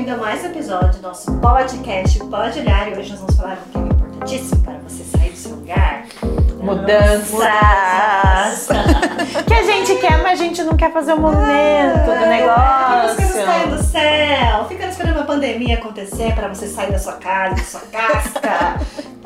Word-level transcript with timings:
bem-vindo 0.00 0.18
a 0.18 0.24
mais 0.24 0.42
um 0.42 0.46
episódio 0.46 0.94
do 0.94 1.02
nosso 1.02 1.30
podcast 1.40 2.18
Pode 2.20 2.60
Olhar. 2.60 2.88
E 2.88 2.98
hoje 2.98 3.10
nós 3.10 3.20
vamos 3.20 3.36
falar 3.36 3.58
um 3.68 3.70
tema 3.70 3.86
importantíssimo 3.88 4.62
para 4.62 4.78
você 4.78 5.04
sair 5.04 5.28
do 5.28 5.36
seu 5.36 5.50
lugar. 5.56 6.06
Mudanças! 6.62 7.38
que 9.46 9.52
a 9.52 9.62
gente 9.62 9.96
quer, 9.96 10.22
mas 10.22 10.40
a 10.40 10.42
gente 10.42 10.62
não 10.62 10.74
quer 10.74 10.90
fazer 10.90 11.12
o 11.12 11.20
momento 11.20 12.06
do 12.06 12.26
negócio. 12.26 13.10
As 13.10 13.16
coisas 13.16 13.78
do 13.78 13.82
céu. 13.92 14.64
Fica 14.68 14.86
esperando 14.86 15.20
a 15.20 15.24
pandemia 15.24 15.74
acontecer 15.74 16.34
para 16.34 16.48
você 16.48 16.66
sair 16.66 16.92
da 16.92 16.98
sua 16.98 17.14
casa, 17.14 17.56
da 17.56 17.62
sua 17.62 17.80
casca. 17.80 18.80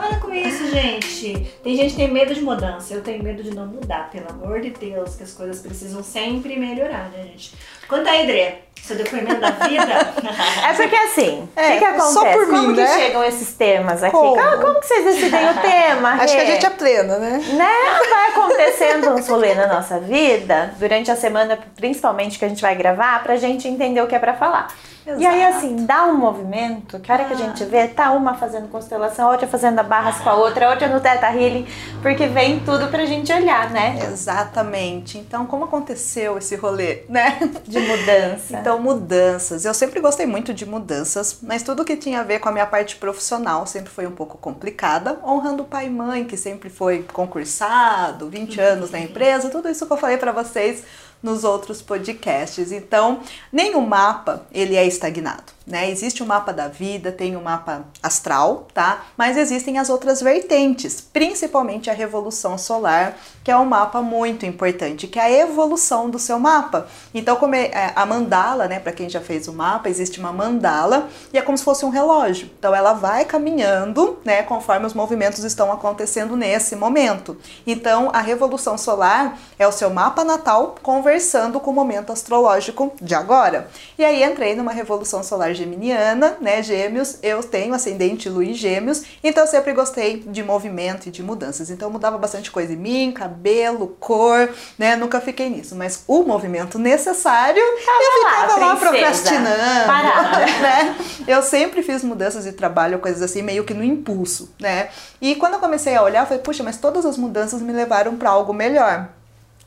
Para 0.09 0.17
com 0.21 0.35
isso, 0.35 0.69
gente. 0.71 1.35
Tem 1.63 1.77
gente 1.77 1.91
que 1.93 1.97
tem 1.97 2.11
medo 2.11 2.35
de 2.35 2.41
mudança. 2.41 2.93
Eu 2.95 3.03
tenho 3.03 3.23
medo 3.23 3.43
de 3.43 3.55
não 3.55 3.67
mudar, 3.67 4.11
pelo 4.11 4.29
amor 4.31 4.61
de 4.61 4.71
Deus, 4.71 5.15
que 5.17 5.23
as 5.23 5.33
coisas 5.33 5.61
precisam 5.61 6.03
sempre 6.03 6.57
melhorar, 6.59 7.11
né, 7.11 7.25
gente? 7.25 7.55
Conta 7.89 8.11
aí, 8.11 8.27
Dre. 8.27 8.55
Seu 8.83 8.97
depoimento 8.97 9.41
da 9.41 9.51
vida. 9.51 9.85
É 10.69 10.73
porque 10.75 10.97
assim, 10.97 11.49
o 11.57 11.61
É, 11.61 11.73
que, 11.73 11.79
que 11.79 11.85
acontece? 11.85 12.13
só 12.15 12.25
por 12.33 12.47
como 12.47 12.69
mim, 12.69 12.75
que 12.75 12.81
né? 12.81 12.99
chegam 12.99 13.25
esses 13.25 13.53
temas 13.55 14.03
aqui? 14.03 14.13
Como? 14.13 14.35
Como, 14.37 14.61
como 14.63 14.81
que 14.81 14.87
vocês 14.87 15.05
decidem 15.05 15.51
o 15.51 15.55
tema? 15.61 16.11
Acho 16.15 16.35
que 16.35 16.41
a 16.41 16.45
gente 16.45 16.67
é 16.67 16.71
plena, 16.71 17.19
né? 17.19 17.39
né? 17.53 17.71
Vai 18.11 18.29
acontecendo 18.31 19.11
uns 19.11 19.29
rolê 19.29 19.55
na 19.55 19.67
nossa 19.67 19.99
vida 20.01 20.75
durante 20.79 21.11
a 21.11 21.17
semana, 21.17 21.59
principalmente 21.77 22.39
que 22.39 22.45
a 22.45 22.49
gente 22.49 22.61
vai 22.63 22.75
gravar, 22.75 23.23
pra 23.23 23.37
gente 23.37 23.67
entender 23.69 24.03
o 24.03 24.07
que 24.07 24.15
é 24.15 24.19
pra 24.19 24.35
falar. 24.35 24.69
E 25.07 25.27
aí, 25.27 25.43
Exato. 25.43 25.59
assim, 25.59 25.85
dá 25.85 26.07
um 26.07 26.17
movimento, 26.17 26.99
que 26.99 27.13
a 27.13 27.15
hora 27.15 27.25
que 27.27 27.35
a 27.35 27.37
gente 27.37 27.63
vê, 27.65 27.87
tá 27.87 28.13
uma 28.13 28.35
fazendo 28.35 28.69
constelação, 28.69 29.29
a 29.29 29.33
outra 29.33 29.47
fazendo 29.47 29.83
barras 29.83 30.17
com 30.19 30.31
a 30.31 30.35
outra, 30.35 30.67
a 30.67 30.71
outra 30.71 30.89
no 30.89 30.99
Teta 31.01 31.27
Healing, 31.27 31.67
porque 32.01 32.27
vem 32.27 32.61
tudo 32.61 32.89
pra 32.89 33.05
gente 33.05 33.31
olhar, 33.33 33.71
né? 33.71 33.99
Exatamente. 34.11 35.19
Então, 35.19 35.45
como 35.45 35.65
aconteceu 35.65 36.39
esse 36.39 36.57
rolê, 36.57 37.03
né? 37.09 37.39
De 37.67 37.79
mudança. 37.79 38.57
Então, 38.57 38.81
mudanças. 38.81 39.65
Eu 39.65 39.75
sempre 39.75 40.01
gostei 40.01 40.27
muito 40.27 40.55
de 40.55 40.65
mudanças, 40.65 41.39
mas 41.43 41.63
tudo 41.63 41.85
que 41.85 41.97
tinha 41.97 42.21
a 42.21 42.23
ver 42.23 42.39
com 42.39 42.49
a 42.49 42.53
minha 42.53 42.67
parte 42.67 42.97
profissional 42.97 43.67
sempre 43.67 43.91
foi 43.91 44.07
um 44.07 44.13
pouco 44.13 44.39
complicada. 44.39 45.19
Honrando 45.23 45.65
o 45.65 45.67
pai 45.67 45.87
e 45.87 45.91
mãe, 45.91 46.25
que 46.25 46.37
sempre 46.37 46.71
foi 46.71 47.05
concursado, 47.13 48.31
20 48.31 48.61
anos 48.61 48.91
na 48.91 49.01
empresa, 49.01 49.51
tudo 49.51 49.69
isso 49.69 49.87
que 49.87 49.93
eu 49.93 49.97
falei 49.97 50.17
pra 50.17 50.33
vocês 50.33 50.83
nos 51.25 51.43
outros 51.43 51.81
podcasts. 51.81 52.71
Então, 52.71 53.21
nem 53.51 53.75
o 53.75 53.81
mapa 53.81 54.47
ele 54.53 54.77
é 54.77 54.87
estagnado, 54.87 55.54
né? 55.67 55.91
Existe 55.91 56.23
o 56.23 56.27
mapa 56.27 56.53
da 56.53 56.69
vida, 56.69 57.11
tem 57.11 57.37
o 57.37 57.41
mapa 57.41 57.85
astral, 58.03 58.67
tá? 58.75 59.05
Mas 59.17 59.37
existem 59.37 59.79
as 59.79 59.89
outras 59.89 60.21
vertentes, 60.21 61.01
principalmente 61.01 61.89
a 61.89 61.95
revolução 61.95 62.59
solar, 62.59 63.17
que 63.43 63.51
é 63.51 63.57
um 63.57 63.65
mapa 63.65 64.03
muito 64.03 64.45
importante, 64.45 65.07
que 65.07 65.19
é 65.19 65.23
a 65.23 65.31
evolução 65.31 66.11
do 66.11 66.19
seu 66.19 66.39
mapa. 66.39 66.87
Então, 67.15 67.37
como 67.37 67.55
é 67.55 67.67
é, 67.67 67.93
a 67.95 68.05
mandala, 68.05 68.69
né, 68.69 68.79
para 68.79 68.93
quem 68.93 69.09
já 69.09 69.21
fez 69.21 69.49
o 69.49 69.53
mapa, 69.53 69.89
existe 69.89 70.21
uma 70.21 70.33
mandala 70.33 71.09
e 71.33 71.39
é 71.39 71.43
como 71.43 71.57
se 71.57 71.65
fosse 71.65 71.85
um 71.85 71.91
relógio. 71.91 72.51
Então, 72.59 72.75
ela 72.75 72.93
vai 72.93 73.25
caminhando, 73.25 74.19
né, 74.25 74.43
conforme 74.43 74.87
os 74.87 74.95
movimentos 74.95 75.45
estão 75.45 75.73
acontecendo 75.73 76.37
nesse 76.37 76.77
momento. 76.77 77.37
Então, 77.67 78.11
a 78.13 78.21
revolução 78.21 78.77
solar 78.77 79.39
é 79.59 79.67
o 79.67 79.73
seu 79.73 79.91
mapa 79.91 80.25
natal 80.25 80.75
conversando 80.83 81.59
com 81.59 81.71
o 81.71 81.75
momento 81.75 82.13
astrológico 82.13 82.93
de 83.01 83.15
agora. 83.15 83.69
E 83.99 84.05
aí 84.05 84.23
entrei 84.23 84.55
numa 84.55 84.73
revolução 84.73 85.23
solar 85.23 85.54
geminiana, 85.55 86.37
né, 86.41 86.63
Gêmeos. 86.63 87.19
Eu 87.23 87.43
tenho 87.43 87.75
ascendente 87.75 88.29
Lua 88.29 88.45
em 88.45 88.55
Gêmeos, 88.55 89.03
então 89.23 89.45
eu 89.45 89.47
sempre 89.47 89.73
gostei 89.73 90.21
de 90.27 90.43
movimento 90.43 91.09
e 91.09 91.11
de 91.11 91.23
mudanças. 91.23 91.71
Então 91.71 91.89
eu 91.89 91.93
mudava 91.93 92.19
bastante 92.19 92.51
coisa 92.51 92.73
em 92.73 92.77
mim, 92.77 93.13
cabelo, 93.13 93.97
cor, 94.01 94.49
né? 94.79 94.97
Nunca 94.97 95.21
fiquei 95.21 95.49
nisso, 95.49 95.75
mas 95.75 96.05
o 96.07 96.23
movimento 96.23 96.79
necessário, 96.79 97.63
eu 97.63 98.25
lá, 98.25 98.31
ficava 98.31 98.61
lá, 98.61 98.77
princesa. 98.77 98.91
procrastinando, 98.91 99.87
Parada. 99.87 100.47
né? 100.61 100.97
Eu 101.27 101.43
sempre 101.43 101.83
fiz 101.83 102.03
mudanças 102.03 102.45
de 102.45 102.53
trabalho, 102.53 102.99
coisas 102.99 103.23
assim, 103.23 103.43
meio 103.43 103.65
que 103.65 103.75
no 103.75 103.85
impulso, 103.85 104.53
né? 104.61 104.89
E 105.21 105.35
quando 105.37 105.55
eu 105.55 105.61
comecei 105.61 105.95
a 105.95 106.03
olhar, 106.03 106.23
eu 106.23 106.27
falei, 106.27 106.43
puxa, 106.43 106.63
mas 106.63 106.77
todas 106.77 107.07
as 107.07 107.17
mudanças 107.17 107.63
me 107.63 107.73
levaram 107.73 108.17
para 108.17 108.31
algo 108.31 108.53
melhor. 108.53 109.09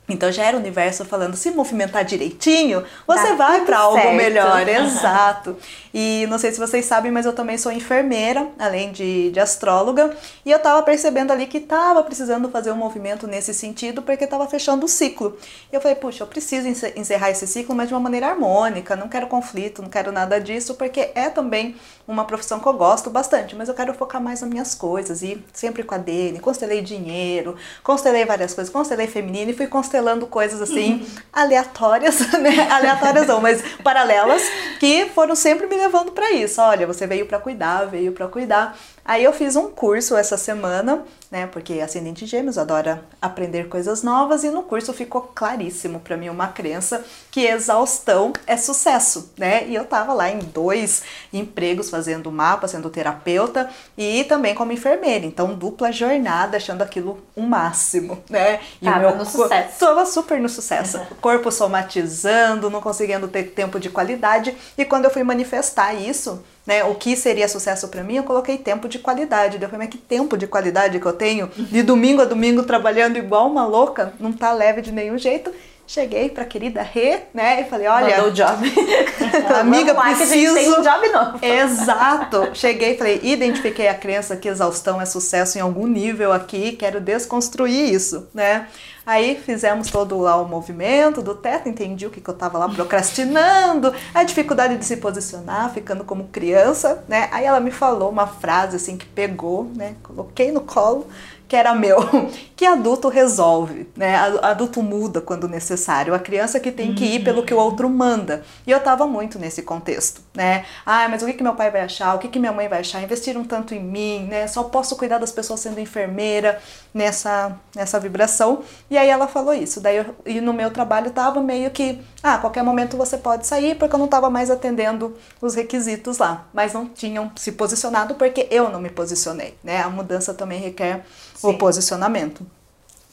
Então 0.09 0.31
já 0.31 0.45
era 0.45 0.56
o 0.56 0.59
universo 0.59 1.03
falando, 1.03 1.35
se 1.35 1.51
movimentar 1.51 2.06
direitinho, 2.06 2.84
você 3.06 3.29
Dá 3.29 3.34
vai 3.35 3.66
para 3.66 3.78
algo 3.79 4.13
melhor. 4.13 4.68
Exato. 4.68 5.57
E 5.94 6.25
não 6.29 6.38
sei 6.38 6.51
se 6.51 6.59
vocês 6.59 6.85
sabem, 6.85 7.12
mas 7.12 7.25
eu 7.25 7.34
também 7.34 7.57
sou 7.57 7.72
enfermeira, 7.73 8.47
além 8.57 8.91
de, 8.94 9.31
de 9.31 9.40
astróloga. 9.40 10.16
E 10.46 10.51
eu 10.51 10.59
tava 10.59 10.81
percebendo 10.84 11.31
ali 11.34 11.46
que 11.46 11.59
tava 11.59 12.01
precisando 12.03 12.50
fazer 12.50 12.72
um 12.72 12.75
movimento 12.78 13.28
nesse 13.28 13.53
sentido, 13.53 14.01
porque 14.01 14.25
tava 14.25 14.47
fechando 14.47 14.85
o 14.85 14.90
ciclo. 14.90 15.38
E 15.72 15.75
eu 15.75 15.81
falei, 15.81 15.96
puxa, 15.96 16.23
eu 16.23 16.28
preciso 16.28 16.67
ence- 16.67 16.94
encerrar 16.96 17.29
esse 17.31 17.46
ciclo, 17.46 17.75
mas 17.75 17.90
de 17.90 17.94
uma 17.94 18.00
maneira 18.00 18.28
harmônica. 18.28 18.96
Não 18.96 19.09
quero 19.09 19.28
conflito, 19.28 19.81
não 19.81 19.90
quero 19.90 20.12
nada 20.12 20.40
disso, 20.40 20.75
porque 20.75 21.12
é 21.16 21.29
também 21.29 21.75
uma 22.07 22.23
profissão 22.23 22.59
que 22.59 22.66
eu 22.66 22.73
gosto 22.73 23.09
bastante, 23.09 23.56
mas 23.56 23.68
eu 23.68 23.75
quero 23.75 23.94
focar 23.94 24.22
mais 24.22 24.40
nas 24.41 24.50
minhas 24.50 24.73
coisas. 24.73 25.22
E 25.22 25.44
sempre 25.51 25.84
com 25.84 25.94
a 25.94 25.97
Dene, 25.97 26.40
constelei 26.40 26.81
dinheiro, 26.81 27.56
constelei 27.84 28.23
várias 28.23 28.53
coisas, 28.53 28.72
constelei 28.72 29.07
feminino 29.07 29.51
e 29.51 29.53
fui 29.53 29.68
constelando 29.68 30.25
coisas 30.25 30.62
assim 30.62 31.06
aleatórias, 31.34 32.19
né? 32.40 32.69
Aleatórias 32.72 33.28
não, 33.28 33.41
mas 33.41 33.62
paralelas, 33.84 34.41
que 34.79 35.07
foram 35.13 35.35
sempre 35.35 35.67
me 35.67 35.75
levando 35.75 36.13
para 36.13 36.31
isso. 36.31 36.62
Olha, 36.62 36.88
você 36.88 37.06
veio 37.06 37.25
para 37.25 37.40
cuidar, 37.40 37.85
veio 37.85 38.13
para 38.13 38.28
cuidar. 38.28 38.78
Aí 39.07 39.23
eu 39.23 39.31
fiz 39.31 39.56
um 39.56 39.72
curso 39.72 40.18
essa 40.18 40.35
semana, 40.35 41.06
né? 41.31 41.47
Porque 41.47 41.79
ascendente 41.79 42.25
gêmeos 42.25 42.57
adora 42.57 43.06
aprender 43.22 43.69
coisas 43.69 44.03
novas 44.03 44.44
e 44.44 44.50
no 44.50 44.63
curso 44.63 44.91
ficou 44.91 45.22
claríssimo 45.34 46.01
para 46.01 46.18
mim 46.18 46.28
uma 46.28 46.50
crença 46.50 47.06
que 47.31 47.46
exaustão 47.46 48.34
é 48.46 48.57
sucesso, 48.57 49.31
né? 49.38 49.66
E 49.66 49.73
eu 49.73 49.85
tava 49.85 50.13
lá 50.13 50.29
em 50.29 50.40
dois 50.40 51.03
empregos 51.31 51.90
fazendo 51.90 52.29
mapa, 52.29 52.67
sendo 52.67 52.90
terapeuta 52.90 53.69
e 53.97 54.25
também 54.25 54.53
como 54.53 54.73
enfermeira, 54.73 55.25
então 55.25 55.56
dupla 55.56 55.90
jornada, 55.90 56.57
achando 56.57 56.81
aquilo 56.81 57.17
o 57.34 57.44
máximo, 57.44 58.22
né? 58.29 58.59
E 58.81 58.85
Tava 58.85 59.12
no 59.16 59.25
sucesso. 59.25 59.79
Tava 59.79 60.06
super 60.06 60.38
no 60.38 60.50
sucesso. 60.50 61.00
O 61.09 61.16
corpo 61.16 61.50
somatizando, 61.50 62.69
não 62.69 62.81
conseguindo 62.81 63.29
ter 63.29 63.51
tempo 63.51 63.79
de 63.79 63.90
qualidade. 63.90 64.53
E 64.78 64.84
quando 64.84 65.06
eu 65.06 65.12
fui 65.12 65.23
manifestar 65.23 65.94
isso, 65.94 66.44
né, 66.67 66.83
o 66.83 66.94
que 66.94 67.16
seria 67.16 67.47
sucesso 67.47 67.88
pra 67.88 68.03
mim, 68.03 68.17
eu 68.17 68.23
coloquei 68.23 68.57
tempo 68.57 68.89
de 68.89 69.00
qualidade. 69.00 69.57
Eu 69.59 69.69
falei, 69.69 69.88
mas 69.88 69.89
que 69.89 69.97
tempo 69.97 70.38
de 70.38 70.45
qualidade 70.45 71.00
que 71.00 71.05
eu 71.05 71.13
tenho? 71.13 71.47
De 71.47 71.81
domingo 71.81 72.22
a 72.22 72.25
domingo 72.25 72.61
trabalhando 72.63 73.17
igual 73.17 73.47
uma 73.47 73.66
louca, 73.66 74.13
não 74.19 74.33
tá 74.33 74.51
leve 74.51 74.81
de 74.81 74.91
nenhum 74.91 75.17
jeito. 75.17 75.50
Cheguei 75.89 76.28
pra 76.28 76.44
querida 76.44 76.81
Rê, 76.81 77.19
né, 77.33 77.61
e 77.61 77.63
falei, 77.63 77.88
olha, 77.88 78.17
Mandou 78.17 78.31
o 78.31 78.33
job. 78.33 78.73
amiga, 79.57 79.94
lá, 79.94 80.13
que 80.13 80.23
a 80.23 80.25
gente 80.25 80.28
preciso... 80.28 80.55
tem 80.55 80.69
um 80.69 80.81
job 80.81 81.07
novo. 81.07 81.39
Exato. 81.41 82.50
Cheguei 82.53 82.95
e 82.95 82.97
falei, 82.97 83.22
identifiquei 83.23 83.88
a 83.88 83.95
crença 83.95 84.35
que 84.35 84.49
exaustão 84.49 84.99
é 84.99 85.05
sucesso 85.05 85.57
em 85.57 85.61
algum 85.61 85.88
nível 85.88 86.34
aqui, 86.34 86.73
quero 86.73 86.99
desconstruir 86.99 87.94
isso, 87.94 88.28
né? 88.34 88.67
Aí 89.07 89.40
fizemos 89.41 89.90
todo 89.90 90.19
lá 90.19 90.35
o 90.35 90.45
movimento 90.45 91.22
do 91.22 91.34
teto, 91.34 91.69
entendi 91.69 92.06
o 92.06 92.09
que, 92.09 92.19
que 92.19 92.29
eu 92.29 92.34
tava 92.34 92.57
lá 92.57 92.68
procrastinando, 92.68 93.94
a 94.13 94.22
dificuldade 94.22 94.75
de 94.75 94.84
se 94.84 94.97
posicionar, 94.97 95.73
ficando 95.73 96.03
como 96.03 96.28
criança, 96.28 97.01
né? 97.07 97.29
Aí 97.31 97.46
ela 97.46 97.62
me 97.62 97.72
falou 97.72 98.09
uma 98.09 98.28
frase 98.28 98.75
assim 98.75 98.97
que 98.97 99.06
pegou, 99.06 99.63
né? 99.73 99.96
Coloquei 100.03 100.51
no 100.51 100.59
colo, 100.59 101.07
que 101.47 101.56
era 101.56 101.74
meu, 101.74 101.97
que 102.56 102.66
adulto 102.66 103.08
resolve, 103.08 103.88
né? 103.96 104.16
Adulto 104.41 104.84
muda 104.84 105.22
quando 105.22 105.47
necessário. 105.47 106.13
A 106.13 106.19
criança 106.19 106.59
que 106.59 106.72
tem 106.72 106.94
que 106.94 107.06
ir 107.06 107.24
pelo 107.24 107.46
que 107.46 107.53
o 107.53 107.58
outro 107.58 107.90
manda. 107.90 108.44
E 108.66 108.72
eu 108.72 108.80
tava 108.80 109.08
muito 109.08 109.40
nesse 109.40 109.62
contexto, 109.62 110.22
né? 110.35 110.66
Ah, 110.85 111.08
mas 111.08 111.24
o 111.24 111.25
que, 111.25 111.34
que 111.34 111.44
meu 111.44 111.53
pai 111.53 111.72
vai 111.72 111.81
achar? 111.81 112.16
O 112.16 112.19
que, 112.19 112.28
que 112.28 112.40
minha 112.40 112.52
mãe 112.52 112.68
vai 112.68 112.80
achar? 112.80 113.02
Investiram 113.02 113.44
tanto 113.44 113.74
em 113.74 113.81
mim, 113.81 114.25
né? 114.25 114.47
Só 114.47 114.63
posso 114.63 114.96
cuidar 114.97 115.19
das 115.19 115.31
pessoas 115.31 115.59
sendo 115.62 115.80
enfermeira 115.80 116.59
nessa, 116.94 117.56
nessa 117.75 117.99
vibração. 117.99 118.64
E 118.90 118.97
aí 118.97 119.08
ela 119.08 119.28
falou 119.28 119.53
isso. 119.53 119.79
Daí 119.79 119.97
eu, 119.97 120.16
e 120.26 120.41
no 120.41 120.52
meu 120.52 120.72
trabalho 120.72 121.11
tava 121.11 121.41
meio 121.41 121.72
que, 121.72 122.02
ah, 122.22 122.35
a 122.35 122.38
qualquer 122.40 122.64
momento 122.64 122.97
você 122.97 123.17
pode 123.17 123.47
sair, 123.47 123.76
porque 123.76 123.96
eu 123.96 123.99
não 123.99 124.08
tava 124.08 124.29
mais 124.29 124.49
atendendo 124.49 125.16
os 125.40 125.55
requisitos 125.55 126.17
lá. 126.17 126.46
Mas 126.53 126.73
não 126.73 126.88
tinham 126.88 127.32
se 127.35 127.53
posicionado 127.53 128.16
porque 128.16 128.47
eu 128.52 128.70
não 128.70 128.82
me 128.82 128.90
posicionei, 128.90 129.55
né? 129.64 129.82
A 129.82 129.90
mudança 129.90 130.34
também 130.34 130.59
requer 130.59 131.05
o 131.43 131.51
Sim. 131.51 131.57
posicionamento. 131.57 132.45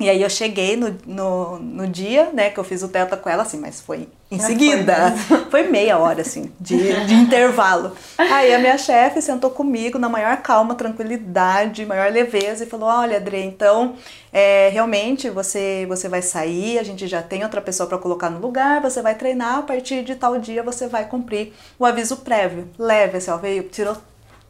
E 0.00 0.10
aí 0.10 0.22
eu 0.22 0.28
cheguei 0.28 0.76
no, 0.76 0.92
no, 1.06 1.58
no 1.60 1.86
dia, 1.86 2.30
né, 2.32 2.50
que 2.50 2.58
eu 2.58 2.64
fiz 2.64 2.82
o 2.82 2.88
teta 2.88 3.16
com 3.16 3.30
ela, 3.30 3.44
assim, 3.44 3.58
mas 3.60 3.80
foi 3.80 4.08
em 4.28 4.38
Ah, 4.38 4.40
seguida. 4.40 5.14
Foi, 5.52 5.68
meia 5.68 5.96
hora, 5.98 6.22
assim, 6.22 6.50
de, 6.58 6.76
de 7.06 7.14
intervalo. 7.14 7.92
Aí 8.18 8.52
a 8.52 8.58
minha 8.58 8.76
chefe 8.76 9.22
sentou 9.22 9.50
comigo 9.50 9.96
na 9.96 10.08
maior 10.08 10.36
calma, 10.38 10.74
tranquilidade, 10.74 11.86
maior 11.86 12.10
leveza 12.10 12.64
e 12.64 12.66
falou, 12.66 12.88
olha, 12.88 13.18
Adri, 13.18 13.44
então, 13.44 13.94
é, 14.32 14.68
realmente 14.70 15.30
você, 15.30 15.86
você 15.88 16.08
vai 16.08 16.22
sair, 16.22 16.80
a 16.80 16.82
gente 16.82 17.06
já 17.06 17.22
tem 17.22 17.44
outra 17.44 17.60
pessoa 17.60 17.88
para 17.88 17.96
colocar 17.96 18.30
no 18.30 18.40
lugar, 18.40 18.80
você 18.80 19.00
vai 19.00 19.14
treinar, 19.14 19.58
a 19.58 19.62
partir 19.62 20.02
de 20.02 20.16
tal 20.16 20.40
dia 20.40 20.64
você 20.64 20.88
vai 20.88 21.04
cumprir 21.06 21.52
o 21.78 21.86
aviso 21.86 22.16
prévio. 22.16 22.68
Leve, 22.76 23.18
assim, 23.18 23.30
ó, 23.30 23.36
veio, 23.36 23.62
tirou 23.64 23.96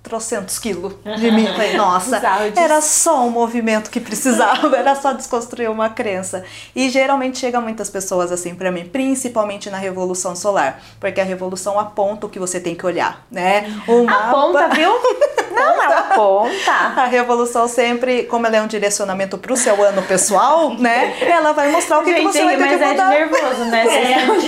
trocentos 0.05 0.59
quilos 0.59 0.93
de 1.19 1.31
mim. 1.33 1.47
Falei, 1.49 1.77
nossa, 1.77 2.21
era 2.57 2.81
só 2.81 3.23
um 3.25 3.31
movimento 3.31 3.91
que 3.91 3.99
precisava, 3.99 4.77
era 4.79 4.95
só 4.95 5.13
desconstruir 5.13 5.69
uma 5.71 5.89
crença. 5.89 6.45
E 6.77 6.89
geralmente 6.91 7.39
chega 7.39 7.61
muitas 7.61 7.91
pessoas 7.91 8.31
assim 8.31 8.55
pra 8.55 8.71
mim, 8.71 8.85
principalmente 8.85 9.69
na 9.71 9.79
Revolução 9.79 10.37
Solar, 10.37 10.81
porque 11.01 11.21
a 11.21 11.25
Revolução 11.25 11.81
aponta 11.81 12.27
o 12.27 12.29
que 12.29 12.39
você 12.39 12.61
tem 12.61 12.75
que 12.77 12.87
olhar, 12.87 13.25
né? 13.31 13.65
O 13.89 14.09
Aponta, 14.09 14.69
viu? 14.69 14.91
Não, 15.55 15.83
ela 15.83 15.99
aponta. 16.01 16.73
A 16.73 17.07
Revolução 17.07 17.69
sempre, 17.69 18.25
como 18.25 18.45
ela 18.47 18.57
é 18.57 18.61
um 18.63 18.67
direcionamento 18.67 19.39
pro 19.39 19.57
seu 19.57 19.83
ano 19.85 20.03
pessoal, 20.03 20.75
né? 20.75 21.17
Ela 21.21 21.53
vai 21.53 21.71
mostrar 21.71 22.01
o 22.01 22.03
que, 22.05 22.13
que 22.13 22.21
Gente, 22.23 22.33
você 22.33 22.45
vai 22.45 22.57
ter 22.57 22.61
mas 22.61 22.69
que 22.69 22.75
é 22.75 22.87
de 22.87 22.93
mudar. 22.93 23.09
nervoso, 23.11 23.65
né? 23.67 23.85
Vocês 23.85 24.09
É, 24.09 24.19
estão 24.19 24.39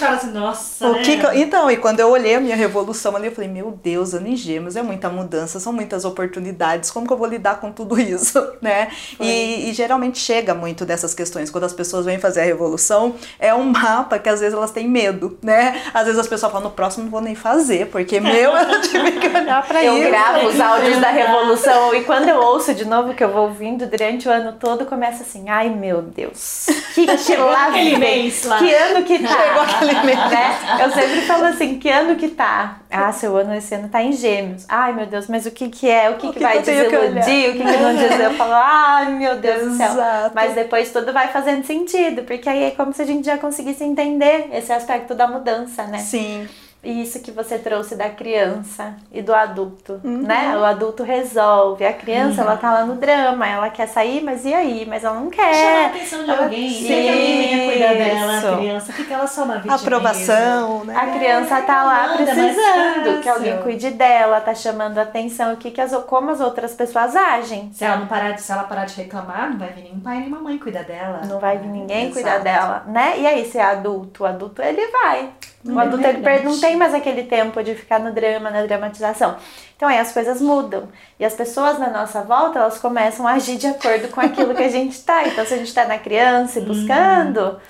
fala 0.00 0.16
assim, 0.16 0.30
nossa, 0.32 0.86
O 0.88 0.92
né? 0.94 1.02
que 1.02 1.16
que 1.18 1.26
eu- 1.26 1.34
então, 1.34 1.70
e 1.70 1.76
quando 1.76 2.00
eu 2.00 2.10
olhei 2.10 2.34
a 2.34 2.40
minha 2.40 2.56
revolução 2.56 3.14
ali, 3.16 3.26
eu 3.26 3.32
falei, 3.32 3.48
meu 3.50 3.78
Deus, 3.82 4.14
ano 4.14 4.26
em 4.28 4.36
gêmeos, 4.36 4.76
é 4.76 4.82
muita 4.82 5.08
mudança, 5.08 5.60
são 5.60 5.72
muitas 5.72 6.04
oportunidades, 6.04 6.90
como 6.90 7.06
que 7.06 7.12
eu 7.12 7.16
vou 7.16 7.26
lidar 7.26 7.60
com 7.60 7.70
tudo 7.72 7.98
isso, 8.00 8.38
né? 8.60 8.88
E, 9.20 9.70
e 9.70 9.72
geralmente 9.72 10.18
chega 10.18 10.54
muito 10.54 10.84
dessas 10.84 11.14
questões, 11.14 11.50
quando 11.50 11.64
as 11.64 11.72
pessoas 11.72 12.04
vêm 12.06 12.18
fazer 12.18 12.40
a 12.40 12.44
revolução, 12.44 13.14
é 13.38 13.54
um 13.54 13.64
mapa 13.64 14.18
que 14.18 14.28
às 14.28 14.40
vezes 14.40 14.54
elas 14.54 14.70
têm 14.70 14.88
medo, 14.88 15.38
né? 15.42 15.80
Às 15.94 16.04
vezes 16.04 16.18
as 16.18 16.26
pessoas 16.26 16.50
falam, 16.52 16.68
no 16.68 16.74
próximo 16.74 17.04
não 17.04 17.10
vou 17.10 17.20
nem 17.20 17.34
fazer, 17.34 17.86
porque 17.86 18.18
meu, 18.20 18.52
eu 18.56 18.80
tive 18.82 19.12
que 19.12 19.26
olhar 19.28 19.66
pra 19.66 19.84
Eu 19.84 19.98
isso. 19.98 20.08
gravo 20.10 20.46
os 20.46 20.60
áudios 20.60 20.98
da 20.98 21.10
Revolução 21.20 21.94
e 21.94 22.02
quando 22.04 22.28
eu 22.28 22.36
ouço 22.38 22.74
de 22.74 22.84
novo, 22.84 23.14
que 23.14 23.22
eu 23.22 23.30
vou 23.30 23.42
ouvindo 23.48 23.86
durante 23.86 24.28
o 24.28 24.30
ano 24.32 24.52
todo, 24.58 24.86
começa 24.86 25.22
assim, 25.22 25.48
ai 25.48 25.68
meu 25.68 26.00
Deus, 26.02 26.66
que, 26.94 27.06
que 27.06 27.36
lá 27.36 27.70
vem, 27.70 27.98
que 28.30 28.74
ano 28.74 29.04
que 29.04 29.18
tá, 29.18 29.28
Chegou 29.40 29.62
aquele 29.62 29.89
né? 29.92 30.82
Eu 30.82 30.90
sempre 30.90 31.20
falo 31.22 31.44
assim, 31.44 31.78
que 31.78 31.88
ano 31.88 32.16
que 32.16 32.28
tá? 32.28 32.78
Ah, 32.90 33.12
seu 33.12 33.36
ano 33.36 33.54
esse 33.54 33.74
ano 33.74 33.88
tá 33.88 34.02
em 34.02 34.12
gêmeos. 34.12 34.64
Ai 34.68 34.92
meu 34.92 35.06
Deus, 35.06 35.26
mas 35.28 35.46
o 35.46 35.50
que 35.50 35.68
que 35.68 35.88
é? 35.88 36.10
O 36.10 36.14
que 36.14 36.26
O 36.28 36.32
que, 36.32 36.38
que 36.38 36.44
vai 36.44 36.62
tenho 36.62 36.88
que 36.88 36.96
desiludir? 36.96 37.50
o 37.50 37.52
que 37.52 37.58
que 37.58 37.76
não 37.78 37.94
dizer? 37.94 38.24
Eu 38.24 38.34
falo, 38.34 38.52
ai 38.54 39.10
meu 39.12 39.36
Deus 39.38 39.62
do 39.70 39.76
céu. 39.76 39.90
Exato. 39.92 40.32
Mas 40.34 40.54
depois 40.54 40.90
tudo 40.92 41.12
vai 41.12 41.28
fazendo 41.28 41.64
sentido, 41.64 42.22
porque 42.22 42.48
aí 42.48 42.64
é 42.64 42.70
como 42.72 42.92
se 42.92 43.02
a 43.02 43.06
gente 43.06 43.24
já 43.24 43.38
conseguisse 43.38 43.84
entender 43.84 44.48
esse 44.52 44.72
aspecto 44.72 45.14
da 45.14 45.26
mudança, 45.26 45.84
né? 45.84 45.98
Sim, 45.98 46.48
isso 46.82 47.20
que 47.20 47.30
você 47.30 47.58
trouxe 47.58 47.94
da 47.94 48.08
criança 48.08 48.94
e 49.12 49.20
do 49.20 49.34
adulto, 49.34 50.00
Uhum. 50.02 50.22
né? 50.22 50.56
O 50.56 50.64
adulto 50.64 51.02
resolve. 51.02 51.84
A 51.84 51.92
criança, 51.92 52.40
ela 52.40 52.56
tá 52.56 52.72
lá 52.72 52.84
no 52.86 52.94
drama, 52.94 53.46
ela 53.46 53.68
quer 53.68 53.86
sair, 53.86 54.22
mas 54.22 54.44
e 54.46 54.54
aí? 54.54 54.86
Mas 54.88 55.04
ela 55.04 55.16
não 55.20 55.30
Chama 55.30 55.48
a 55.48 55.52
quer. 55.52 55.86
atenção 55.86 56.24
de 56.24 56.30
Ela- 56.30 56.42
alguém, 56.44 56.68
quer 56.70 56.86
que 57.02 57.08
alguém 57.08 57.38
venha 57.48 57.70
cuidar 57.70 57.94
dela, 57.94 58.36
Isso. 58.38 58.46
a 58.48 58.56
criança, 58.56 58.92
fica 58.94 59.14
ela 59.14 59.26
só 59.26 59.44
na 59.44 59.54
vítima 59.56 59.74
aprovação, 59.74 60.84
né? 60.84 60.94
A 60.96 61.06
criança 61.18 61.60
tá 61.62 61.82
lá 61.84 62.16
precisando 62.16 63.20
que 63.22 63.28
alguém 63.28 63.58
cuide 63.62 63.90
dela, 63.90 64.40
tá 64.40 64.54
chamando 64.54 64.98
a 64.98 65.02
atenção, 65.02 65.52
o 65.52 65.56
que 65.56 65.70
que 65.70 65.80
as, 65.80 65.92
como 66.04 66.30
as 66.30 66.40
outras 66.40 66.74
pessoas 66.74 67.14
agem. 67.14 67.70
Se 67.72 67.84
ela 67.84 67.96
não 67.96 68.06
parar 68.06 68.32
de, 68.32 68.40
se 68.42 68.50
ela 68.52 68.64
parar 68.64 68.86
de 68.86 68.94
reclamar, 68.96 69.50
não 69.50 69.58
vai 69.58 69.68
vir 69.68 69.82
nenhum 69.84 70.00
pai 70.00 70.18
nem 70.20 70.28
mamãe 70.30 70.58
cuidar 70.58 70.84
dela. 70.84 71.20
Não 71.28 71.38
vai 71.38 71.58
vir 71.58 71.68
ninguém 71.68 72.06
Exato. 72.08 72.14
cuidar 72.14 72.38
dela, 72.38 72.84
né? 72.86 73.14
E 73.18 73.26
aí, 73.26 73.44
se 73.50 73.58
é 73.58 73.62
adulto, 73.62 74.22
o 74.22 74.26
adulto 74.26 74.62
ele 74.62 74.86
vai. 74.88 75.28
O 75.62 75.78
É 75.78 75.82
adulto 75.82 76.04
ele 76.06 76.18
per- 76.18 76.22
verdade. 76.22 76.44
não 76.46 76.58
tem 76.58 76.69
mais 76.76 76.94
aquele 76.94 77.24
tempo 77.24 77.62
de 77.62 77.74
ficar 77.74 77.98
no 77.98 78.12
drama, 78.12 78.50
na 78.50 78.64
dramatização. 78.66 79.36
Então 79.76 79.88
aí 79.88 79.98
as 79.98 80.12
coisas 80.12 80.40
mudam. 80.40 80.88
E 81.18 81.24
as 81.24 81.34
pessoas 81.34 81.78
na 81.78 81.88
nossa 81.88 82.22
volta, 82.22 82.58
elas 82.58 82.78
começam 82.78 83.26
a 83.26 83.32
agir 83.32 83.56
de 83.56 83.66
acordo 83.66 84.08
com 84.08 84.20
aquilo 84.20 84.54
que 84.54 84.62
a 84.62 84.68
gente 84.68 85.02
tá. 85.02 85.26
Então 85.26 85.44
se 85.44 85.54
a 85.54 85.56
gente 85.56 85.72
tá 85.72 85.86
na 85.86 85.98
criança 85.98 86.58
e 86.58 86.62
buscando, 86.62 87.60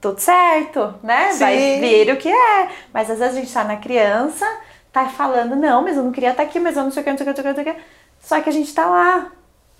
tudo 0.00 0.18
certo, 0.18 0.94
né? 1.02 1.32
Vai 1.38 1.56
Sim. 1.56 1.80
vir 1.80 2.12
o 2.12 2.16
que 2.16 2.28
é. 2.28 2.68
Mas 2.92 3.08
às 3.08 3.18
vezes 3.20 3.36
a 3.36 3.40
gente 3.40 3.52
tá 3.52 3.64
na 3.64 3.76
criança, 3.76 4.44
tá 4.92 5.06
falando, 5.06 5.54
não, 5.54 5.82
mas 5.82 5.96
eu 5.96 6.02
não 6.02 6.10
queria 6.10 6.30
estar 6.30 6.42
aqui, 6.42 6.58
mas 6.58 6.76
eu 6.76 6.82
não 6.82 6.90
sei 6.90 7.02
o 7.02 7.04
que, 7.04 7.10
não 7.10 7.18
sei 7.18 7.26
o 7.26 7.34
que, 7.34 7.42
não 7.42 7.54
sei 7.54 7.64
o 7.64 7.74
que. 7.74 7.80
Só 8.20 8.40
que 8.40 8.48
a 8.48 8.52
gente 8.52 8.74
tá 8.74 8.86
lá. 8.86 9.30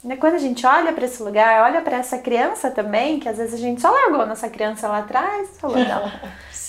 Né? 0.03 0.17
Quando 0.17 0.35
a 0.35 0.39
gente 0.39 0.67
olha 0.67 0.93
para 0.93 1.05
esse 1.05 1.23
lugar, 1.23 1.63
olha 1.63 1.81
para 1.81 1.97
essa 1.97 2.19
criança 2.19 2.71
também, 2.71 3.19
que 3.19 3.29
às 3.29 3.37
vezes 3.37 3.55
a 3.55 3.59
gente 3.59 3.81
só 3.81 3.91
largou 3.91 4.27
nossa 4.27 4.49
criança 4.49 4.89
lá 4.89 4.99
atrás, 4.99 5.49
falou, 5.59 5.79
não. 5.79 6.11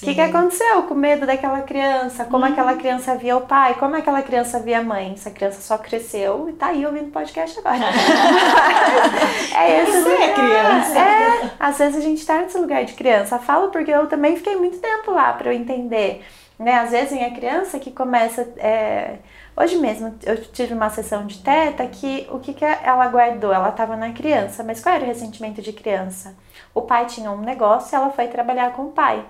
O 0.03 0.05
que, 0.05 0.15
que 0.15 0.21
aconteceu 0.21 0.83
com 0.83 0.93
o 0.93 0.97
medo 0.97 1.25
daquela 1.25 1.61
criança? 1.61 2.25
Como 2.25 2.43
aquela 2.43 2.75
criança 2.75 3.15
via 3.15 3.37
o 3.37 3.41
pai? 3.41 3.75
Como 3.75 3.95
aquela 3.95 4.21
criança 4.21 4.59
via 4.59 4.79
a 4.79 4.83
mãe? 4.83 5.13
Essa 5.13 5.31
criança 5.31 5.61
só 5.61 5.77
cresceu 5.77 6.49
e 6.49 6.53
tá 6.53 6.67
aí 6.67 6.85
ouvindo 6.85 7.09
podcast 7.09 7.57
agora. 7.57 7.77
é 9.55 9.81
esse 9.81 10.01
Você 10.01 10.11
é 10.11 10.33
criança. 10.33 10.99
É, 10.99 11.51
às 11.57 11.77
vezes 11.77 11.97
a 11.97 12.01
gente 12.01 12.25
tá 12.25 12.39
nesse 12.39 12.57
lugar 12.57 12.83
de 12.83 12.93
criança. 12.93 13.39
Falo 13.39 13.69
porque 13.69 13.91
eu 13.91 14.05
também 14.07 14.35
fiquei 14.35 14.57
muito 14.57 14.77
tempo 14.79 15.09
lá 15.11 15.31
para 15.31 15.53
eu 15.53 15.57
entender. 15.57 16.21
Né? 16.59 16.75
Às 16.75 16.91
vezes 16.91 17.11
vem 17.11 17.23
a 17.23 17.31
criança 17.31 17.79
que 17.79 17.89
começa. 17.89 18.41
é, 18.57 19.19
Hoje 19.55 19.77
mesmo 19.77 20.15
eu 20.23 20.41
tive 20.45 20.73
uma 20.73 20.89
sessão 20.89 21.27
de 21.27 21.37
teta 21.37 21.85
que 21.85 22.27
o 22.31 22.39
que, 22.39 22.53
que 22.55 22.65
ela 22.65 23.07
guardou? 23.07 23.53
Ela 23.53 23.69
estava 23.69 23.95
na 23.95 24.11
criança, 24.11 24.63
mas 24.63 24.81
qual 24.81 24.95
era 24.95 25.03
o 25.03 25.07
ressentimento 25.07 25.61
de 25.61 25.71
criança? 25.71 26.35
O 26.73 26.81
pai 26.81 27.05
tinha 27.05 27.31
um 27.31 27.39
negócio 27.41 27.93
e 27.93 27.95
ela 27.95 28.09
foi 28.09 28.27
trabalhar 28.27 28.73
com 28.73 28.87
o 28.87 28.91
pai. 28.91 29.23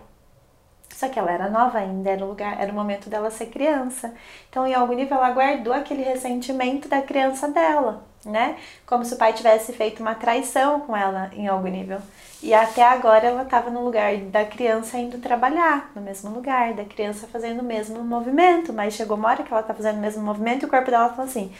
Só 0.89 1.09
que 1.09 1.17
ela 1.19 1.31
era 1.31 1.49
nova 1.49 1.79
ainda, 1.79 2.09
era 2.09 2.23
o 2.23 2.27
lugar, 2.27 2.61
era 2.61 2.71
o 2.71 2.75
momento 2.75 3.09
dela 3.09 3.31
ser 3.31 3.47
criança. 3.47 4.13
Então, 4.49 4.65
em 4.65 4.73
algum 4.73 4.93
nível, 4.93 5.17
ela 5.17 5.31
guardou 5.31 5.73
aquele 5.73 6.03
ressentimento 6.03 6.87
da 6.87 7.01
criança 7.01 7.47
dela, 7.47 8.05
né? 8.25 8.55
Como 8.85 9.03
se 9.03 9.15
o 9.15 9.17
pai 9.17 9.33
tivesse 9.33 9.73
feito 9.73 10.01
uma 10.01 10.15
traição 10.15 10.81
com 10.81 10.95
ela 10.95 11.31
em 11.33 11.47
algum 11.47 11.67
nível. 11.67 11.99
E 12.41 12.53
até 12.53 12.83
agora 12.83 13.25
ela 13.25 13.43
estava 13.43 13.69
no 13.69 13.83
lugar 13.83 14.15
da 14.17 14.45
criança 14.45 14.97
indo 14.97 15.17
trabalhar, 15.17 15.91
no 15.95 16.01
mesmo 16.01 16.29
lugar, 16.29 16.73
da 16.73 16.85
criança 16.85 17.27
fazendo 17.27 17.61
o 17.61 17.65
mesmo 17.65 18.03
movimento. 18.03 18.71
Mas 18.71 18.93
chegou 18.93 19.17
uma 19.17 19.29
hora 19.29 19.43
que 19.43 19.51
ela 19.51 19.63
tá 19.63 19.73
fazendo 19.73 19.97
o 19.97 20.01
mesmo 20.01 20.21
movimento 20.23 20.63
e 20.63 20.65
o 20.65 20.69
corpo 20.69 20.91
dela 20.91 21.09
falou 21.09 21.25
assim: 21.25 21.51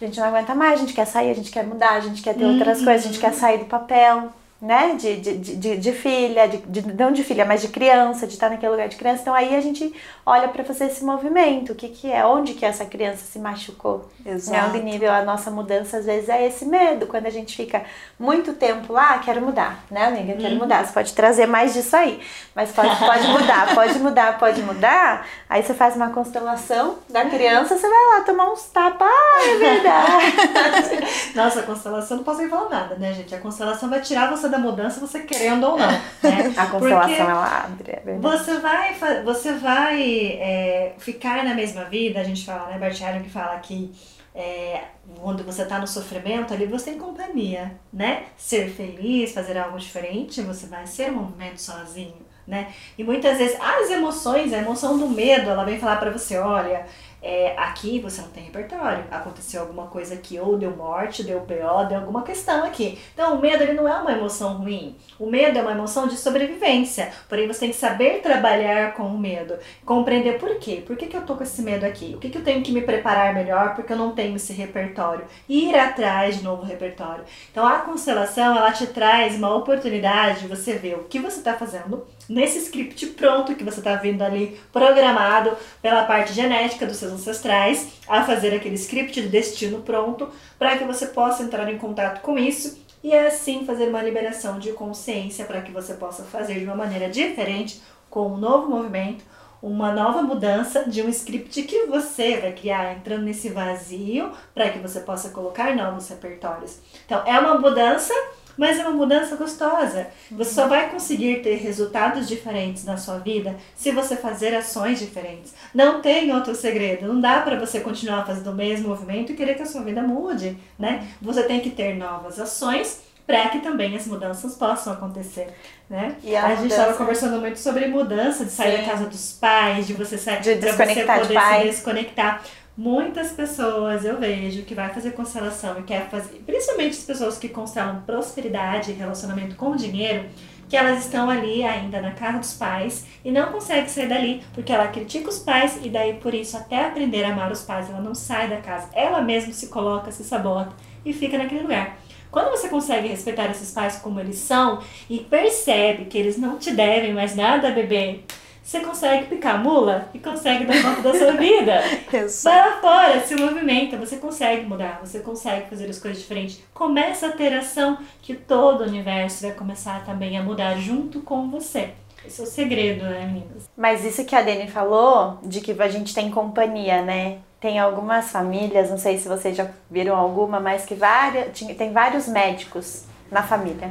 a 0.00 0.04
gente 0.04 0.20
não 0.20 0.28
aguenta 0.28 0.54
mais, 0.54 0.74
a 0.74 0.76
gente 0.76 0.94
quer 0.94 1.06
sair, 1.06 1.30
a 1.30 1.34
gente 1.34 1.50
quer 1.50 1.64
mudar, 1.64 1.94
a 1.94 2.00
gente 2.00 2.22
quer 2.22 2.34
ter 2.34 2.44
outras 2.44 2.82
coisas, 2.82 3.04
a 3.04 3.08
gente 3.08 3.18
quer 3.18 3.34
sair 3.34 3.58
do 3.58 3.64
papel, 3.64 4.30
né? 4.60 4.94
De, 4.96 5.16
de, 5.20 5.36
de, 5.38 5.76
de, 5.76 5.92
filha, 5.92 6.48
de, 6.48 6.56
de- 6.58 6.92
não 6.94 7.12
de 7.12 7.22
filha, 7.22 7.44
mas 7.44 7.62
de 7.62 7.68
criança, 7.68 8.26
de 8.26 8.34
estar 8.34 8.50
naquele 8.50 8.72
lugar 8.72 8.88
de 8.88 8.96
criança. 8.96 9.22
Então 9.22 9.34
aí 9.34 9.54
a 9.54 9.60
gente 9.60 9.94
olha 10.26 10.48
para 10.48 10.64
fazer 10.64 10.86
esse 10.86 11.04
movimento, 11.04 11.72
o 11.72 11.74
que, 11.74 11.88
que 11.88 12.10
é, 12.10 12.24
onde 12.26 12.54
que 12.54 12.64
essa 12.66 12.84
criança 12.84 13.24
se 13.24 13.38
machucou. 13.38 14.08
Em 14.26 14.32
Exato. 14.32 14.66
algum 14.66 14.78
nível, 14.82 15.12
a 15.12 15.22
nossa 15.22 15.50
mudança 15.50 15.98
às 15.98 16.06
vezes 16.06 16.28
é 16.28 16.44
esse 16.46 16.64
medo. 16.64 17.06
Quando 17.06 17.26
a 17.26 17.30
gente 17.30 17.56
fica 17.56 17.82
muito 18.18 18.52
tempo 18.52 18.92
lá, 18.92 19.18
quero 19.18 19.40
mudar, 19.40 19.84
né, 19.90 20.06
amiga? 20.06 20.34
Quero 20.34 20.56
mudar. 20.56 20.84
Você 20.84 20.92
pode 20.92 21.12
trazer 21.14 21.46
mais 21.46 21.72
disso 21.72 21.94
aí. 21.96 22.20
Mas 22.54 22.72
pode, 22.72 22.96
pode 22.96 23.26
mudar, 23.28 23.72
pode 23.74 23.98
mudar, 24.00 24.38
pode 24.38 24.62
mudar. 24.62 25.26
Aí 25.48 25.62
você 25.62 25.72
faz 25.72 25.94
uma 25.94 26.10
constelação 26.10 26.98
da 27.08 27.24
criança, 27.26 27.76
você 27.78 27.88
vai 27.88 28.06
lá 28.16 28.24
tomar 28.24 28.50
uns 28.52 28.64
tapas. 28.64 29.08
Ah, 29.08 29.40
é 29.48 29.56
verdade. 29.56 31.32
Nossa, 31.34 31.60
a 31.60 31.62
constelação 31.62 32.16
não 32.18 32.24
posso 32.24 32.40
nem 32.40 32.48
falar 32.48 32.68
nada, 32.68 32.96
né, 32.96 33.12
gente? 33.12 33.34
A 33.34 33.38
constelação 33.38 33.88
vai 33.88 34.00
tirar 34.00 34.28
você 34.28 34.47
da 34.48 34.58
mudança, 34.58 35.00
você 35.00 35.20
querendo 35.20 35.64
ou 35.64 35.78
não. 35.78 35.88
Né? 36.22 36.52
A 36.56 36.66
constelação 36.66 37.08
Porque 37.08 37.22
ela 37.22 37.64
abre, 37.64 37.92
é. 37.92 38.18
Você 38.18 38.58
vai, 38.58 38.94
você 39.24 39.52
vai 39.52 40.02
é, 40.40 40.94
ficar 40.98 41.44
na 41.44 41.54
mesma 41.54 41.84
vida, 41.84 42.20
a 42.20 42.24
gente 42.24 42.44
fala, 42.44 42.68
né, 42.70 42.78
Bert 42.78 43.00
Hellinger 43.00 43.22
que 43.22 43.30
fala 43.30 43.56
que 43.58 43.92
é, 44.34 44.84
quando 45.20 45.42
você 45.42 45.64
tá 45.64 45.78
no 45.78 45.86
sofrimento, 45.86 46.54
ali 46.54 46.66
você 46.66 46.92
tem 46.92 46.98
companhia, 47.00 47.72
né? 47.92 48.26
Ser 48.36 48.70
feliz, 48.70 49.32
fazer 49.32 49.58
algo 49.58 49.78
diferente, 49.78 50.40
você 50.42 50.66
vai 50.66 50.86
ser 50.86 51.10
um 51.10 51.16
movimento 51.16 51.60
sozinho, 51.60 52.24
né? 52.46 52.72
E 52.96 53.02
muitas 53.02 53.36
vezes 53.36 53.58
as 53.60 53.90
emoções, 53.90 54.52
a 54.52 54.58
emoção 54.58 54.96
do 54.96 55.08
medo, 55.08 55.50
ela 55.50 55.64
vem 55.64 55.80
falar 55.80 55.96
pra 55.96 56.10
você, 56.10 56.38
olha, 56.38 56.86
é, 57.22 57.54
aqui 57.56 58.00
você 58.00 58.20
não 58.20 58.28
tem 58.28 58.44
repertório, 58.44 59.04
aconteceu 59.10 59.60
alguma 59.60 59.86
coisa 59.86 60.14
aqui, 60.14 60.38
ou 60.38 60.56
deu 60.56 60.76
morte, 60.76 61.22
deu 61.22 61.40
BO, 61.40 61.86
deu 61.88 61.98
alguma 61.98 62.22
questão 62.22 62.64
aqui. 62.64 62.98
Então 63.12 63.36
o 63.36 63.40
medo 63.40 63.62
ele 63.62 63.72
não 63.72 63.88
é 63.88 63.94
uma 63.94 64.12
emoção 64.12 64.58
ruim, 64.58 64.96
o 65.18 65.26
medo 65.26 65.58
é 65.58 65.62
uma 65.62 65.72
emoção 65.72 66.06
de 66.06 66.16
sobrevivência, 66.16 67.10
porém 67.28 67.46
você 67.46 67.60
tem 67.60 67.70
que 67.70 67.76
saber 67.76 68.20
trabalhar 68.20 68.94
com 68.94 69.04
o 69.04 69.18
medo, 69.18 69.58
compreender 69.84 70.38
por 70.38 70.58
quê, 70.58 70.82
por 70.86 70.96
que, 70.96 71.06
que 71.06 71.16
eu 71.16 71.22
tô 71.22 71.34
com 71.34 71.42
esse 71.42 71.62
medo 71.62 71.84
aqui, 71.84 72.14
o 72.14 72.18
que, 72.18 72.30
que 72.30 72.38
eu 72.38 72.44
tenho 72.44 72.62
que 72.62 72.72
me 72.72 72.82
preparar 72.82 73.34
melhor 73.34 73.74
porque 73.74 73.92
eu 73.92 73.96
não 73.96 74.12
tenho 74.12 74.36
esse 74.36 74.52
repertório, 74.52 75.24
ir 75.48 75.74
atrás 75.74 76.38
de 76.38 76.44
novo 76.44 76.62
repertório. 76.62 77.24
Então 77.50 77.66
a 77.66 77.78
constelação 77.78 78.56
ela 78.56 78.72
te 78.72 78.86
traz 78.86 79.36
uma 79.36 79.54
oportunidade 79.54 80.40
de 80.40 80.46
você 80.46 80.74
ver 80.74 80.94
o 80.94 81.04
que 81.04 81.18
você 81.18 81.38
está 81.38 81.54
fazendo 81.54 82.06
nesse 82.28 82.58
script 82.58 83.06
pronto 83.08 83.54
que 83.54 83.64
você 83.64 83.78
está 83.78 83.94
vendo 83.94 84.22
ali 84.22 84.60
programado 84.72 85.56
pela 85.80 86.04
parte 86.04 86.32
genética 86.32 86.86
dos 86.86 86.96
seus 87.08 87.20
ancestrais 87.20 87.88
a 88.06 88.24
fazer 88.24 88.54
aquele 88.54 88.74
script 88.74 89.20
de 89.20 89.28
destino 89.28 89.80
pronto 89.80 90.28
para 90.58 90.76
que 90.76 90.84
você 90.84 91.06
possa 91.06 91.42
entrar 91.42 91.72
em 91.72 91.78
contato 91.78 92.20
com 92.20 92.38
isso 92.38 92.78
e 93.02 93.14
assim 93.14 93.64
fazer 93.64 93.88
uma 93.88 94.02
liberação 94.02 94.58
de 94.58 94.72
consciência 94.72 95.44
para 95.44 95.62
que 95.62 95.72
você 95.72 95.94
possa 95.94 96.24
fazer 96.24 96.58
de 96.58 96.64
uma 96.64 96.74
maneira 96.74 97.08
diferente 97.08 97.80
com 98.10 98.32
um 98.32 98.36
novo 98.36 98.68
movimento, 98.68 99.24
uma 99.62 99.92
nova 99.92 100.22
mudança 100.22 100.88
de 100.88 101.02
um 101.02 101.08
script 101.08 101.62
que 101.62 101.86
você 101.86 102.38
vai 102.38 102.52
criar 102.52 102.94
entrando 102.94 103.22
nesse 103.22 103.48
vazio 103.48 104.32
para 104.54 104.70
que 104.70 104.78
você 104.78 105.00
possa 105.00 105.30
colocar 105.30 105.74
novos 105.74 106.08
repertórios. 106.08 106.78
Então 107.04 107.22
é 107.26 107.38
uma 107.38 107.58
mudança 107.58 108.12
mas 108.58 108.78
é 108.78 108.82
uma 108.82 108.90
mudança 108.90 109.36
gostosa. 109.36 110.08
Você 110.32 110.52
só 110.52 110.66
vai 110.66 110.90
conseguir 110.90 111.42
ter 111.42 111.54
resultados 111.54 112.26
diferentes 112.28 112.84
na 112.84 112.96
sua 112.96 113.18
vida 113.18 113.56
se 113.76 113.92
você 113.92 114.16
fazer 114.16 114.54
ações 114.54 114.98
diferentes. 114.98 115.54
Não 115.72 116.02
tem 116.02 116.34
outro 116.34 116.54
segredo. 116.54 117.06
Não 117.06 117.20
dá 117.20 117.40
para 117.40 117.58
você 117.58 117.80
continuar 117.80 118.26
fazendo 118.26 118.50
o 118.50 118.54
mesmo 118.54 118.88
movimento 118.88 119.32
e 119.32 119.36
querer 119.36 119.54
que 119.54 119.62
a 119.62 119.66
sua 119.66 119.82
vida 119.82 120.02
mude, 120.02 120.58
né? 120.78 121.06
Você 121.22 121.44
tem 121.44 121.60
que 121.60 121.70
ter 121.70 121.94
novas 121.96 122.40
ações 122.40 123.08
para 123.28 123.46
que 123.50 123.60
também 123.60 123.94
as 123.94 124.06
mudanças 124.06 124.54
possam 124.54 124.94
acontecer, 124.94 125.48
né? 125.88 126.16
E 126.24 126.34
a 126.34 126.46
a, 126.46 126.54
gente 126.54 126.70
estava 126.70 126.94
conversando 126.94 127.38
muito 127.38 127.58
sobre 127.58 127.86
mudança, 127.86 128.42
de 128.42 128.50
sair 128.50 128.78
Sim. 128.78 128.82
da 128.84 128.90
casa 128.90 129.04
dos 129.04 129.32
pais, 129.34 129.86
de 129.86 129.92
você 129.92 130.16
sair 130.16 130.40
De 130.40 130.54
você 130.54 130.56
desconectar 130.56 131.16
de 131.16 131.22
poder 131.24 131.34
pai. 131.34 131.60
se 131.60 131.66
desconectar. 131.66 132.42
Muitas 132.78 133.32
pessoas 133.32 134.04
eu 134.04 134.20
vejo 134.20 134.62
que 134.62 134.72
vai 134.72 134.94
fazer 134.94 135.10
constelação 135.10 135.80
e 135.80 135.82
quer 135.82 136.08
fazer, 136.08 136.40
principalmente 136.46 136.96
as 136.96 137.02
pessoas 137.02 137.36
que 137.36 137.48
constelam 137.48 138.02
prosperidade 138.02 138.92
e 138.92 138.94
relacionamento 138.94 139.56
com 139.56 139.74
dinheiro, 139.74 140.26
que 140.68 140.76
elas 140.76 141.04
estão 141.04 141.28
ali 141.28 141.64
ainda 141.64 142.00
na 142.00 142.12
casa 142.12 142.38
dos 142.38 142.54
pais 142.54 143.04
e 143.24 143.32
não 143.32 143.50
consegue 143.50 143.90
sair 143.90 144.06
dali 144.06 144.44
porque 144.54 144.72
ela 144.72 144.86
critica 144.86 145.28
os 145.28 145.40
pais 145.40 145.80
e 145.82 145.88
daí 145.88 146.20
por 146.20 146.32
isso 146.32 146.56
até 146.56 146.84
aprender 146.84 147.24
a 147.24 147.32
amar 147.32 147.50
os 147.50 147.62
pais 147.62 147.90
ela 147.90 148.00
não 148.00 148.14
sai 148.14 148.48
da 148.48 148.58
casa, 148.58 148.88
ela 148.92 149.20
mesma 149.22 149.52
se 149.52 149.66
coloca, 149.66 150.12
se 150.12 150.22
sabota 150.22 150.72
e 151.04 151.12
fica 151.12 151.36
naquele 151.36 151.62
lugar. 151.62 151.98
Quando 152.30 152.52
você 152.52 152.68
consegue 152.68 153.08
respeitar 153.08 153.50
esses 153.50 153.72
pais 153.72 153.96
como 153.96 154.20
eles 154.20 154.36
são 154.36 154.80
e 155.10 155.18
percebe 155.18 156.04
que 156.04 156.16
eles 156.16 156.38
não 156.38 156.58
te 156.58 156.70
devem 156.70 157.12
mais 157.12 157.34
nada, 157.34 157.72
bebê, 157.72 158.20
você 158.68 158.80
consegue 158.80 159.28
picar 159.28 159.54
a 159.54 159.58
mula 159.58 160.10
e 160.12 160.18
consegue 160.18 160.66
dar 160.66 160.82
conta 160.82 161.00
da 161.00 161.18
sua 161.18 161.32
vida. 161.32 161.80
Vai 162.44 162.58
lá 162.58 162.80
fora, 162.82 163.20
se 163.20 163.34
movimenta, 163.34 163.96
você 163.96 164.18
consegue 164.18 164.66
mudar, 164.66 165.00
você 165.02 165.20
consegue 165.20 165.70
fazer 165.70 165.88
as 165.88 165.98
coisas 165.98 166.20
diferentes. 166.20 166.62
Começa 166.74 167.28
a 167.28 167.32
ter 167.32 167.54
ação 167.54 167.96
que 168.20 168.34
todo 168.34 168.82
o 168.82 168.86
universo 168.86 169.46
vai 169.46 169.52
começar 169.52 170.04
também 170.04 170.36
a 170.36 170.42
mudar 170.42 170.74
junto 170.74 171.22
com 171.22 171.48
você. 171.48 171.94
Esse 172.22 172.42
é 172.42 172.44
o 172.44 172.46
segredo, 172.46 173.04
né, 173.04 173.24
meninas? 173.24 173.70
Mas 173.74 174.04
isso 174.04 174.22
que 174.26 174.36
a 174.36 174.42
Dani 174.42 174.68
falou, 174.68 175.38
de 175.42 175.62
que 175.62 175.72
a 175.72 175.88
gente 175.88 176.14
tem 176.14 176.30
companhia, 176.30 177.00
né? 177.00 177.38
Tem 177.58 177.78
algumas 177.78 178.30
famílias, 178.30 178.90
não 178.90 178.98
sei 178.98 179.16
se 179.16 179.28
vocês 179.28 179.56
já 179.56 179.66
viram 179.90 180.14
alguma, 180.14 180.60
mas 180.60 180.84
que 180.84 180.94
várias, 180.94 181.58
tem 181.58 181.90
vários 181.90 182.28
médicos 182.28 183.04
na 183.30 183.42
família. 183.42 183.90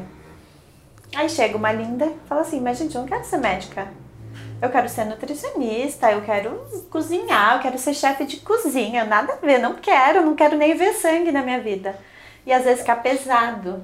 Aí 1.15 1.27
chega 1.27 1.57
uma 1.57 1.71
linda 1.71 2.05
e 2.05 2.15
fala 2.29 2.41
assim, 2.41 2.61
mas 2.61 2.77
gente, 2.77 2.93
eu 2.93 3.01
não 3.01 3.07
quero 3.07 3.25
ser 3.25 3.37
médica. 3.37 3.87
Eu 4.61 4.69
quero 4.69 4.89
ser 4.89 5.05
nutricionista, 5.05 6.11
eu 6.11 6.21
quero 6.21 6.65
cozinhar, 6.89 7.55
eu 7.55 7.61
quero 7.61 7.77
ser 7.77 7.93
chefe 7.93 8.25
de 8.25 8.37
cozinha, 8.37 9.05
nada 9.05 9.33
a 9.33 9.35
ver, 9.35 9.59
não 9.59 9.75
quero, 9.75 10.25
não 10.25 10.35
quero 10.35 10.57
nem 10.57 10.75
ver 10.75 10.93
sangue 10.93 11.31
na 11.31 11.43
minha 11.43 11.59
vida. 11.59 11.95
E 12.45 12.51
às 12.51 12.63
vezes 12.63 12.79
fica 12.79 12.95
pesado. 12.95 13.83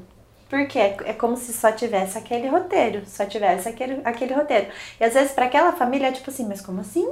Porque 0.49 0.77
é 0.79 0.97
é 1.05 1.13
como 1.13 1.35
se 1.37 1.53
só 1.53 1.71
tivesse 1.71 2.17
aquele 2.17 2.47
roteiro, 2.47 3.03
só 3.07 3.25
tivesse 3.25 3.67
aquele, 3.67 4.01
aquele 4.03 4.33
roteiro. 4.33 4.67
E 4.99 5.03
às 5.03 5.13
vezes 5.13 5.31
para 5.31 5.45
aquela 5.45 5.73
família 5.73 6.07
é 6.07 6.11
tipo 6.11 6.29
assim, 6.29 6.47
mas 6.47 6.61
como 6.61 6.81
assim? 6.81 7.07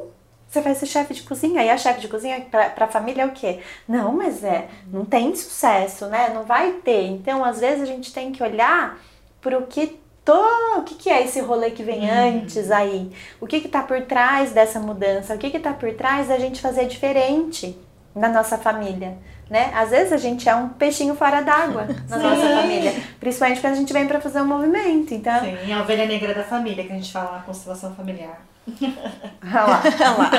Você 0.48 0.60
vai 0.62 0.76
ser 0.76 0.86
chefe 0.86 1.14
de 1.14 1.24
cozinha? 1.24 1.64
E 1.64 1.70
a 1.70 1.78
chefe 1.78 2.02
de 2.02 2.08
cozinha 2.08 2.42
pra, 2.52 2.70
pra 2.70 2.88
família 2.88 3.24
é 3.24 3.26
o 3.26 3.32
quê? 3.32 3.60
Não, 3.88 4.12
mas 4.12 4.44
é, 4.44 4.68
não 4.88 5.06
tem 5.06 5.34
sucesso, 5.36 6.08
né? 6.08 6.30
Não 6.34 6.44
vai 6.44 6.74
ter. 6.84 7.06
Então, 7.08 7.44
às 7.44 7.60
vezes 7.60 7.84
a 7.84 7.86
gente 7.86 8.14
tem 8.14 8.32
que 8.32 8.44
olhar 8.44 9.00
pro 9.40 9.66
que 9.68 10.01
to, 10.24 10.78
o 10.78 10.84
que, 10.84 10.96
que 10.96 11.10
é 11.10 11.24
esse 11.24 11.40
rolê 11.40 11.72
que 11.72 11.84
vem 11.84 12.10
antes 12.10 12.72
aí? 12.72 13.12
O 13.40 13.48
que 13.48 13.62
que 13.62 13.68
tá 13.68 13.82
por 13.82 14.02
trás 14.02 14.52
dessa 14.52 14.80
mudança? 14.80 15.36
O 15.36 15.38
que 15.38 15.50
que 15.50 15.60
tá 15.60 15.74
por 15.74 15.94
trás 15.94 16.28
da 16.28 16.38
gente 16.38 16.62
fazer 16.62 16.88
diferente 16.88 17.78
na 18.16 18.30
nossa 18.30 18.58
família? 18.58 19.18
Né? 19.50 19.72
Às 19.76 19.90
vezes 19.90 20.14
a 20.14 20.18
gente 20.18 20.48
é 20.48 20.56
um 20.56 20.70
peixinho 20.70 21.14
fora 21.16 21.42
d'água 21.42 21.88
na 22.08 22.18
Sim. 22.18 22.24
nossa 22.24 22.62
família, 22.62 22.94
principalmente 23.20 23.60
quando 23.60 23.74
a 23.74 23.78
gente 23.78 23.92
vem 23.92 24.08
para 24.08 24.22
fazer 24.22 24.42
um 24.42 24.48
movimento. 24.48 25.14
Então, 25.14 25.40
Sim, 25.42 25.74
a 25.74 25.82
ovelha 25.82 26.06
negra 26.06 26.34
da 26.34 26.44
família, 26.44 26.86
que 26.86 26.92
a 26.92 26.96
gente 26.96 27.12
fala 27.12 27.38
na 27.38 27.44
constelação 27.44 27.94
familiar. 27.94 28.51
Olha 28.70 29.64
lá, 29.64 29.82
olha 29.84 30.10
lá, 30.12 30.32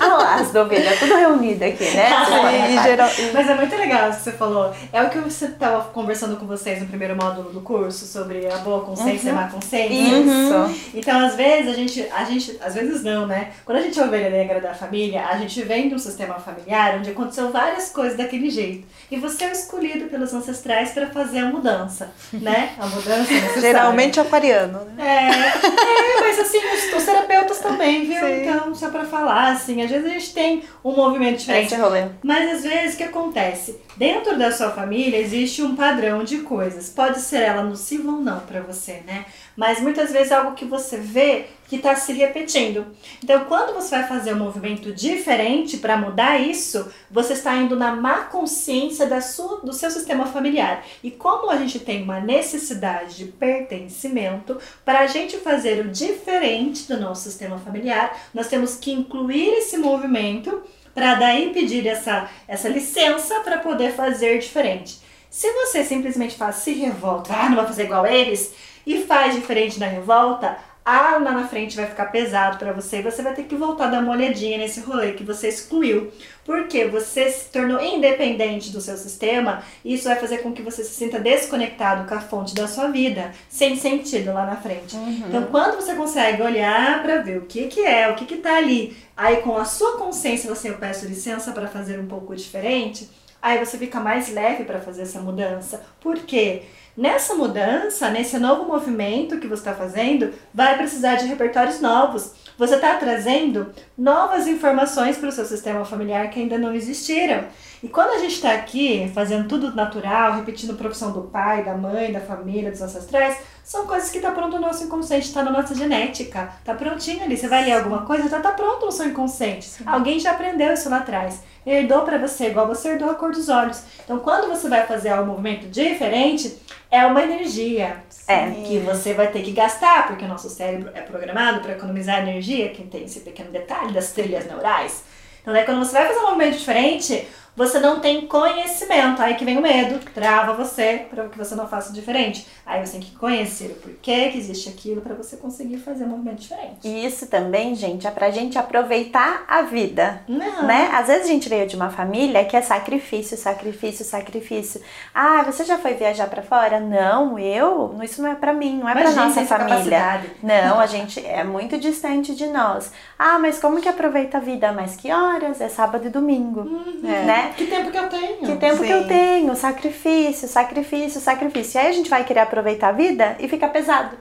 olha 0.00 0.14
lá 0.14 0.34
as 0.34 0.54
ovelhas, 0.54 0.98
tudo 0.98 1.14
reunido 1.14 1.64
aqui, 1.64 1.84
né? 1.84 2.10
E, 2.10 2.68
reparar. 2.68 2.82
geral, 2.82 3.10
Mas 3.32 3.48
é 3.48 3.54
muito 3.54 3.76
legal 3.76 4.10
isso 4.10 4.18
que 4.18 4.24
você 4.24 4.32
falou. 4.32 4.74
É 4.92 5.02
o 5.02 5.10
que 5.10 5.18
você 5.18 5.44
estava 5.46 5.84
conversando 5.90 6.36
com 6.36 6.46
vocês 6.46 6.80
no 6.80 6.88
primeiro 6.88 7.14
módulo 7.14 7.50
do 7.50 7.60
curso 7.60 8.04
sobre 8.04 8.50
a 8.50 8.58
boa 8.58 8.84
consciência 8.84 9.28
e 9.28 9.30
a 9.30 9.34
má 9.34 9.48
consciência. 9.48 9.94
Isso. 9.94 10.90
Então, 10.92 11.24
às 11.24 11.36
vezes, 11.36 11.72
a 11.72 11.74
gente, 11.74 12.08
a 12.12 12.24
gente, 12.24 12.58
às 12.60 12.74
vezes 12.74 13.02
não, 13.04 13.26
né? 13.26 13.52
Quando 13.64 13.78
a 13.78 13.82
gente 13.82 13.98
é 13.98 14.04
ovelha 14.04 14.30
negra 14.30 14.60
da 14.60 14.74
família, 14.74 15.26
a 15.26 15.38
gente 15.38 15.62
vem 15.62 15.88
de 15.88 15.94
um 15.94 15.98
sistema 15.98 16.34
familiar 16.34 16.96
onde 16.98 17.10
aconteceu 17.10 17.52
várias 17.52 17.90
coisas 17.90 18.18
daquele 18.18 18.50
jeito. 18.50 18.86
E 19.10 19.16
você 19.16 19.44
é 19.44 19.48
o 19.48 19.52
escolhido 19.52 20.06
pelos 20.06 20.34
ancestrais 20.34 20.90
para 20.90 21.06
fazer 21.06 21.38
a 21.38 21.46
mudança, 21.46 22.10
né? 22.32 22.72
A 22.78 22.86
mudança 22.86 23.30
necessária. 23.32 23.60
geralmente 23.60 24.18
aquariano, 24.18 24.84
né? 24.96 25.04
É, 25.06 26.18
é, 26.18 26.20
mas 26.20 26.38
assim, 26.40 26.58
os, 26.58 26.98
os 26.98 27.04
terapeutas 27.04 27.58
também, 27.68 28.04
viu? 28.06 28.20
Sim. 28.20 28.42
Então, 28.42 28.74
só 28.74 28.90
pra 28.90 29.04
falar, 29.04 29.52
assim, 29.52 29.82
às 29.82 29.90
vezes 29.90 30.06
a 30.06 30.10
gente 30.10 30.34
tem 30.34 30.62
um 30.84 30.94
movimento 30.94 31.38
diferente. 31.38 31.72
Esse 31.72 31.80
rolê. 31.80 32.06
Mas 32.22 32.56
às 32.56 32.62
vezes 32.62 32.94
o 32.94 32.98
que 32.98 33.04
acontece? 33.04 33.78
Dentro 33.98 34.38
da 34.38 34.52
sua 34.52 34.70
família 34.70 35.18
existe 35.18 35.60
um 35.60 35.74
padrão 35.74 36.22
de 36.22 36.38
coisas. 36.38 36.88
Pode 36.88 37.20
ser 37.20 37.42
ela 37.42 37.64
nociva 37.64 38.12
ou 38.12 38.20
não 38.20 38.38
pra 38.38 38.60
você, 38.60 39.02
né? 39.04 39.26
Mas 39.56 39.80
muitas 39.80 40.12
vezes 40.12 40.30
é 40.30 40.36
algo 40.36 40.54
que 40.54 40.64
você 40.64 40.98
vê 40.98 41.46
que 41.66 41.74
está 41.74 41.96
se 41.96 42.12
repetindo. 42.12 42.86
Então, 43.22 43.44
quando 43.46 43.74
você 43.74 43.96
vai 43.96 44.06
fazer 44.06 44.32
um 44.32 44.38
movimento 44.38 44.92
diferente 44.92 45.78
para 45.78 45.96
mudar 45.96 46.38
isso, 46.40 46.86
você 47.10 47.32
está 47.32 47.56
indo 47.56 47.74
na 47.74 47.96
má 47.96 48.26
consciência 48.26 49.04
da 49.04 49.20
sua, 49.20 49.62
do 49.62 49.72
seu 49.72 49.90
sistema 49.90 50.26
familiar. 50.26 50.84
E 51.02 51.10
como 51.10 51.50
a 51.50 51.56
gente 51.56 51.80
tem 51.80 52.04
uma 52.04 52.20
necessidade 52.20 53.16
de 53.16 53.24
pertencimento, 53.24 54.58
para 54.84 55.00
a 55.00 55.06
gente 55.08 55.38
fazer 55.38 55.84
o 55.84 55.90
diferente 55.90 56.86
do 56.86 57.00
nosso 57.00 57.24
sistema 57.24 57.58
familiar, 57.58 58.16
nós 58.32 58.46
temos 58.46 58.76
que 58.76 58.92
incluir 58.92 59.48
esse 59.54 59.76
movimento 59.76 60.62
para 60.98 61.14
daí 61.14 61.50
pedir 61.50 61.86
essa, 61.86 62.28
essa 62.48 62.68
licença 62.68 63.38
para 63.40 63.58
poder 63.58 63.92
fazer 63.92 64.40
diferente. 64.40 64.98
Se 65.30 65.48
você 65.52 65.84
simplesmente 65.84 66.34
faz 66.36 66.56
se 66.56 66.72
revolta, 66.72 67.32
ah, 67.32 67.48
não 67.48 67.56
vai 67.56 67.66
fazer 67.66 67.84
igual 67.84 68.04
eles, 68.04 68.52
e 68.84 69.04
faz 69.04 69.34
diferente 69.34 69.78
na 69.78 69.86
revolta, 69.86 70.58
ah, 70.90 71.18
lá 71.18 71.32
na 71.32 71.46
frente 71.46 71.76
vai 71.76 71.84
ficar 71.84 72.06
pesado 72.06 72.56
para 72.56 72.72
você 72.72 72.98
e 72.98 73.02
você 73.02 73.20
vai 73.20 73.34
ter 73.34 73.42
que 73.42 73.54
voltar 73.54 73.88
a 73.88 73.90
dar 73.90 74.02
uma 74.02 74.12
olhadinha 74.12 74.56
nesse 74.56 74.80
rolê 74.80 75.12
que 75.12 75.22
você 75.22 75.48
excluiu. 75.48 76.10
Porque 76.46 76.86
você 76.86 77.30
se 77.30 77.50
tornou 77.50 77.78
independente 77.78 78.70
do 78.70 78.80
seu 78.80 78.96
sistema 78.96 79.62
e 79.84 79.92
isso 79.92 80.08
vai 80.08 80.16
fazer 80.16 80.38
com 80.38 80.50
que 80.50 80.62
você 80.62 80.82
se 80.82 80.94
sinta 80.94 81.20
desconectado 81.20 82.08
com 82.08 82.14
a 82.14 82.20
fonte 82.20 82.54
da 82.54 82.66
sua 82.66 82.88
vida, 82.88 83.32
sem 83.50 83.76
sentido 83.76 84.32
lá 84.32 84.46
na 84.46 84.56
frente. 84.56 84.96
Então, 85.28 85.42
quando 85.50 85.76
você 85.76 85.94
consegue 85.94 86.40
olhar 86.40 87.02
para 87.02 87.20
ver 87.20 87.36
o 87.36 87.42
que 87.42 87.66
que 87.66 87.84
é, 87.84 88.08
o 88.10 88.14
que 88.14 88.24
que 88.24 88.38
tá 88.38 88.56
ali, 88.56 88.96
aí 89.14 89.42
com 89.42 89.58
a 89.58 89.66
sua 89.66 89.98
consciência 89.98 90.48
você 90.48 90.70
eu 90.70 90.78
peço 90.78 91.04
licença 91.04 91.52
para 91.52 91.68
fazer 91.68 92.00
um 92.00 92.06
pouco 92.06 92.34
diferente, 92.34 93.10
aí 93.42 93.62
você 93.62 93.76
fica 93.76 94.00
mais 94.00 94.32
leve 94.32 94.64
para 94.64 94.80
fazer 94.80 95.02
essa 95.02 95.20
mudança. 95.20 95.82
Por 96.00 96.16
quê? 96.20 96.62
Nessa 96.98 97.32
mudança, 97.36 98.10
nesse 98.10 98.40
novo 98.40 98.64
movimento 98.64 99.38
que 99.38 99.46
você 99.46 99.60
está 99.60 99.72
fazendo, 99.72 100.34
vai 100.52 100.76
precisar 100.76 101.14
de 101.14 101.26
repertórios 101.26 101.80
novos. 101.80 102.32
Você 102.58 102.74
está 102.74 102.96
trazendo 102.96 103.72
novas 103.96 104.48
informações 104.48 105.16
para 105.16 105.28
o 105.28 105.32
seu 105.32 105.44
sistema 105.44 105.84
familiar 105.84 106.28
que 106.28 106.40
ainda 106.40 106.58
não 106.58 106.74
existiram. 106.74 107.44
E 107.80 107.86
quando 107.86 108.16
a 108.16 108.18
gente 108.18 108.34
está 108.34 108.52
aqui 108.52 109.08
fazendo 109.14 109.46
tudo 109.46 109.76
natural, 109.76 110.32
repetindo 110.32 110.72
a 110.72 110.76
profissão 110.76 111.12
do 111.12 111.22
pai, 111.22 111.62
da 111.62 111.76
mãe, 111.76 112.10
da 112.10 112.18
família, 112.18 112.72
dos 112.72 112.82
ancestrais, 112.82 113.38
são 113.62 113.86
coisas 113.86 114.10
que 114.10 114.16
está 114.16 114.32
pronto 114.32 114.56
no 114.56 114.62
nosso 114.62 114.82
inconsciente, 114.82 115.28
está 115.28 115.44
na 115.44 115.52
nossa 115.52 115.76
genética, 115.76 116.52
tá 116.64 116.74
prontinho 116.74 117.22
ali. 117.22 117.36
Você 117.36 117.46
vai 117.46 117.64
ler 117.64 117.74
alguma 117.74 118.04
coisa, 118.04 118.28
já 118.28 118.40
tá 118.40 118.50
pronto 118.50 118.86
no 118.86 118.90
seu 118.90 119.06
inconsciente. 119.06 119.70
Alguém 119.86 120.18
já 120.18 120.32
aprendeu 120.32 120.72
isso 120.72 120.90
lá 120.90 120.96
atrás. 120.96 121.42
Herdou 121.64 122.02
para 122.02 122.18
você, 122.18 122.48
igual 122.48 122.66
você 122.66 122.88
herdou 122.88 123.08
a 123.08 123.14
cor 123.14 123.30
dos 123.30 123.48
olhos. 123.48 123.84
Então, 124.02 124.18
quando 124.18 124.48
você 124.48 124.68
vai 124.68 124.84
fazer 124.84 125.12
um 125.12 125.26
movimento 125.26 125.68
diferente, 125.68 126.58
é 126.90 127.04
uma 127.06 127.22
energia 127.22 128.02
É. 128.26 128.50
que 128.66 128.78
você 128.78 129.12
vai 129.14 129.28
ter 129.28 129.42
que 129.42 129.52
gastar, 129.52 130.06
porque 130.06 130.24
o 130.24 130.28
nosso 130.28 130.48
cérebro 130.48 130.90
é 130.94 131.00
programado 131.02 131.60
para 131.60 131.72
economizar 131.72 132.20
energia, 132.20 132.70
que 132.70 132.82
tem 132.84 133.04
esse 133.04 133.20
pequeno 133.20 133.50
detalhe 133.50 133.92
das 133.92 134.12
trilhas 134.12 134.46
neurais. 134.46 135.04
Então, 135.42 135.52
daí, 135.54 135.64
quando 135.64 135.78
você 135.84 135.92
vai 135.92 136.06
fazer 136.08 136.20
um 136.20 136.26
movimento 136.26 136.58
diferente, 136.58 137.26
você 137.58 137.78
não 137.78 138.00
tem 138.00 138.26
conhecimento. 138.26 139.20
Aí 139.20 139.34
que 139.34 139.44
vem 139.44 139.58
o 139.58 139.60
medo, 139.62 139.98
trava 140.14 140.52
você 140.54 141.06
para 141.10 141.28
que 141.28 141.36
você 141.36 141.54
não 141.54 141.68
faça 141.68 141.92
diferente. 141.92 142.46
Aí 142.64 142.84
você 142.84 142.92
tem 142.92 143.00
que 143.00 143.16
conhecer 143.16 143.70
o 143.72 143.74
porquê 143.76 144.28
que 144.30 144.38
existe 144.38 144.68
aquilo 144.68 145.00
para 145.00 145.14
você 145.14 145.36
conseguir 145.36 145.78
fazer 145.78 146.04
um 146.04 146.08
movimento 146.08 146.38
diferente. 146.40 146.78
E 146.84 147.04
isso 147.04 147.26
também, 147.26 147.74
gente, 147.74 148.06
é 148.06 148.10
pra 148.10 148.30
gente 148.30 148.58
aproveitar 148.58 149.44
a 149.48 149.62
vida. 149.62 150.22
Não. 150.28 150.62
Né? 150.64 150.90
Às 150.92 151.06
vezes 151.08 151.24
a 151.24 151.28
gente 151.32 151.48
veio 151.48 151.66
de 151.66 151.74
uma 151.76 151.90
família 151.90 152.44
que 152.44 152.56
é 152.56 152.62
sacrifício, 152.62 153.36
sacrifício, 153.36 154.04
sacrifício. 154.04 154.80
Ah, 155.14 155.42
você 155.42 155.64
já 155.64 155.78
foi 155.78 155.94
viajar 155.94 156.28
pra 156.28 156.42
fora? 156.42 156.78
Não, 156.78 157.38
eu, 157.38 157.94
isso 158.02 158.22
não 158.22 158.30
é 158.30 158.34
pra 158.34 158.52
mim, 158.52 158.78
não 158.78 158.88
é 158.88 158.92
pra 158.92 159.00
Imagina, 159.02 159.24
nossa 159.26 159.44
família. 159.46 159.68
capacidade. 159.70 160.30
Não, 160.42 160.78
a 160.78 160.86
gente 160.86 161.24
é 161.26 161.42
muito 161.42 161.78
distante 161.78 162.34
de 162.34 162.46
nós. 162.46 162.92
Ah, 163.18 163.38
mas 163.38 163.58
como 163.58 163.80
que 163.80 163.88
aproveita 163.88 164.36
a 164.36 164.40
vida? 164.40 164.70
Mas 164.72 164.94
que 164.94 165.10
horas? 165.10 165.60
É 165.60 165.68
sábado 165.68 166.06
e 166.06 166.10
domingo, 166.10 166.60
Uhum. 166.60 167.00
né? 167.02 167.47
Né? 167.48 167.54
Que 167.56 167.66
tempo 167.66 167.90
que 167.90 167.98
eu 167.98 168.08
tenho? 168.08 168.38
Que 168.38 168.56
tempo 168.56 168.82
que 168.82 168.90
eu 168.90 169.02
Sim. 169.02 169.08
tenho? 169.08 169.56
Sacrifício, 169.56 170.48
sacrifício, 170.48 171.20
sacrifício. 171.20 171.78
E 171.78 171.80
aí 171.80 171.86
a 171.88 171.92
gente 171.92 172.10
vai 172.10 172.24
querer 172.24 172.40
aproveitar 172.40 172.88
a 172.88 172.92
vida 172.92 173.36
e 173.38 173.48
fica 173.48 173.68
pesado. 173.68 174.16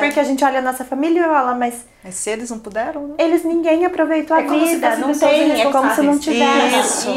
Porque 0.00 0.18
a 0.18 0.24
gente 0.24 0.44
olha 0.44 0.58
a 0.58 0.62
nossa 0.62 0.84
família 0.84 1.20
e 1.20 1.24
fala, 1.24 1.54
mas 1.54 1.84
Mas 2.02 2.14
se 2.16 2.30
eles 2.30 2.50
não 2.50 2.58
puderam, 2.58 3.08
né? 3.08 3.14
eles 3.18 3.44
ninguém 3.44 3.84
aproveitou 3.84 4.36
a 4.36 4.42
É 4.42 4.48
se 4.48 4.58
vida, 4.58 4.96
não 4.96 5.16
tem, 5.16 5.60
é 5.60 5.70
como 5.70 5.94
se 5.94 6.02
não 6.02 6.18
tivesse. 6.18 7.08
Isso. 7.08 7.10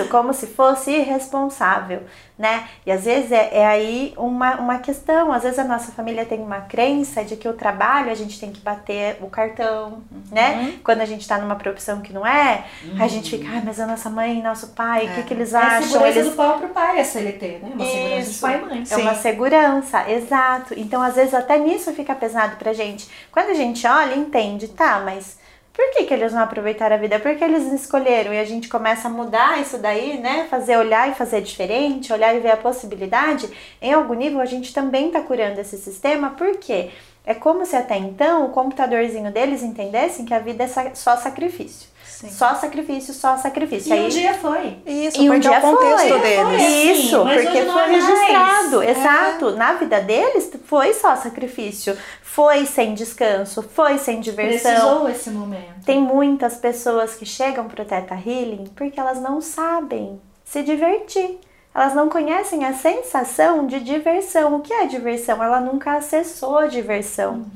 Isso, 0.00 0.04
como 0.08 0.32
se 0.32 0.46
fosse 0.46 0.90
irresponsável, 0.92 2.02
né? 2.38 2.64
E 2.86 2.92
às 2.92 3.04
vezes 3.04 3.32
é, 3.32 3.50
é 3.52 3.66
aí 3.66 4.14
uma, 4.16 4.56
uma 4.56 4.78
questão, 4.78 5.32
às 5.32 5.42
vezes 5.42 5.58
a 5.58 5.64
nossa 5.64 5.90
família 5.92 6.24
tem 6.24 6.40
uma 6.40 6.60
crença 6.60 7.24
de 7.24 7.36
que 7.36 7.48
o 7.48 7.52
trabalho 7.54 8.10
a 8.10 8.14
gente 8.14 8.38
tem 8.38 8.52
que 8.52 8.60
bater 8.60 9.18
o 9.20 9.28
cartão, 9.28 10.02
né? 10.30 10.74
Quando 10.84 11.00
a 11.00 11.04
gente 11.06 11.26
tá 11.26 11.38
numa 11.38 11.56
profissão 11.56 12.00
que 12.00 12.12
não 12.12 12.26
é, 12.26 12.64
a 12.98 13.08
gente 13.08 13.30
fica, 13.36 13.48
ai, 13.50 13.62
mas 13.64 13.80
a 13.80 13.86
nossa 13.86 14.08
mãe, 14.10 14.40
nosso 14.42 14.68
pai, 14.68 14.89
o 14.98 15.08
que, 15.08 15.22
que 15.22 15.34
eles 15.34 15.54
É 15.54 15.58
a 15.58 15.78
acham? 15.78 15.82
segurança 15.82 16.20
Eles 16.20 16.24
do 16.24 16.32
próprio 16.32 16.68
pai, 16.70 17.00
a 17.00 17.04
CLT, 17.04 17.46
né? 17.62 17.70
Uma 17.74 17.84
segurança 17.86 18.30
de 18.30 18.30
Isso. 18.30 18.40
pai 18.40 18.56
e 18.56 18.60
mãe. 18.60 18.84
É 18.90 18.96
uma 18.96 19.14
Sim. 19.14 19.22
segurança, 19.22 20.10
exato. 20.10 20.74
Então, 20.76 21.00
às 21.02 21.14
vezes, 21.14 21.34
até 21.34 21.58
nisso 21.58 21.92
fica 21.92 22.14
pesado 22.14 22.56
pra 22.56 22.72
gente. 22.72 23.08
Quando 23.30 23.50
a 23.50 23.54
gente 23.54 23.86
olha, 23.86 24.14
entende, 24.16 24.68
tá, 24.68 25.00
mas 25.04 25.38
por 25.72 25.90
que, 25.92 26.04
que 26.04 26.14
eles 26.14 26.32
não 26.32 26.42
aproveitaram 26.42 26.96
a 26.96 26.98
vida? 26.98 27.18
Porque 27.20 27.42
eles 27.44 27.64
escolheram 27.72 28.32
e 28.34 28.38
a 28.38 28.44
gente 28.44 28.68
começa 28.68 29.08
a 29.08 29.10
mudar 29.10 29.60
isso 29.60 29.78
daí, 29.78 30.18
né? 30.18 30.46
Fazer 30.50 30.76
olhar 30.76 31.08
e 31.10 31.14
fazer 31.14 31.40
diferente, 31.42 32.12
olhar 32.12 32.34
e 32.34 32.40
ver 32.40 32.50
a 32.52 32.56
possibilidade. 32.56 33.48
Em 33.80 33.92
algum 33.92 34.14
nível, 34.14 34.40
a 34.40 34.46
gente 34.46 34.72
também 34.74 35.10
tá 35.10 35.20
curando 35.22 35.60
esse 35.60 35.78
sistema, 35.78 36.30
por 36.30 36.56
quê? 36.58 36.90
É 37.24 37.34
como 37.34 37.64
se 37.66 37.76
até 37.76 37.96
então 37.98 38.46
o 38.46 38.50
computadorzinho 38.50 39.30
deles 39.30 39.62
entendessem 39.62 40.24
que 40.24 40.34
a 40.34 40.38
vida 40.38 40.64
é 40.64 40.94
só 40.94 41.16
sacrifício. 41.16 41.89
Sim. 42.20 42.28
Só 42.30 42.54
sacrifício, 42.54 43.14
só 43.14 43.38
sacrifício. 43.38 43.88
E 43.88 43.92
Aí- 43.94 44.04
um 44.04 44.08
dia 44.10 44.34
foi. 44.34 44.76
Isso, 44.84 45.22
e 45.22 45.30
um 45.30 45.32
porque 45.32 45.48
é 45.48 45.50
dia 45.50 45.58
o 45.58 45.62
contexto 45.62 46.08
foi. 46.08 46.20
deles. 46.20 46.62
Sim, 46.62 46.92
Isso, 46.92 47.24
mas 47.24 47.42
porque 47.44 47.58
foi 47.62 47.66
é 47.66 47.72
mais. 47.72 47.90
registrado. 48.04 48.82
É. 48.82 48.90
Exato. 48.90 49.50
Na 49.56 49.72
vida 49.72 50.00
deles 50.02 50.50
foi 50.66 50.92
só 50.92 51.16
sacrifício. 51.16 51.96
Foi 52.22 52.66
sem 52.66 52.92
descanso, 52.92 53.62
foi 53.62 53.96
sem 53.96 54.20
diversão. 54.20 54.70
Precisou 54.70 55.08
esse 55.08 55.30
momento. 55.30 55.84
Tem 55.86 55.98
muitas 55.98 56.56
pessoas 56.58 57.14
que 57.14 57.24
chegam 57.24 57.66
pro 57.68 57.84
Teta 57.86 58.14
Healing 58.14 58.70
porque 58.76 59.00
elas 59.00 59.18
não 59.18 59.40
sabem 59.40 60.20
se 60.44 60.62
divertir. 60.62 61.38
Elas 61.74 61.94
não 61.94 62.08
conhecem 62.10 62.64
a 62.66 62.74
sensação 62.74 63.66
de 63.66 63.80
diversão. 63.80 64.56
O 64.56 64.60
que 64.60 64.72
é 64.74 64.84
diversão? 64.86 65.42
Ela 65.42 65.58
nunca 65.60 65.94
acessou 65.94 66.58
a 66.58 66.66
diversão. 66.66 67.46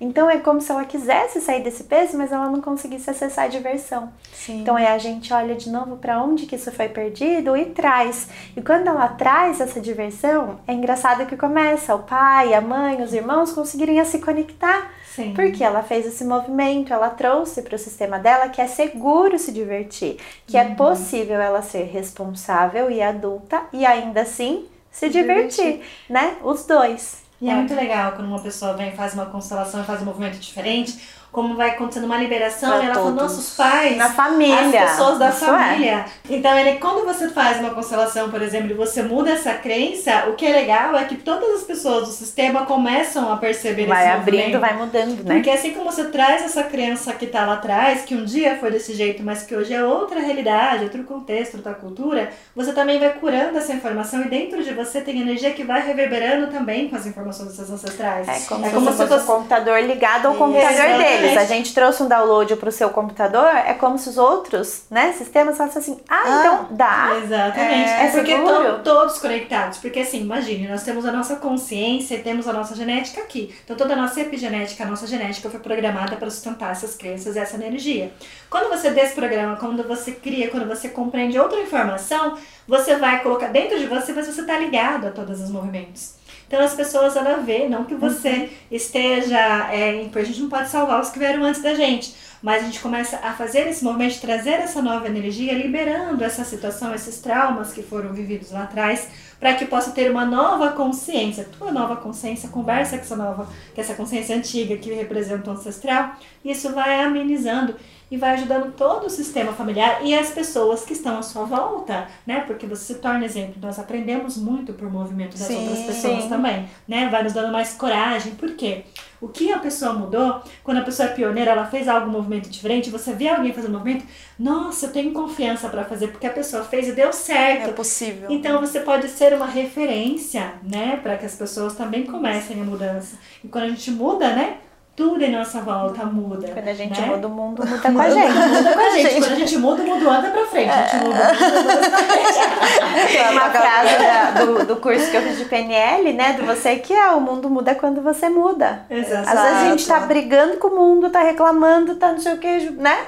Então 0.00 0.30
é 0.30 0.38
como 0.38 0.60
se 0.62 0.72
ela 0.72 0.84
quisesse 0.84 1.40
sair 1.42 1.62
desse 1.62 1.84
peso, 1.84 2.16
mas 2.16 2.32
ela 2.32 2.48
não 2.48 2.62
conseguisse 2.62 3.10
acessar 3.10 3.44
a 3.44 3.48
diversão. 3.48 4.10
Sim. 4.32 4.62
Então 4.62 4.74
aí 4.74 4.86
a 4.86 4.96
gente 4.96 5.32
olha 5.32 5.54
de 5.54 5.68
novo 5.68 5.96
para 5.96 6.22
onde 6.22 6.46
que 6.46 6.56
isso 6.56 6.72
foi 6.72 6.88
perdido 6.88 7.54
e 7.54 7.66
traz. 7.66 8.28
E 8.56 8.62
quando 8.62 8.88
ela 8.88 9.08
traz 9.08 9.60
essa 9.60 9.78
diversão, 9.78 10.58
é 10.66 10.72
engraçado 10.72 11.26
que 11.26 11.36
começa 11.36 11.94
o 11.94 11.98
pai, 11.98 12.54
a 12.54 12.60
mãe, 12.62 13.02
os 13.02 13.12
irmãos 13.12 13.52
conseguirem 13.52 14.00
a 14.00 14.04
se 14.06 14.20
conectar. 14.20 14.90
Sim. 15.14 15.34
Porque 15.34 15.62
ela 15.62 15.82
fez 15.82 16.06
esse 16.06 16.24
movimento, 16.24 16.94
ela 16.94 17.10
trouxe 17.10 17.60
para 17.62 17.74
o 17.74 17.78
sistema 17.78 18.18
dela 18.18 18.48
que 18.48 18.62
é 18.62 18.66
seguro 18.66 19.38
se 19.38 19.52
divertir, 19.52 20.16
que 20.46 20.56
é 20.56 20.64
possível 20.74 21.40
ela 21.40 21.60
ser 21.62 21.84
responsável 21.84 22.90
e 22.90 23.02
adulta 23.02 23.64
e 23.72 23.84
ainda 23.84 24.22
assim 24.22 24.66
se 24.90 25.08
divertir, 25.08 25.82
né? 26.08 26.36
Os 26.42 26.64
dois. 26.64 27.29
E 27.40 27.48
é 27.48 27.54
muito 27.54 27.74
legal 27.74 28.12
quando 28.12 28.28
uma 28.28 28.40
pessoa 28.42 28.76
vem 28.76 28.94
faz 28.94 29.14
uma 29.14 29.26
constelação 29.26 29.80
e 29.82 29.84
faz 29.84 30.02
um 30.02 30.04
movimento 30.04 30.38
diferente, 30.38 31.00
como 31.32 31.54
vai 31.54 31.70
acontecendo 31.70 32.04
uma 32.04 32.16
liberação, 32.16 32.70
Pra 32.70 32.80
e 32.80 32.84
ela 32.86 32.94
fala, 32.94 33.06
todos. 33.06 33.22
nossos 33.22 33.56
pais, 33.56 33.96
Na 33.96 34.10
família. 34.10 34.82
as 34.84 34.90
pessoas 34.90 35.18
da 35.18 35.28
Isso 35.30 35.44
é. 35.44 35.48
família. 35.48 36.04
Então, 36.28 36.58
ele, 36.58 36.78
quando 36.78 37.04
você 37.04 37.28
faz 37.28 37.58
uma 37.60 37.70
constelação, 37.70 38.30
por 38.30 38.42
exemplo, 38.42 38.70
e 38.70 38.74
você 38.74 39.02
muda 39.02 39.30
essa 39.30 39.54
crença, 39.54 40.24
o 40.28 40.34
que 40.34 40.44
é 40.46 40.50
legal 40.52 40.96
é 40.96 41.04
que 41.04 41.16
todas 41.16 41.48
as 41.60 41.62
pessoas 41.62 42.08
do 42.08 42.12
sistema 42.12 42.66
começam 42.66 43.32
a 43.32 43.36
perceber 43.36 43.86
Vai 43.86 44.04
esse 44.06 44.12
abrindo, 44.16 44.36
movimento. 44.40 44.60
vai 44.60 44.76
mudando, 44.76 45.22
né? 45.24 45.34
Porque 45.34 45.50
assim 45.50 45.72
como 45.72 45.90
você 45.92 46.04
traz 46.06 46.42
essa 46.42 46.64
crença 46.64 47.12
que 47.12 47.26
tá 47.26 47.44
lá 47.46 47.54
atrás, 47.54 48.02
que 48.02 48.14
um 48.14 48.24
dia 48.24 48.56
foi 48.58 48.70
desse 48.70 48.94
jeito, 48.94 49.22
mas 49.22 49.42
que 49.44 49.54
hoje 49.54 49.72
é 49.72 49.84
outra 49.84 50.20
realidade, 50.20 50.84
outro 50.84 51.04
contexto, 51.04 51.56
outra 51.56 51.74
cultura, 51.74 52.30
você 52.56 52.72
também 52.72 52.98
vai 52.98 53.10
curando 53.10 53.56
essa 53.56 53.72
informação 53.72 54.22
e 54.22 54.28
dentro 54.28 54.62
de 54.64 54.72
você 54.74 55.00
tem 55.00 55.20
energia 55.20 55.52
que 55.52 55.62
vai 55.64 55.86
reverberando 55.86 56.48
também 56.48 56.88
com 56.88 56.96
as 56.96 57.06
informações 57.06 57.48
dos 57.48 57.56
seus 57.56 57.70
ancestrais. 57.70 58.26
É 58.28 58.40
como, 58.48 58.64
é 58.66 58.68
se 58.68 58.74
como 58.74 58.86
fosse 58.86 58.98
se 58.98 59.06
fosse 59.08 59.22
um 59.24 59.26
computador 59.26 59.80
ligado 59.82 60.26
ao 60.26 60.34
computador 60.34 60.70
Exatamente. 60.72 61.19
Deles. 61.20 61.36
A 61.38 61.44
gente 61.44 61.74
trouxe 61.74 62.02
um 62.02 62.08
download 62.08 62.54
pro 62.56 62.70
seu 62.72 62.90
computador, 62.90 63.46
é 63.46 63.74
como 63.74 63.98
se 63.98 64.08
os 64.08 64.18
outros, 64.18 64.82
né, 64.90 65.12
sistemas 65.12 65.56
falassem 65.56 65.80
assim: 65.82 66.00
ah, 66.08 66.22
Ah, 66.24 66.38
então 66.40 66.66
dá. 66.76 67.20
Exatamente. 67.22 67.90
É 67.90 68.04
É, 68.06 68.10
porque 68.10 68.36
seguro. 68.36 68.74
to- 68.78 68.82
todos 68.82 69.18
conectados. 69.18 69.78
Porque 69.78 70.00
assim, 70.00 70.20
imagine, 70.20 70.68
nós 70.68 70.82
temos 70.82 71.04
a 71.06 71.12
nossa 71.12 71.36
consciência 71.36 72.14
e 72.16 72.22
temos 72.22 72.46
a 72.48 72.52
nossa 72.52 72.74
genética 72.74 73.20
aqui. 73.20 73.54
Então 73.64 73.76
toda 73.76 73.94
a 73.94 73.96
nossa 73.96 74.20
epigenética, 74.20 74.84
a 74.84 74.86
nossa 74.86 75.06
genética 75.06 75.48
foi 75.50 75.60
programada 75.60 76.16
para 76.16 76.30
sustentar 76.30 76.72
essas 76.72 76.94
crenças 76.94 77.36
essa 77.36 77.56
energia. 77.56 78.12
Quando 78.48 78.68
você 78.68 78.90
desprograma, 78.90 79.56
quando 79.56 79.82
você 79.86 80.12
cria, 80.12 80.48
quando 80.50 80.66
você 80.68 80.88
compreende 80.88 81.38
outra 81.38 81.60
informação, 81.60 82.36
você 82.66 82.96
vai 82.96 83.22
colocar 83.22 83.48
dentro 83.48 83.78
de 83.78 83.86
você, 83.86 84.12
mas 84.12 84.26
você 84.26 84.40
está 84.42 84.56
ligado 84.58 85.06
a 85.06 85.10
todos 85.10 85.40
os 85.40 85.50
movimentos. 85.50 86.14
Então 86.50 86.64
as 86.64 86.74
pessoas 86.74 87.14
ela 87.14 87.36
vê, 87.36 87.68
não 87.68 87.84
que 87.84 87.94
você 87.94 88.50
esteja 88.68 89.38
é, 89.72 90.04
a 90.12 90.24
gente 90.24 90.40
não 90.40 90.48
pode 90.48 90.68
salvar 90.68 91.00
os 91.00 91.08
que 91.08 91.18
vieram 91.20 91.44
antes 91.44 91.62
da 91.62 91.74
gente, 91.74 92.12
mas 92.42 92.64
a 92.64 92.66
gente 92.66 92.80
começa 92.80 93.20
a 93.22 93.32
fazer 93.34 93.68
esse 93.68 93.84
movimento, 93.84 94.14
de 94.14 94.20
trazer 94.20 94.54
essa 94.54 94.82
nova 94.82 95.06
energia, 95.06 95.52
liberando 95.52 96.24
essa 96.24 96.42
situação, 96.42 96.92
esses 96.92 97.20
traumas 97.20 97.72
que 97.72 97.84
foram 97.84 98.12
vividos 98.12 98.50
lá 98.50 98.64
atrás, 98.64 99.06
para 99.38 99.54
que 99.54 99.64
possa 99.64 99.92
ter 99.92 100.10
uma 100.10 100.26
nova 100.26 100.72
consciência. 100.72 101.46
Tua 101.56 101.70
nova 101.70 101.94
consciência 101.94 102.48
conversa 102.48 102.96
com 102.96 103.04
essa 103.04 103.16
nova, 103.16 103.48
com 103.72 103.80
essa 103.80 103.94
consciência 103.94 104.34
antiga 104.34 104.76
que 104.76 104.92
representa 104.92 105.50
o 105.50 105.52
ancestral, 105.52 106.16
e 106.44 106.50
isso 106.50 106.72
vai 106.72 107.00
amenizando 107.00 107.76
e 108.10 108.16
vai 108.16 108.30
ajudando 108.30 108.72
todo 108.72 109.06
o 109.06 109.10
sistema 109.10 109.52
familiar 109.52 110.00
e 110.02 110.14
as 110.14 110.30
pessoas 110.30 110.84
que 110.84 110.92
estão 110.92 111.18
à 111.18 111.22
sua 111.22 111.44
volta, 111.44 112.08
né? 112.26 112.40
Porque 112.46 112.66
você 112.66 112.94
se 112.94 113.00
torna 113.00 113.24
exemplo. 113.24 113.54
Nós 113.62 113.78
aprendemos 113.78 114.36
muito 114.36 114.72
por 114.72 114.90
movimento 114.90 115.38
das 115.38 115.46
Sim, 115.46 115.68
outras 115.68 115.86
pessoas 115.86 116.24
sim. 116.24 116.28
também, 116.28 116.68
né? 116.88 117.08
Vai 117.08 117.22
nos 117.22 117.32
dando 117.32 117.52
mais 117.52 117.74
coragem. 117.74 118.34
Por 118.34 118.54
quê? 118.54 118.84
O 119.20 119.28
que 119.28 119.52
a 119.52 119.58
pessoa 119.58 119.92
mudou, 119.92 120.42
quando 120.64 120.78
a 120.78 120.82
pessoa 120.82 121.10
é 121.10 121.12
pioneira, 121.12 121.50
ela 121.50 121.66
fez 121.66 121.86
algum 121.86 122.10
movimento 122.10 122.48
diferente, 122.48 122.88
você 122.88 123.12
vê 123.12 123.28
alguém 123.28 123.52
fazer 123.52 123.68
um 123.68 123.72
movimento, 123.72 124.06
nossa, 124.38 124.86
eu 124.86 124.92
tenho 124.92 125.12
confiança 125.12 125.68
para 125.68 125.84
fazer, 125.84 126.08
porque 126.08 126.26
a 126.26 126.32
pessoa 126.32 126.64
fez 126.64 126.88
e 126.88 126.92
deu 126.92 127.12
certo. 127.12 127.68
É 127.68 127.72
possível. 127.72 128.30
Então 128.30 128.58
você 128.60 128.80
pode 128.80 129.08
ser 129.08 129.34
uma 129.34 129.44
referência, 129.44 130.54
né, 130.62 130.98
para 131.02 131.18
que 131.18 131.26
as 131.26 131.34
pessoas 131.34 131.74
também 131.74 132.06
comecem 132.06 132.60
a 132.60 132.64
mudança. 132.64 133.18
E 133.44 133.48
quando 133.48 133.64
a 133.64 133.68
gente 133.68 133.90
muda, 133.90 134.34
né, 134.34 134.56
tudo 134.96 135.22
em 135.24 135.32
nossa 135.32 135.60
volta 135.60 136.04
muda. 136.04 136.48
Quando 136.48 136.68
a 136.68 136.74
gente 136.74 137.00
né? 137.00 137.06
muda 137.06 137.26
o 137.26 137.30
mundo, 137.30 137.66
muda 137.66 137.80
com 137.92 138.00
a 138.00 138.10
gente. 138.10 138.32
Muda 138.32 138.72
com 138.74 138.80
a 138.80 138.90
gente. 138.90 139.14
Quando 139.14 139.32
a 139.32 139.34
gente 139.36 139.58
muda, 139.58 139.82
o 139.82 139.86
mundo 139.86 140.10
anda 140.10 140.28
pra 140.30 140.46
frente. 140.46 140.70
A 140.70 140.82
gente 140.86 140.96
muda, 141.04 141.08
o 141.08 141.54
mundo 141.54 141.70
anda 141.70 141.90
pra 141.90 141.98
frente. 141.98 143.10
Tem 143.12 143.30
uma 143.30 143.50
frase 143.50 143.98
da- 143.98 144.30
do, 144.44 144.64
do 144.66 144.76
curso 144.76 145.10
que 145.10 145.16
eu 145.16 145.22
fiz 145.22 145.38
de 145.38 145.44
PNL, 145.46 146.12
né? 146.12 146.32
Do 146.34 146.44
você 146.44 146.76
que 146.76 146.92
é, 146.92 147.08
o 147.10 147.20
mundo 147.20 147.48
muda 147.48 147.74
quando 147.74 148.02
você 148.02 148.28
muda. 148.28 148.84
Exato. 148.90 149.28
Às 149.28 149.40
vezes 149.40 149.58
a 149.58 149.70
gente 149.70 149.86
tá 149.86 150.00
brigando 150.00 150.56
com 150.58 150.68
o 150.68 150.76
mundo, 150.76 151.08
tá 151.10 151.22
reclamando, 151.22 151.94
tá 151.96 152.12
não 152.12 152.20
sei 152.20 152.34
o 152.34 152.38
que, 152.38 152.70
né? 152.72 152.98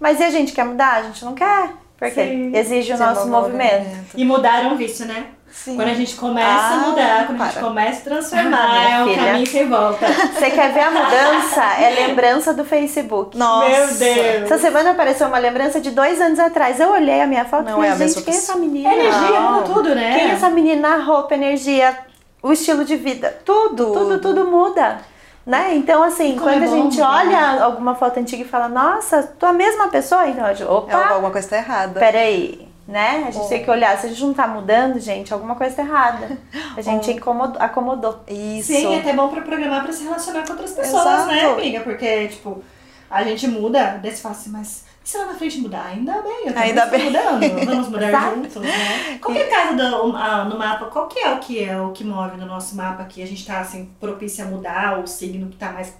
Mas 0.00 0.18
e 0.20 0.24
a 0.24 0.30
gente 0.30 0.52
quer 0.52 0.64
mudar? 0.64 0.94
A 0.94 1.02
gente 1.02 1.24
não 1.24 1.34
quer. 1.34 1.70
Porque 1.98 2.24
Sim. 2.24 2.50
exige 2.56 2.92
o 2.94 2.98
nosso 2.98 3.28
movimento. 3.28 3.86
E 4.16 4.24
mudar 4.24 4.64
é 4.64 4.66
um 4.66 4.76
vício, 4.76 5.06
né? 5.06 5.26
Sim. 5.52 5.76
Quando 5.76 5.88
a 5.88 5.94
gente 5.94 6.16
começa 6.16 6.48
a 6.48 6.72
Ah, 6.72 6.76
mudar, 6.88 7.26
quando 7.26 7.40
a 7.40 7.44
gente 7.44 7.52
para. 7.54 7.62
começa 7.62 8.00
a 8.00 8.02
transformar, 8.04 8.70
Minha 8.72 8.88
é 8.98 9.02
um 9.02 9.08
filha. 9.08 9.24
caminho 9.26 9.46
sem 9.46 9.68
volta. 9.68 10.06
Você 10.34 10.50
quer 10.50 10.72
ver 10.72 10.80
a 10.80 10.90
mudança? 10.90 11.62
É 11.78 11.90
lembrança 12.06 12.54
do 12.54 12.64
Facebook. 12.64 13.36
Nossa. 13.36 13.68
Meu 13.68 13.86
Deus. 13.86 14.42
Essa 14.50 14.58
semana 14.58 14.90
apareceu 14.92 15.28
uma 15.28 15.38
lembrança 15.38 15.80
de 15.80 15.90
dois 15.90 16.20
anos 16.20 16.38
atrás. 16.38 16.80
Eu 16.80 16.90
olhei 16.90 17.20
a 17.20 17.26
minha 17.26 17.44
foto 17.44 17.62
e 17.62 17.70
Não 17.70 17.74
falei, 17.76 17.90
é 17.90 17.92
a 17.92 17.96
gente, 17.96 18.06
mesma 18.06 18.22
quem 18.22 18.32
é 18.32 18.36
pessoa. 18.36 18.54
essa 18.54 18.58
menina? 18.60 18.88
A 18.88 18.94
energia 18.94 19.40
Não. 19.40 19.52
muda 19.52 19.64
tudo, 19.74 19.94
né? 19.94 20.18
Quem 20.18 20.30
é 20.30 20.32
essa 20.32 20.48
menina? 20.50 20.88
A 20.94 20.96
roupa, 20.98 21.34
a 21.34 21.36
energia, 21.36 21.98
o 22.42 22.50
estilo 22.52 22.84
de 22.84 22.96
vida, 22.96 23.36
tudo, 23.44 23.86
tudo, 23.86 23.92
Tudo. 23.92 24.18
tudo 24.20 24.50
muda. 24.50 24.98
Né? 25.44 25.74
Então, 25.74 26.02
assim, 26.04 26.30
Como 26.36 26.42
quando 26.50 26.62
é 26.62 26.66
a 26.66 26.70
gente 26.70 26.96
mudar. 26.98 27.18
olha 27.18 27.62
alguma 27.64 27.94
foto 27.96 28.18
antiga 28.20 28.42
e 28.42 28.48
fala, 28.48 28.68
nossa, 28.68 29.22
tu 29.38 29.44
a 29.44 29.52
mesma 29.52 29.88
pessoa, 29.88 30.26
então 30.28 30.46
eu 30.46 30.54
digo, 30.54 30.70
É, 30.70 30.72
opa, 30.72 31.08
alguma 31.14 31.30
coisa 31.32 31.48
tá 31.48 31.56
errada. 31.56 31.98
peraí, 31.98 32.68
né? 32.86 33.24
A 33.26 33.30
gente 33.30 33.42
Bom. 33.42 33.48
tem 33.48 33.62
que 33.64 33.70
olhar, 33.70 33.96
se 33.98 34.06
a 34.06 34.08
gente 34.08 34.22
não 34.24 34.34
tá 34.34 34.46
mudando, 34.46 34.98
gente, 34.98 35.32
alguma 35.32 35.54
coisa 35.54 35.76
tá 35.76 35.82
errada. 35.82 36.38
A 36.76 36.80
gente 36.82 37.10
incomodou, 37.12 37.60
acomodou. 37.60 38.20
Isso. 38.28 38.72
Sim, 38.72 38.94
é 38.94 39.00
até 39.00 39.12
bom 39.12 39.28
pra 39.28 39.42
programar 39.42 39.82
pra 39.84 39.92
se 39.92 40.04
relacionar 40.04 40.44
com 40.44 40.52
outras 40.52 40.72
pessoas, 40.72 41.02
Exato. 41.04 41.26
né, 41.26 41.44
amiga? 41.46 41.80
Porque, 41.80 42.28
tipo, 42.28 42.62
a 43.10 43.22
gente 43.22 43.46
muda, 43.48 44.00
daí 44.02 44.10
você 44.10 44.22
fala 44.22 44.34
assim, 44.34 44.50
mas 44.50 44.84
se 45.04 45.18
lá 45.18 45.26
na 45.26 45.34
frente 45.34 45.58
mudar? 45.60 45.86
Ainda 45.86 46.22
bem, 46.22 46.46
eu 46.46 46.58
Ainda 46.58 46.86
bem. 46.86 47.04
mudando. 47.06 47.40
Vamos 47.66 47.88
mudar 47.88 48.34
juntos, 48.34 48.54
né? 48.62 49.18
Qual 49.20 49.34
que 49.34 49.42
é 49.42 49.46
a 49.46 49.50
casa 49.50 49.74
do, 49.74 50.16
ah, 50.16 50.44
no 50.44 50.58
mapa? 50.58 50.86
Qual 50.86 51.08
que 51.08 51.18
é 51.18 51.32
o 51.32 51.38
que 51.38 51.62
é 51.64 51.80
o 51.80 51.90
que 51.90 52.04
move 52.04 52.36
no 52.36 52.46
nosso 52.46 52.76
mapa 52.76 53.04
que 53.04 53.22
a 53.22 53.26
gente 53.26 53.44
tá, 53.46 53.60
assim, 53.60 53.90
propício 54.00 54.44
a 54.44 54.48
mudar, 54.48 55.00
o 55.00 55.06
signo 55.06 55.48
que 55.48 55.56
tá 55.56 55.72
mais, 55.72 55.92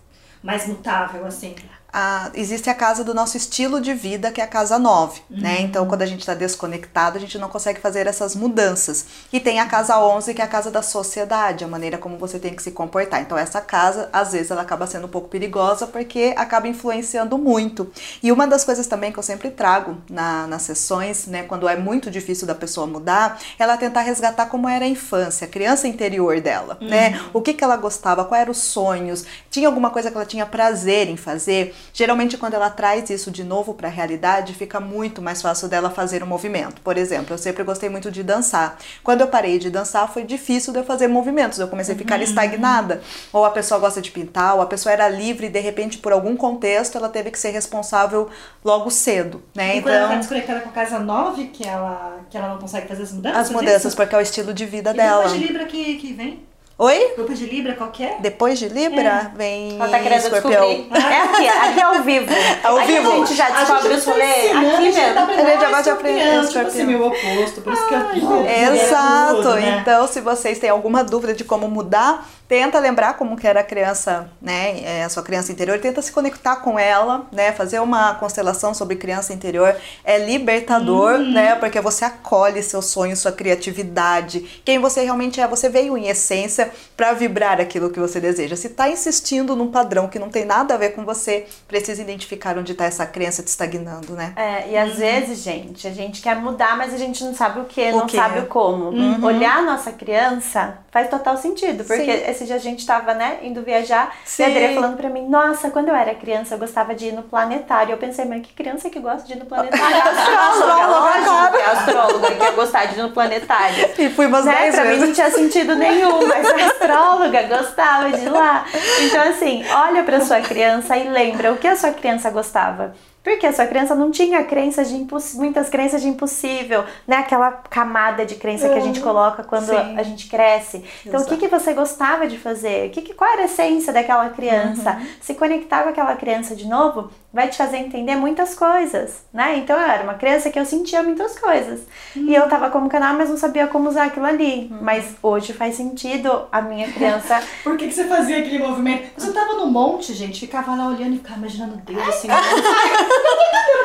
mais 0.42 0.66
mutável, 0.68 1.26
assim? 1.26 1.54
A, 1.92 2.30
existe 2.34 2.70
a 2.70 2.74
casa 2.74 3.04
do 3.04 3.12
nosso 3.12 3.36
estilo 3.36 3.80
de 3.80 3.92
vida, 3.92 4.30
que 4.32 4.40
é 4.40 4.44
a 4.44 4.46
casa 4.46 4.78
9, 4.78 5.20
Uhum. 5.30 5.40
né? 5.40 5.60
Então, 5.60 5.86
quando 5.86 6.02
a 6.02 6.06
gente 6.06 6.20
está 6.20 6.34
desconectado, 6.34 7.18
a 7.18 7.20
gente 7.20 7.36
não 7.38 7.48
consegue 7.48 7.80
fazer 7.80 8.06
essas 8.06 8.34
mudanças. 8.34 9.04
E 9.32 9.38
tem 9.38 9.60
a 9.60 9.66
casa 9.66 9.98
11, 9.98 10.32
que 10.34 10.40
é 10.40 10.44
a 10.44 10.48
casa 10.48 10.70
da 10.70 10.80
sociedade, 10.82 11.64
a 11.64 11.68
maneira 11.68 11.98
como 11.98 12.16
você 12.16 12.38
tem 12.38 12.54
que 12.54 12.62
se 12.62 12.70
comportar. 12.70 13.20
Então, 13.20 13.36
essa 13.36 13.60
casa, 13.60 14.08
às 14.12 14.32
vezes, 14.32 14.50
ela 14.50 14.62
acaba 14.62 14.86
sendo 14.86 15.06
um 15.06 15.10
pouco 15.10 15.28
perigosa, 15.28 15.86
porque 15.86 16.32
acaba 16.36 16.66
influenciando 16.68 17.36
muito. 17.36 17.90
E 18.22 18.32
uma 18.32 18.46
das 18.46 18.64
coisas 18.64 18.86
também 18.86 19.12
que 19.12 19.18
eu 19.18 19.22
sempre 19.22 19.50
trago 19.50 19.98
na, 20.08 20.46
nas 20.46 20.62
sessões, 20.62 21.26
né, 21.26 21.42
quando 21.42 21.68
é 21.68 21.76
muito 21.76 22.10
difícil 22.10 22.46
da 22.46 22.54
pessoa 22.54 22.86
mudar, 22.86 23.38
ela 23.58 23.76
tentar 23.76 24.00
resgatar 24.00 24.46
como 24.46 24.68
era 24.68 24.84
a 24.84 24.88
infância, 24.88 25.46
a 25.46 25.50
criança 25.50 25.86
interior 25.86 26.40
dela, 26.40 26.78
né? 26.80 27.20
O 27.32 27.40
que, 27.42 27.52
que 27.54 27.62
ela 27.62 27.76
gostava, 27.76 28.24
quais 28.24 28.42
eram 28.42 28.52
os 28.52 28.58
sonhos, 28.58 29.24
tinha 29.50 29.68
alguma 29.68 29.90
coisa 29.90 30.10
que 30.10 30.16
ela 30.16 30.26
tinha 30.26 30.46
prazer 30.46 31.08
em 31.08 31.16
fazer. 31.16 31.74
Geralmente, 31.92 32.36
quando 32.38 32.54
ela 32.54 32.70
traz 32.70 33.10
isso 33.10 33.30
de 33.30 33.44
novo 33.44 33.74
para 33.74 33.88
a 33.88 33.90
realidade, 33.90 34.54
fica 34.54 34.80
muito 34.80 35.20
mais 35.20 35.42
fácil 35.42 35.68
dela 35.68 35.90
fazer 35.90 36.22
um 36.22 36.26
movimento. 36.26 36.80
Por 36.82 36.96
exemplo, 36.96 37.34
eu 37.34 37.38
sempre 37.38 37.62
gostei 37.64 37.88
muito 37.88 38.10
de 38.10 38.22
dançar. 38.22 38.78
Quando 39.02 39.20
eu 39.20 39.26
parei 39.28 39.58
de 39.58 39.70
dançar, 39.70 40.10
foi 40.12 40.24
difícil 40.24 40.72
de 40.72 40.78
eu 40.78 40.84
fazer 40.84 41.08
movimentos. 41.08 41.58
Eu 41.58 41.68
comecei 41.68 41.94
a 41.94 41.98
ficar 41.98 42.20
estagnada. 42.22 43.02
Ou 43.32 43.44
a 43.44 43.50
pessoa 43.50 43.78
gosta 43.80 44.00
de 44.00 44.10
pintar, 44.10 44.54
ou 44.54 44.62
a 44.62 44.66
pessoa 44.66 44.92
era 44.92 45.08
livre 45.08 45.46
e 45.46 45.50
de 45.50 45.60
repente, 45.60 45.98
por 45.98 46.12
algum 46.12 46.36
contexto, 46.36 46.96
ela 46.96 47.08
teve 47.08 47.30
que 47.30 47.38
ser 47.38 47.50
responsável 47.50 48.28
logo 48.64 48.90
cedo, 48.90 49.42
né? 49.54 49.76
E 49.76 49.82
quando 49.82 49.94
ela 49.94 50.00
tá 50.02 50.06
Então, 50.14 50.18
desconectada 50.20 50.60
com 50.60 50.68
a 50.68 50.72
casa 50.72 50.98
9, 50.98 51.46
que 51.48 51.66
ela, 51.66 52.20
que 52.30 52.36
ela 52.36 52.48
não 52.48 52.58
consegue 52.58 52.86
fazer 52.88 53.02
as 53.02 53.12
mudanças? 53.12 53.40
as 53.40 53.50
mudanças, 53.50 53.94
porque 53.94 54.14
é 54.14 54.18
o 54.18 54.20
estilo 54.20 54.54
de 54.54 54.64
vida 54.66 54.90
E 54.90 54.94
dela. 54.94 55.22
grupo 55.24 55.38
de 55.38 55.46
Libra 55.46 55.64
que, 55.66 55.96
que 55.96 56.12
vem? 56.12 56.40
Oi? 56.78 57.12
Grupo 57.16 57.34
de 57.34 57.44
Libra 57.46 57.74
qual 57.74 57.90
que 57.90 58.02
é? 58.02 58.16
Depois 58.20 58.58
de 58.58 58.68
Libra, 58.68 59.30
vem 59.36 59.76
Ela 59.76 59.88
tá 59.88 59.98
querendo 60.00 60.22
escorpião. 60.22 60.68
descobrir. 60.68 60.88
É 61.12 61.20
aqui, 61.22 61.48
aqui 61.48 61.80
é 61.80 61.82
ao 61.82 62.02
vivo. 62.02 62.26
Ao 62.64 62.76
Aqui 62.78 62.92
vivo. 62.92 63.12
A 63.12 63.16
gente 63.16 63.34
já 63.34 63.50
descobre 63.50 63.92
os 63.94 64.04
rolês. 64.04 64.56
Aqui 64.56 64.66
a 64.66 64.80
gente 64.80 64.94
mesmo. 64.94 65.14
tá 65.14 65.22
A 65.22 65.26
gente 65.50 65.60
já 65.60 65.82
de 65.82 65.90
aprender 65.90 66.22
aprender 66.22 66.48
Tipo 66.48 66.66
assim, 66.66 66.84
meu 66.84 67.06
oposto, 67.06 67.60
por 67.60 67.72
isso 67.72 67.86
que 67.88 67.94
eu 67.94 68.74
Exato. 68.74 69.36
tudo, 69.36 69.54
né? 69.56 69.78
Então, 69.80 70.06
se 70.06 70.20
vocês 70.20 70.58
têm 70.58 70.70
alguma 70.70 71.04
dúvida 71.04 71.34
de 71.34 71.44
como 71.44 71.68
mudar, 71.68 72.26
tenta 72.52 72.78
lembrar 72.78 73.14
como 73.16 73.34
que 73.34 73.46
era 73.46 73.60
a 73.60 73.64
criança, 73.64 74.28
né, 74.38 74.82
é, 74.82 75.04
a 75.04 75.08
sua 75.08 75.22
criança 75.22 75.50
interior, 75.50 75.78
tenta 75.78 76.02
se 76.02 76.12
conectar 76.12 76.56
com 76.56 76.78
ela, 76.78 77.26
né, 77.32 77.50
fazer 77.50 77.80
uma 77.80 78.14
constelação 78.16 78.74
sobre 78.74 78.94
criança 78.96 79.32
interior 79.32 79.74
é 80.04 80.18
libertador, 80.18 81.14
Uhum. 81.14 81.32
né, 81.32 81.54
porque 81.54 81.80
você 81.80 82.04
acolhe 82.04 82.62
seus 82.62 82.84
sonhos, 82.84 83.20
sua 83.20 83.32
criatividade, 83.32 84.60
quem 84.66 84.78
você 84.78 85.02
realmente 85.02 85.40
é, 85.40 85.48
você 85.48 85.70
veio 85.70 85.96
em 85.96 86.08
essência 86.08 86.70
para 86.94 87.14
vibrar 87.14 87.58
aquilo 87.58 87.88
que 87.88 87.98
você 87.98 88.20
deseja. 88.20 88.54
Se 88.54 88.68
tá 88.68 88.86
insistindo 88.86 89.56
num 89.56 89.70
padrão 89.70 90.06
que 90.06 90.18
não 90.18 90.28
tem 90.28 90.44
nada 90.44 90.74
a 90.74 90.76
ver 90.76 90.90
com 90.90 91.06
você, 91.06 91.46
precisa 91.66 92.02
identificar 92.02 92.58
onde 92.58 92.74
tá 92.74 92.84
essa 92.84 93.06
crença 93.06 93.42
te 93.42 93.46
estagnando, 93.48 94.12
né? 94.12 94.34
É, 94.36 94.68
e 94.72 94.76
às 94.76 94.98
vezes, 94.98 95.38
gente, 95.38 95.88
a 95.88 95.90
gente 95.90 96.20
quer 96.20 96.36
mudar, 96.36 96.76
mas 96.76 96.92
a 96.92 96.98
gente 96.98 97.24
não 97.24 97.34
sabe 97.34 97.60
o 97.60 97.64
que, 97.64 97.80
O 97.92 98.00
não 98.00 98.06
quê? 98.06 98.18
sabe 98.18 98.40
o 98.40 98.46
como. 98.46 98.92
Olhar 99.24 99.60
a 99.60 99.62
nossa 99.62 99.90
criança 99.90 100.76
faz 100.90 101.08
total 101.08 101.38
sentido, 101.38 101.84
porque 101.84 102.04
Sim. 102.04 102.30
esse 102.30 102.41
dia 102.44 102.56
a 102.56 102.58
gente 102.58 102.86
tava, 102.86 103.14
né, 103.14 103.38
indo 103.42 103.62
viajar 103.62 104.14
Sim. 104.24 104.42
e 104.42 104.46
a 104.46 104.48
Adri 104.48 104.74
falando 104.74 104.96
pra 104.96 105.08
mim, 105.08 105.26
nossa, 105.28 105.70
quando 105.70 105.88
eu 105.88 105.94
era 105.94 106.14
criança 106.14 106.54
eu 106.54 106.58
gostava 106.58 106.94
de 106.94 107.06
ir 107.08 107.12
no 107.12 107.22
planetário. 107.22 107.92
Eu 107.92 107.98
pensei, 107.98 108.24
mas 108.24 108.42
que 108.42 108.52
criança 108.52 108.88
que 108.90 108.98
gosta 109.00 109.26
de 109.26 109.34
ir 109.34 109.36
no 109.36 109.46
planetário? 109.46 109.96
astróloga, 110.02 110.86
lógico 110.86 111.52
que 111.52 111.62
é 111.62 111.66
astróloga 111.66 112.30
que 112.34 112.42
ia 112.42 112.50
gostar 112.52 112.84
de 112.86 112.98
ir 112.98 113.02
no 113.02 113.10
planetário. 113.10 113.90
E 113.98 114.10
fui 114.10 114.26
umas 114.26 114.44
né? 114.44 114.54
10 114.54 114.74
Pra 114.74 114.84
mim 114.84 114.90
vezes. 114.90 115.06
não 115.06 115.14
tinha 115.14 115.30
sentido 115.30 115.74
nenhum, 115.76 116.26
mas 116.26 116.46
a 116.46 116.66
astróloga 116.66 117.42
gostava 117.44 118.10
de 118.10 118.24
ir 118.24 118.28
lá. 118.28 118.64
Então, 119.00 119.22
assim, 119.28 119.64
olha 119.70 120.02
pra 120.02 120.20
sua 120.20 120.40
criança 120.40 120.96
e 120.96 121.08
lembra 121.08 121.52
o 121.52 121.56
que 121.56 121.66
a 121.68 121.76
sua 121.76 121.90
criança 121.92 122.30
gostava. 122.30 122.94
Porque 123.22 123.46
a 123.46 123.52
sua 123.52 123.66
criança 123.66 123.94
não 123.94 124.10
tinha 124.10 124.42
crenças 124.44 124.88
de 124.88 125.06
muitas 125.34 125.68
crenças 125.68 126.02
de 126.02 126.08
impossível, 126.08 126.84
né? 127.06 127.16
Aquela 127.16 127.52
camada 127.52 128.26
de 128.26 128.34
crença 128.34 128.68
que 128.68 128.74
a 128.74 128.80
gente 128.80 129.00
coloca 129.00 129.44
quando 129.44 129.66
Sim. 129.66 129.96
a 129.96 130.02
gente 130.02 130.28
cresce. 130.28 130.84
Então, 131.06 131.20
o 131.20 131.26
que, 131.26 131.36
que 131.36 131.48
você 131.48 131.72
gostava 131.72 132.26
de 132.26 132.36
fazer? 132.36 132.88
O 132.88 132.90
que, 132.90 133.02
que, 133.02 133.14
qual 133.14 133.30
era 133.32 133.42
a 133.42 133.44
essência 133.44 133.92
daquela 133.92 134.28
criança? 134.30 135.00
Se 135.20 135.34
conectar 135.34 135.84
com 135.84 135.90
aquela 135.90 136.16
criança 136.16 136.56
de 136.56 136.66
novo 136.66 137.10
vai 137.32 137.48
te 137.48 137.56
fazer 137.56 137.78
entender 137.78 138.14
muitas 138.16 138.54
coisas, 138.54 139.22
né? 139.32 139.56
Então, 139.56 139.76
eu 139.76 139.88
era 139.88 140.02
uma 140.02 140.14
criança 140.14 140.50
que 140.50 140.58
eu 140.58 140.66
sentia 140.66 141.02
muitas 141.02 141.38
coisas. 141.38 141.80
E 142.14 142.34
eu 142.34 142.46
tava 142.48 142.68
como 142.70 142.88
canal, 142.88 143.14
mas 143.14 143.30
não 143.30 143.36
sabia 143.36 143.66
como 143.66 143.88
usar 143.88 144.04
aquilo 144.04 144.26
ali. 144.26 144.70
Mas 144.82 145.14
hoje 145.22 145.52
faz 145.52 145.76
sentido 145.76 146.42
a 146.52 146.60
minha 146.60 146.90
criança 146.92 147.42
Por 147.64 147.76
que, 147.76 147.88
que 147.88 147.94
você 147.94 148.04
fazia 148.04 148.38
aquele 148.38 148.58
movimento? 148.58 149.10
Você 149.16 149.32
tava 149.32 149.54
no 149.54 149.66
monte, 149.66 150.12
gente, 150.12 150.40
ficava 150.40 150.74
lá 150.74 150.88
olhando 150.88 151.14
e 151.14 151.18
ficava 151.18 151.38
imaginando 151.38 151.76
Deus 151.86 152.08
assim. 152.08 152.28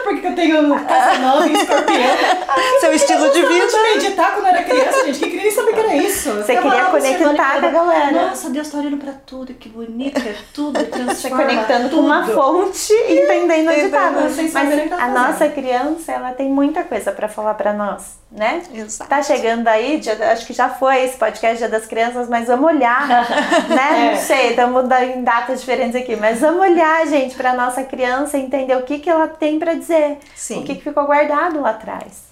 Por 0.04 0.22
que, 0.22 0.28
eu 0.28 0.36
tenho 0.36 0.86
casa 0.86 1.20
nova 1.20 1.48
e 1.48 1.54
escorpião? 1.54 2.18
Seu 2.80 2.94
estilo 2.94 3.30
de 3.32 3.40
Eu 3.40 3.48
vida. 3.50 3.68
de 3.68 3.78
meditar 3.82 4.34
quando 4.34 4.46
eu 4.46 4.52
era 4.54 4.64
criança, 4.64 5.06
gente, 5.06 5.20
que 5.20 5.26
queria 5.26 5.42
nem 5.44 5.52
saber 5.52 5.74
que 5.74 5.80
era 5.80 5.96
isso. 5.98 6.30
Eu 6.30 6.36
Você 6.44 6.56
ficava 6.56 6.70
queria 6.70 6.86
conectar 7.16 7.60
com 7.60 7.66
a 7.66 7.70
galera. 7.70 8.12
Nossa, 8.28 8.50
Deus 8.50 8.70
tá 8.70 8.78
olhando 8.78 8.98
pra 8.98 9.12
tudo, 9.26 9.54
que 9.54 9.68
bonito 9.70 10.22
que 10.22 10.30
é 10.30 10.36
tudo, 10.54 10.80
Você 10.80 10.86
transforma 10.86 11.38
conectando 11.38 11.90
tudo. 11.90 12.00
com 12.02 12.06
uma 12.06 12.26
fonte 12.26 12.94
e 12.94 13.28
o 13.45 14.36
que 14.36 14.52
Mas 14.54 14.89
tá 14.89 15.04
a 15.04 15.08
nossa 15.10 15.50
criança, 15.50 16.12
ela 16.12 16.32
tem 16.32 16.50
muita 16.50 16.84
coisa 16.84 17.12
pra 17.12 17.28
falar 17.28 17.54
pra 17.54 17.73
nós, 17.73 18.17
né? 18.32 18.63
Exato. 18.73 19.10
Tá 19.10 19.21
chegando 19.21 19.67
aí, 19.67 20.02
acho 20.32 20.45
que 20.45 20.54
já 20.54 20.69
foi 20.69 21.04
esse 21.04 21.17
podcast 21.17 21.58
Dia 21.58 21.69
das 21.69 21.86
Crianças, 21.86 22.30
mas 22.30 22.47
vamos 22.47 22.65
olhar, 22.65 23.08
né? 23.69 24.08
É. 24.08 24.12
Não 24.12 24.21
sei, 24.21 24.50
estamos 24.50 24.86
em 24.91 25.23
datas 25.23 25.60
diferentes 25.60 25.95
aqui, 25.95 26.15
mas 26.15 26.39
vamos 26.39 26.62
olhar, 26.62 27.06
gente, 27.08 27.36
pra 27.36 27.54
nossa 27.54 27.84
criança 27.84 28.38
e 28.38 28.41
entender 28.41 28.76
o 28.76 28.84
que, 28.84 29.00
que 29.00 29.10
ela 29.10 29.28
tem 29.28 29.60
pra 29.60 29.73
dizer. 29.73 30.17
Sim. 30.36 30.62
O 30.62 30.63
que, 30.63 30.76
que 30.76 30.84
ficou 30.84 31.06
guardado 31.06 31.62
lá 31.62 31.71
atrás. 31.71 32.28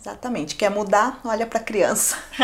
Exatamente. 0.00 0.54
Quer 0.54 0.70
mudar? 0.70 1.20
Olha 1.24 1.44
pra 1.46 1.58
criança. 1.60 2.16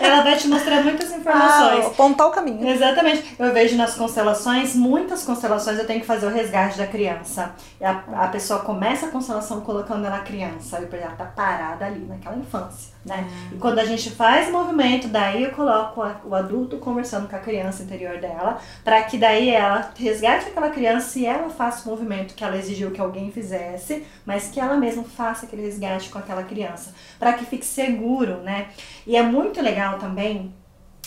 Ela 0.00 0.22
vai 0.22 0.36
te 0.36 0.48
mostrar 0.48 0.82
muitas 0.82 1.12
Ah, 1.12 1.16
informações. 1.16 1.86
apontar 1.86 2.26
o 2.26 2.30
caminho. 2.30 2.66
Exatamente. 2.66 3.36
Eu 3.38 3.52
vejo 3.52 3.76
nas 3.76 3.94
constelações, 3.94 4.74
muitas 4.74 5.22
constelações 5.22 5.78
eu 5.78 5.86
tenho 5.86 6.00
que 6.00 6.06
fazer 6.06 6.26
o 6.26 6.30
resgate 6.30 6.78
da 6.78 6.86
criança. 6.86 7.54
A, 7.80 8.24
a 8.24 8.28
pessoa 8.28 8.60
começa 8.60 9.06
a 9.06 9.10
constelação 9.10 9.60
colocando 9.60 10.06
ela 10.06 10.20
criança, 10.20 10.80
e 10.80 10.96
ela 10.96 11.14
tá 11.14 11.26
parada 11.26 11.84
ali 11.84 12.00
naquela 12.06 12.36
infância, 12.36 12.90
né? 13.08 13.28
E 13.52 13.56
quando 13.56 13.78
a 13.78 13.84
gente 13.84 14.10
faz 14.10 14.50
movimento, 14.50 15.08
daí 15.08 15.42
eu 15.42 15.50
coloco 15.50 16.00
o 16.24 16.34
adulto 16.34 16.76
conversando 16.76 17.28
com 17.28 17.34
a 17.34 17.40
criança 17.40 17.82
interior 17.82 18.18
dela, 18.18 18.58
para 18.84 19.02
que 19.02 19.18
daí 19.18 19.50
ela 19.50 19.90
resgate 19.96 20.46
aquela 20.46 20.70
criança 20.70 21.18
e 21.18 21.26
ela 21.26 21.48
faça 21.48 21.88
o 21.88 21.90
movimento 21.90 22.34
que 22.34 22.44
ela 22.44 22.56
exigiu 22.56 22.90
que 22.90 23.00
alguém 23.00 23.32
fizesse, 23.32 24.04
mas 24.24 24.48
que 24.48 24.60
ela 24.60 24.76
mesma 24.76 25.02
faça 25.02 25.46
aquele 25.46 25.62
resgate 25.62 26.10
com 26.10 26.18
aquela 26.18 26.42
criança, 26.44 26.94
para 27.18 27.32
que 27.32 27.44
fique 27.44 27.66
seguro, 27.66 28.36
né? 28.42 28.68
E 29.06 29.16
é 29.16 29.22
muito 29.22 29.60
legal 29.60 29.98
também 29.98 30.52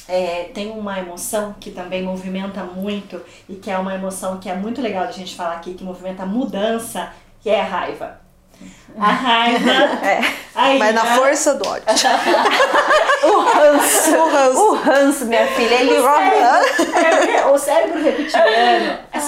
é, 0.08 0.46
tem 0.54 0.72
uma 0.72 1.00
emoção 1.00 1.56
que 1.60 1.72
também 1.72 2.04
movimenta 2.04 2.64
muito 2.64 3.22
e 3.48 3.56
que 3.56 3.70
é 3.70 3.78
uma 3.78 3.94
emoção 3.94 4.40
que 4.40 4.50
é 4.50 4.56
muito 4.56 4.82
legal 4.82 5.06
de 5.06 5.12
a 5.12 5.14
gente 5.14 5.36
falar 5.36 5.54
aqui, 5.54 5.74
que 5.74 5.84
movimenta 5.84 6.26
mudança, 6.26 7.14
que 7.40 7.50
é 7.50 7.62
a 7.62 7.66
raiva. 7.66 8.21
A 9.00 9.12
raiva. 9.12 9.72
a 10.56 10.74
Mas 10.78 10.96
na 10.96 11.06
força 11.16 11.54
do 11.56 11.68
ódio. 11.68 11.84
O 13.24 13.40
ranço. 13.42 14.16
O 14.16 14.32
ranço. 14.32 14.60
O 14.60 14.76
ranço, 14.76 15.26
minha 15.26 15.46
filha, 15.48 15.76
ele 15.76 15.94
É, 15.94 16.02
reptiliano 16.02 16.66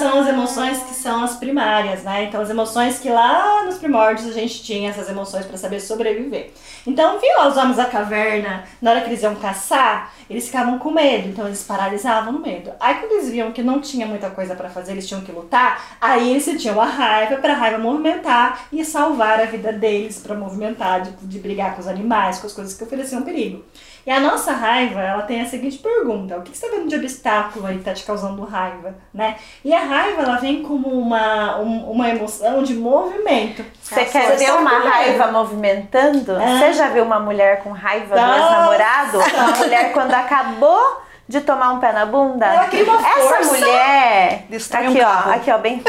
são 0.04 0.20
as 0.20 0.28
emoções 0.28 0.84
que 0.84 0.94
são 0.94 1.24
as 1.24 1.38
primárias, 1.38 2.04
né? 2.04 2.26
Então, 2.26 2.42
as 2.42 2.50
emoções 2.50 3.00
que 3.00 3.10
lá 3.10 3.64
nos 3.64 3.78
primórdios 3.78 4.28
a 4.28 4.34
gente 4.34 4.62
tinha 4.62 4.90
essas 4.90 5.08
emoções 5.08 5.46
para 5.46 5.56
saber 5.56 5.80
sobreviver. 5.80 6.52
Então, 6.86 7.18
viu 7.20 7.48
os 7.48 7.56
homens 7.56 7.78
da 7.78 7.86
caverna, 7.86 8.66
na 8.82 8.92
hora 8.92 9.00
que 9.00 9.08
eles 9.08 9.24
iam 9.24 9.34
caçar, 9.36 10.14
eles 10.30 10.46
ficavam 10.48 10.78
com 10.78 10.92
medo, 10.92 11.30
então 11.30 11.48
eles 11.48 11.64
paralisavam 11.64 12.34
no 12.34 12.40
medo. 12.40 12.74
Aí, 12.82 12.96
quando 12.96 13.14
eles 13.14 13.30
viam 13.30 13.54
que 13.54 13.64
não 13.64 13.80
tinha 13.80 14.06
muita 14.06 14.30
coisa 14.30 14.56
para 14.56 14.70
fazer, 14.70 14.92
eles 14.92 15.08
tinham 15.08 15.22
que 15.22 15.32
lutar, 15.32 15.98
aí 16.02 16.32
eles 16.32 16.44
sentiam 16.44 16.82
a 16.82 16.86
raiva 16.86 17.38
para 17.38 17.54
a 17.54 17.56
raiva 17.56 17.78
movimentar 17.78 18.66
e 18.74 18.84
salvar 18.84 19.40
a 19.40 19.46
vida 19.46 19.72
deles 19.72 20.20
para 20.20 20.36
movimentar, 20.36 21.02
de, 21.02 21.12
de 21.12 21.40
brigar 21.40 21.76
com 21.76 21.80
os 21.80 21.88
animais, 21.88 22.40
com 22.40 22.48
as 22.48 22.52
coisas 22.52 22.74
que 22.74 22.84
ofereciam 22.84 23.22
perigo. 23.22 23.64
E 24.06 24.12
a 24.12 24.20
nossa 24.20 24.52
raiva, 24.52 25.02
ela 25.02 25.22
tem 25.24 25.42
a 25.42 25.46
seguinte 25.46 25.78
pergunta: 25.78 26.38
o 26.38 26.42
que 26.42 26.56
você 26.56 26.66
está 26.66 26.78
vendo 26.78 26.90
de 26.90 26.96
obstáculo 26.98 27.66
aí 27.66 27.76
que 27.76 27.80
está 27.80 27.94
te 27.94 28.04
causando 28.04 28.44
raiva, 28.44 28.96
né? 29.14 29.38
E 29.64 29.74
a 29.74 29.80
raiva, 29.80 30.24
ela 30.24 30.36
vem 30.38 30.62
como 30.62 30.90
uma, 30.90 31.58
um- 31.60 31.90
uma 31.92 32.10
emoção 32.10 32.64
de 32.64 32.74
movimento. 32.74 33.64
Você 33.82 34.04
quer 34.06 34.36
ver 34.38 34.52
uma 34.54 34.80
raiva 34.80 35.32
movimentando? 35.32 36.34
É. 36.40 36.58
Você 36.60 36.74
já 36.74 36.90
viu 36.90 37.04
uma 37.06 37.20
mulher 37.20 37.64
com 37.64 37.72
raiva 37.72 38.16
do 38.16 38.22
Nossa! 38.22 38.40
ex-namorado? 38.40 39.18
Uma 39.20 39.52
mulher 39.64 39.94
quando 39.94 40.14
acabou 40.14 41.02
de 41.30 41.40
tomar 41.40 41.72
um 41.72 41.80
pé 41.80 41.94
na 41.94 42.06
bunda? 42.06 42.46
Ela 42.46 42.66
cria 42.68 42.84
uma 42.84 42.96
Essa 43.08 43.20
força. 43.36 43.56
mulher. 43.56 44.46
Destrói 44.50 44.84
um 44.88 44.90
aqui, 44.90 45.00
carro. 45.00 45.30
ó, 45.32 45.34
aqui, 45.36 45.52
ó, 45.52 45.58
bem. 45.58 45.82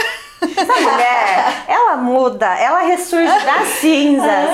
Essa 0.42 0.80
mulher, 0.80 1.64
ela 1.68 1.96
muda, 1.96 2.46
ela 2.58 2.80
ressurge 2.82 3.26
das 3.44 3.68
cinzas. 3.80 4.48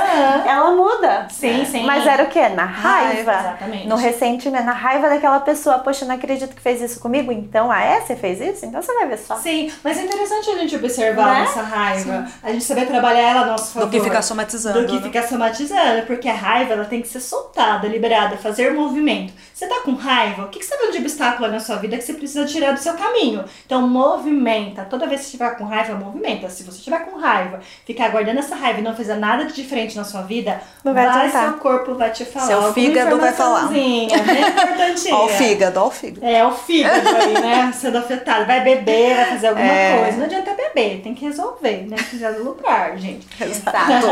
Ela 0.46 0.70
muda. 0.70 1.26
Sim, 1.30 1.64
sim. 1.64 1.84
Mas 1.84 2.06
era 2.06 2.22
o 2.24 2.26
quê? 2.28 2.48
Na 2.48 2.64
raiva. 2.64 3.32
Exatamente. 3.32 3.88
No 3.88 3.96
ressentimento, 3.96 4.64
na 4.64 4.72
raiva 4.72 5.08
daquela 5.08 5.40
pessoa. 5.40 5.78
Poxa, 5.80 6.04
não 6.04 6.14
acredito 6.14 6.54
que 6.54 6.62
fez 6.62 6.80
isso 6.80 7.00
comigo. 7.00 7.32
Então, 7.32 7.70
ah, 7.70 7.82
é? 7.82 8.00
Você 8.00 8.16
fez 8.16 8.40
isso? 8.40 8.64
Então 8.66 8.80
você 8.80 8.92
vai 8.94 9.06
ver 9.08 9.18
só. 9.18 9.36
Sim, 9.36 9.72
mas 9.82 9.98
é 9.98 10.02
interessante 10.02 10.50
a 10.50 10.58
gente 10.58 10.76
observar 10.76 11.34
Né? 11.34 11.40
nossa 11.40 11.62
raiva. 11.62 12.26
A 12.42 12.52
gente 12.52 12.64
saber 12.64 12.86
trabalhar 12.86 13.20
ela 13.30 13.40
a 13.42 13.46
nosso 13.46 13.72
favor. 13.72 13.88
Do 13.88 13.90
que 13.90 14.00
ficar 14.02 14.22
somatizando. 14.22 14.80
Do 14.80 14.86
que 14.86 14.96
né? 14.96 15.02
ficar 15.02 15.22
somatizando, 15.24 16.06
porque 16.06 16.28
a 16.28 16.34
raiva 16.34 16.72
ela 16.74 16.84
tem 16.84 17.02
que 17.02 17.08
ser 17.08 17.20
soltada, 17.20 17.86
liberada, 17.88 18.36
fazer 18.36 18.72
movimento. 18.72 19.32
Você 19.52 19.66
tá 19.66 19.80
com 19.84 19.94
raiva? 19.94 20.44
O 20.44 20.48
que, 20.48 20.58
que 20.58 20.64
você 20.64 20.74
tá 20.74 20.80
vendo 20.82 20.92
de 20.92 20.98
obstáculo 20.98 21.48
na 21.50 21.60
sua 21.60 21.76
vida 21.76 21.96
que 21.96 22.02
você 22.02 22.14
precisa 22.14 22.44
tirar 22.46 22.72
do 22.72 22.78
seu 22.80 22.94
caminho? 22.94 23.44
Então, 23.66 23.86
movimenta. 23.86 24.84
Toda 24.84 25.06
vez 25.06 25.20
que 25.20 25.26
você 25.26 25.36
estiver 25.36 25.56
com 25.56 25.64
raiva, 25.70 25.94
movimenta. 25.94 26.48
Se 26.50 26.62
você 26.62 26.78
estiver 26.78 27.00
com 27.06 27.18
raiva, 27.18 27.60
ficar 27.86 28.08
guardando 28.10 28.38
essa 28.38 28.54
raiva 28.54 28.80
e 28.80 28.82
não 28.82 28.94
fizer 28.94 29.16
nada 29.16 29.44
de 29.46 29.54
diferente 29.54 29.96
na 29.96 30.04
sua 30.04 30.22
vida, 30.22 30.60
Não 30.84 30.92
vai 30.92 31.06
adiantar. 31.06 31.44
seu 31.50 31.58
corpo 31.58 31.94
vai 31.94 32.10
te 32.10 32.24
falar. 32.24 32.46
Seu 32.46 32.72
fígado 32.74 33.18
vai 33.18 33.32
falar. 33.32 33.68
Bem 33.68 34.04
importantinha. 34.06 35.14
Ó 35.16 35.24
o 35.24 35.28
fígado, 35.28 35.80
ó 35.80 35.86
o 35.86 35.90
fígado. 35.90 36.26
É, 36.26 36.44
o 36.46 36.52
fígado 36.52 37.08
aí, 37.08 37.32
né? 37.40 37.72
Sendo 37.76 37.98
afetado. 37.98 38.44
Vai 38.46 38.62
beber, 38.62 39.16
vai 39.16 39.24
fazer 39.26 39.46
alguma 39.48 39.66
É. 39.66 40.02
coisa. 40.02 40.18
Não 40.18 40.24
adianta 40.26 40.54
beber, 40.54 41.00
tem 41.02 41.14
que 41.14 41.24
resolver, 41.24 41.86
né? 41.88 41.96
Precisa 41.96 42.32
do 42.32 42.42
lugar, 42.44 42.96
gente. 42.98 43.26
Exato. 43.42 44.06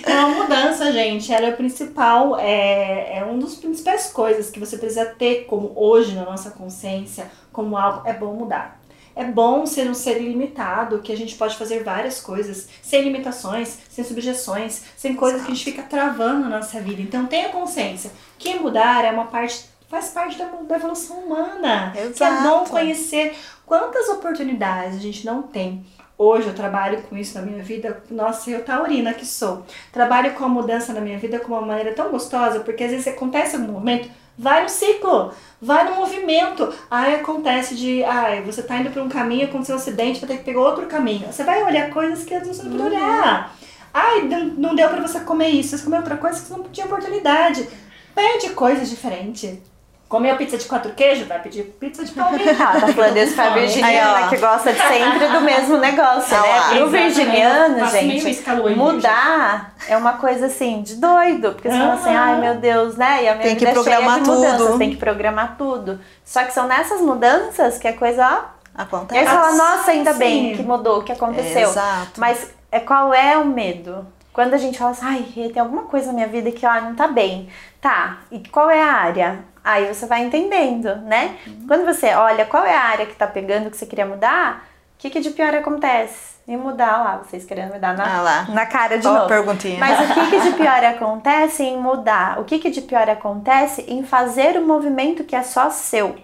Então, 0.00 0.26
a 0.26 0.28
mudança, 0.28 0.92
gente, 0.92 1.32
ela 1.32 1.46
é 1.46 1.50
o 1.50 1.56
principal, 1.56 2.38
é, 2.38 3.18
é 3.18 3.24
um 3.24 3.38
dos 3.38 3.56
principais 3.56 4.10
coisas 4.12 4.50
que 4.50 4.60
você 4.60 4.76
precisa 4.76 5.06
ter 5.06 5.44
como 5.46 5.72
hoje 5.76 6.14
na 6.14 6.24
nossa 6.24 6.50
consciência, 6.50 7.26
como 7.52 7.76
algo, 7.76 8.06
é 8.06 8.12
bom 8.12 8.32
mudar. 8.34 8.78
É 9.16 9.24
bom 9.24 9.64
ser 9.64 9.88
um 9.88 9.94
ser 9.94 10.20
ilimitado, 10.20 11.00
que 11.00 11.12
a 11.12 11.16
gente 11.16 11.36
pode 11.36 11.56
fazer 11.56 11.84
várias 11.84 12.20
coisas, 12.20 12.68
sem 12.82 13.02
limitações, 13.02 13.78
sem 13.88 14.04
subjeções, 14.04 14.82
sem 14.96 15.14
coisas 15.14 15.42
que 15.42 15.52
a 15.52 15.54
gente 15.54 15.64
fica 15.64 15.82
travando 15.82 16.40
na 16.40 16.58
nossa 16.58 16.80
vida. 16.80 17.00
Então 17.00 17.26
tenha 17.26 17.50
consciência 17.50 18.10
que 18.38 18.58
mudar 18.58 19.04
é 19.04 19.10
uma 19.10 19.26
parte, 19.26 19.66
faz 19.88 20.08
parte 20.08 20.36
da, 20.36 20.46
da 20.46 20.76
evolução 20.76 21.18
humana. 21.18 21.92
Que 21.92 21.98
é 21.98 22.06
Exato. 22.06 22.42
bom 22.42 22.64
conhecer 22.64 23.34
quantas 23.64 24.08
oportunidades 24.08 24.96
a 24.96 25.00
gente 25.00 25.24
não 25.24 25.42
tem. 25.42 25.86
Hoje 26.16 26.46
eu 26.46 26.54
trabalho 26.54 27.02
com 27.02 27.16
isso 27.16 27.36
na 27.38 27.44
minha 27.44 27.62
vida, 27.62 28.00
nossa, 28.10 28.48
eu 28.48 28.64
taurina 28.64 29.12
que 29.12 29.26
sou. 29.26 29.64
Trabalho 29.92 30.32
com 30.34 30.44
a 30.44 30.48
mudança 30.48 30.92
na 30.92 31.00
minha 31.00 31.18
vida 31.18 31.40
com 31.40 31.48
uma 31.52 31.60
maneira 31.60 31.92
tão 31.92 32.08
gostosa, 32.10 32.60
porque 32.60 32.84
às 32.84 32.90
vezes 32.92 33.08
acontece 33.08 33.56
algum 33.56 33.72
momento, 33.72 34.08
vai 34.38 34.62
no 34.62 34.68
ciclo, 34.68 35.32
vai 35.60 35.84
no 35.90 35.96
movimento. 35.96 36.72
Aí 36.88 37.16
acontece 37.16 37.74
de, 37.74 38.04
ai, 38.04 38.42
você 38.42 38.62
tá 38.62 38.76
indo 38.76 38.90
por 38.90 39.02
um 39.02 39.08
caminho, 39.08 39.46
aconteceu 39.46 39.74
um 39.74 39.78
acidente, 39.78 40.20
vai 40.20 40.28
ter 40.28 40.38
que 40.38 40.44
pegar 40.44 40.60
outro 40.60 40.86
caminho. 40.86 41.26
Você 41.32 41.42
vai 41.42 41.62
olhar 41.64 41.90
coisas 41.90 42.24
que 42.24 42.32
às 42.32 42.46
vezes 42.46 42.58
você 42.62 42.68
não 42.68 42.76
pode 42.78 42.94
olhar. 42.94 43.56
Ai, 43.92 44.22
não- 44.22 44.74
deu 44.76 44.88
pra 44.88 45.00
você 45.02 45.18
comer 45.20 45.48
isso, 45.48 45.76
você 45.76 45.82
comeu 45.84 45.98
outra 45.98 46.16
coisa 46.16 46.40
que 46.40 46.46
você 46.46 46.56
não 46.56 46.64
tinha 46.64 46.86
oportunidade. 46.86 47.68
Pede 48.14 48.50
coisas 48.50 48.88
diferentes. 48.88 49.58
Comeu 50.08 50.36
pizza 50.36 50.56
de 50.56 50.64
quatro 50.66 50.92
queijos? 50.92 51.26
Vai 51.26 51.40
pedir 51.40 51.64
pizza 51.80 52.04
de 52.04 52.12
palmito. 52.12 52.48
Ela 52.48 52.56
tá 52.80 52.88
falando 52.88 53.16
isso 53.16 53.34
pra 53.34 53.50
virginiana 53.50 54.28
que 54.28 54.36
gosta 54.36 54.72
de 54.72 54.78
sempre 54.80 55.26
do 55.28 55.40
mesmo 55.40 55.76
negócio, 55.78 56.36
Ah 56.36 56.42
né? 56.42 56.48
lá. 56.48 56.70
Pro 56.76 56.88
virginiano, 56.90 57.86
gente, 57.88 58.44
mudar 58.76 59.74
é 59.88 59.96
uma 59.96 60.12
coisa 60.14 60.46
assim, 60.46 60.82
de 60.82 60.96
doido. 60.96 61.52
Porque 61.52 61.68
você 61.70 61.76
fala 61.78 61.94
assim, 61.94 62.14
ai 62.14 62.40
meu 62.40 62.56
Deus, 62.56 62.96
né? 62.96 63.24
E 63.24 63.28
a 63.28 63.34
minha 63.34 63.46
Tem 63.46 63.56
que 63.56 63.64
vida 63.64 63.70
é 63.70 63.82
cheia 63.82 63.96
programar 63.96 64.20
de 64.20 64.30
mudanças, 64.30 64.66
tudo. 64.66 64.78
tem 64.78 64.90
que 64.90 64.96
programar 64.96 65.54
tudo. 65.56 66.00
Só 66.24 66.44
que 66.44 66.52
são 66.52 66.66
nessas 66.66 67.00
mudanças 67.00 67.78
que 67.78 67.88
a 67.88 67.96
coisa, 67.96 68.24
ó. 68.26 68.54
E 68.76 68.80
aí 68.80 68.84
Acontece. 68.84 69.24
você 69.24 69.30
fala, 69.36 69.52
nossa, 69.52 69.90
ainda 69.90 70.12
bem 70.14 70.50
Sim. 70.50 70.56
que 70.56 70.62
mudou, 70.62 71.02
que 71.02 71.12
aconteceu. 71.12 71.68
Exato. 71.70 72.18
Mas 72.20 72.50
é, 72.70 72.80
qual 72.80 73.12
é 73.14 73.36
o 73.38 73.44
medo? 73.44 74.06
Quando 74.32 74.54
a 74.54 74.58
gente 74.58 74.76
fala 74.78 74.90
assim, 74.90 75.06
ai, 75.06 75.50
tem 75.52 75.62
alguma 75.62 75.82
coisa 75.84 76.08
na 76.08 76.12
minha 76.12 76.26
vida 76.26 76.50
que 76.50 76.66
ó, 76.66 76.80
não 76.80 76.94
tá 76.94 77.06
bem. 77.06 77.48
Tá, 77.80 78.18
e 78.32 78.40
qual 78.48 78.68
é 78.68 78.82
a 78.82 78.92
área? 78.92 79.38
Aí 79.64 79.92
você 79.92 80.04
vai 80.06 80.22
entendendo, 80.22 80.94
né? 80.96 81.36
Quando 81.66 81.86
você 81.86 82.14
olha 82.14 82.44
qual 82.44 82.64
é 82.64 82.76
a 82.76 82.82
área 82.82 83.06
que 83.06 83.14
tá 83.14 83.26
pegando 83.26 83.70
que 83.70 83.76
você 83.78 83.86
queria 83.86 84.04
mudar, 84.04 84.66
o 84.94 84.98
que, 84.98 85.08
que 85.10 85.20
de 85.20 85.30
pior 85.30 85.54
acontece? 85.54 86.34
E 86.46 86.54
mudar 86.58 86.98
lá, 87.02 87.22
vocês 87.24 87.42
querendo 87.46 87.72
mudar 87.72 87.96
na, 87.96 88.18
Ah 88.18 88.20
lá. 88.20 88.46
na 88.50 88.66
cara 88.66 88.98
de 88.98 89.06
Ó 89.06 89.10
a 89.10 89.14
novo. 89.14 89.28
perguntinha. 89.28 89.78
Mas 89.80 89.98
o 90.10 90.12
que, 90.12 90.30
que 90.30 90.40
de 90.42 90.50
pior 90.56 90.84
acontece 90.84 91.62
em 91.62 91.78
mudar? 91.78 92.38
O 92.38 92.44
que, 92.44 92.58
que 92.58 92.70
de 92.70 92.82
pior 92.82 93.08
acontece 93.08 93.82
em 93.88 94.04
fazer 94.04 94.58
o 94.58 94.66
movimento 94.66 95.24
que 95.24 95.34
é 95.34 95.42
só 95.42 95.70
seu? 95.70 96.16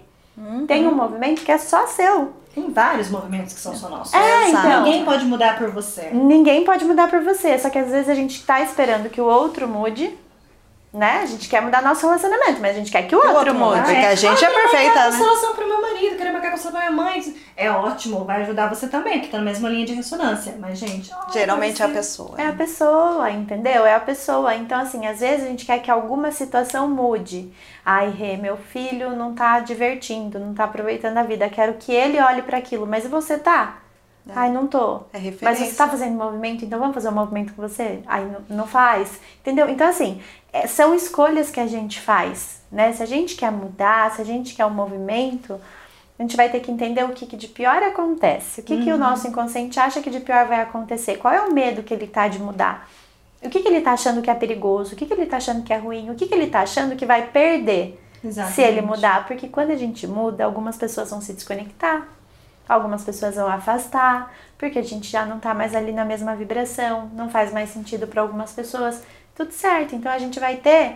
Tem 0.67 0.87
um 0.87 0.93
movimento 0.93 1.41
que 1.43 1.51
é 1.51 1.57
só 1.57 1.87
seu. 1.87 2.33
Tem 2.53 2.69
vários 2.71 3.09
movimentos 3.09 3.53
que 3.53 3.59
são 3.59 3.73
só 3.75 3.89
nossos. 3.89 4.13
É, 4.13 4.49
então. 4.49 4.83
Ninguém 4.83 5.05
pode 5.05 5.25
mudar 5.25 5.57
por 5.57 5.69
você. 5.71 6.09
Ninguém 6.11 6.63
pode 6.65 6.83
mudar 6.85 7.09
por 7.09 7.21
você, 7.21 7.57
só 7.57 7.69
que 7.69 7.79
às 7.79 7.89
vezes 7.89 8.09
a 8.09 8.13
gente 8.15 8.43
tá 8.45 8.61
esperando 8.61 9.09
que 9.09 9.21
o 9.21 9.25
outro 9.25 9.67
mude, 9.67 10.15
né? 10.93 11.21
A 11.23 11.25
gente 11.25 11.47
quer 11.47 11.61
mudar 11.61 11.81
nosso 11.81 12.05
relacionamento, 12.05 12.59
mas 12.59 12.71
a 12.71 12.79
gente 12.79 12.91
quer 12.91 13.03
que 13.03 13.15
o, 13.15 13.17
outro, 13.17 13.37
outro 13.37 13.55
mude. 13.55 13.81
Porque 13.81 13.95
a 13.95 14.15
gente 14.15 14.43
ah, 14.43 14.49
é 14.49 14.51
quero 14.51 14.69
perfeita, 14.69 14.99
né? 14.99 15.05
constelação 15.05 15.55
pro 15.55 15.67
meu 15.67 15.81
marido, 15.81 16.17
quero 16.17 16.33
marcar 16.33 16.51
constelação 16.51 16.71
pra 16.71 16.91
minha 16.91 17.03
mãe. 17.03 17.35
É 17.55 17.71
ótimo, 17.71 18.25
vai 18.25 18.41
ajudar 18.41 18.67
você 18.67 18.87
também, 18.87 19.21
que 19.21 19.29
tá 19.29 19.37
na 19.37 19.43
mesma 19.43 19.69
linha 19.69 19.85
de 19.85 19.93
ressonância. 19.93 20.55
Mas, 20.59 20.77
gente, 20.77 21.09
ó, 21.13 21.31
Geralmente 21.31 21.81
é 21.81 21.85
a 21.85 21.89
pessoa. 21.89 22.35
É 22.37 22.47
a 22.47 22.53
pessoa, 22.53 23.31
entendeu? 23.31 23.85
É 23.85 23.95
a 23.95 23.99
pessoa. 24.01 24.53
Então, 24.55 24.79
assim, 24.79 25.07
às 25.07 25.21
vezes 25.21 25.45
a 25.45 25.47
gente 25.47 25.65
quer 25.65 25.79
que 25.79 25.89
alguma 25.89 26.29
situação 26.31 26.89
mude. 26.89 27.53
Ai, 27.85 28.09
Rê, 28.09 28.35
meu 28.35 28.57
filho 28.57 29.15
não 29.15 29.33
tá 29.33 29.61
divertindo, 29.61 30.39
não 30.39 30.53
tá 30.53 30.65
aproveitando 30.65 31.17
a 31.17 31.23
vida. 31.23 31.47
Quero 31.49 31.75
que 31.75 31.93
ele 31.93 32.19
olhe 32.19 32.41
para 32.41 32.57
aquilo. 32.57 32.85
Mas 32.85 33.05
e 33.05 33.07
você 33.07 33.37
tá? 33.37 33.77
Ai, 34.35 34.51
não 34.51 34.67
tô. 34.67 34.97
É 35.13 35.17
Mas 35.17 35.23
referência. 35.23 35.65
você 35.65 35.75
tá 35.75 35.87
fazendo 35.87 36.15
movimento, 36.15 36.65
então 36.65 36.79
vamos 36.79 36.93
fazer 36.93 37.09
um 37.09 37.13
movimento 37.13 37.53
com 37.53 37.61
você? 37.61 37.99
Aí 38.05 38.25
não, 38.25 38.57
não 38.57 38.67
faz. 38.67 39.19
Entendeu? 39.39 39.69
Então, 39.69 39.87
assim, 39.87 40.21
é, 40.53 40.67
são 40.67 40.93
escolhas 40.93 41.49
que 41.49 41.59
a 41.59 41.67
gente 41.67 41.99
faz, 41.99 42.61
né? 42.71 42.91
Se 42.93 43.01
a 43.03 43.05
gente 43.05 43.35
quer 43.35 43.51
mudar, 43.51 44.11
se 44.11 44.21
a 44.21 44.25
gente 44.25 44.55
quer 44.55 44.65
um 44.65 44.71
movimento, 44.71 45.59
a 46.17 46.21
gente 46.21 46.37
vai 46.37 46.49
ter 46.49 46.59
que 46.59 46.71
entender 46.71 47.03
o 47.03 47.09
que, 47.09 47.25
que 47.25 47.35
de 47.35 47.47
pior 47.47 47.81
acontece. 47.81 48.61
O 48.61 48.63
que, 48.63 48.83
que 48.83 48.91
o 48.91 48.97
nosso 48.97 49.27
inconsciente 49.27 49.79
acha 49.79 50.01
que 50.01 50.09
de 50.09 50.19
pior 50.19 50.45
vai 50.45 50.61
acontecer? 50.61 51.17
Qual 51.17 51.33
é 51.33 51.41
o 51.41 51.51
medo 51.51 51.81
que 51.83 51.93
ele 51.93 52.05
tá 52.05 52.27
de 52.27 52.37
mudar? 52.37 52.87
O 53.41 53.49
que, 53.49 53.59
que 53.59 53.67
ele 53.67 53.81
tá 53.81 53.93
achando 53.93 54.21
que 54.21 54.29
é 54.29 54.35
perigoso? 54.35 54.93
O 54.93 54.95
que, 54.95 55.07
que 55.07 55.13
ele 55.13 55.25
tá 55.25 55.37
achando 55.37 55.63
que 55.63 55.73
é 55.73 55.77
ruim? 55.77 56.11
O 56.11 56.15
que, 56.15 56.27
que 56.27 56.35
ele 56.35 56.47
tá 56.47 56.61
achando 56.61 56.95
que 56.95 57.07
vai 57.07 57.27
perder 57.27 57.99
Exatamente. 58.23 58.55
se 58.55 58.61
ele 58.61 58.81
mudar? 58.81 59.25
Porque 59.25 59.47
quando 59.47 59.71
a 59.71 59.75
gente 59.75 60.05
muda, 60.05 60.45
algumas 60.45 60.77
pessoas 60.77 61.09
vão 61.09 61.21
se 61.21 61.33
desconectar. 61.33 62.07
Algumas 62.67 63.03
pessoas 63.03 63.35
vão 63.35 63.47
afastar, 63.47 64.33
porque 64.57 64.79
a 64.79 64.83
gente 64.83 65.09
já 65.09 65.25
não 65.25 65.39
tá 65.39 65.53
mais 65.53 65.75
ali 65.75 65.91
na 65.91 66.05
mesma 66.05 66.35
vibração, 66.35 67.09
não 67.13 67.29
faz 67.29 67.51
mais 67.51 67.69
sentido 67.69 68.07
para 68.07 68.21
algumas 68.21 68.53
pessoas. 68.53 69.01
Tudo 69.35 69.51
certo, 69.51 69.95
então 69.95 70.11
a 70.11 70.17
gente 70.19 70.39
vai 70.39 70.57
ter 70.57 70.95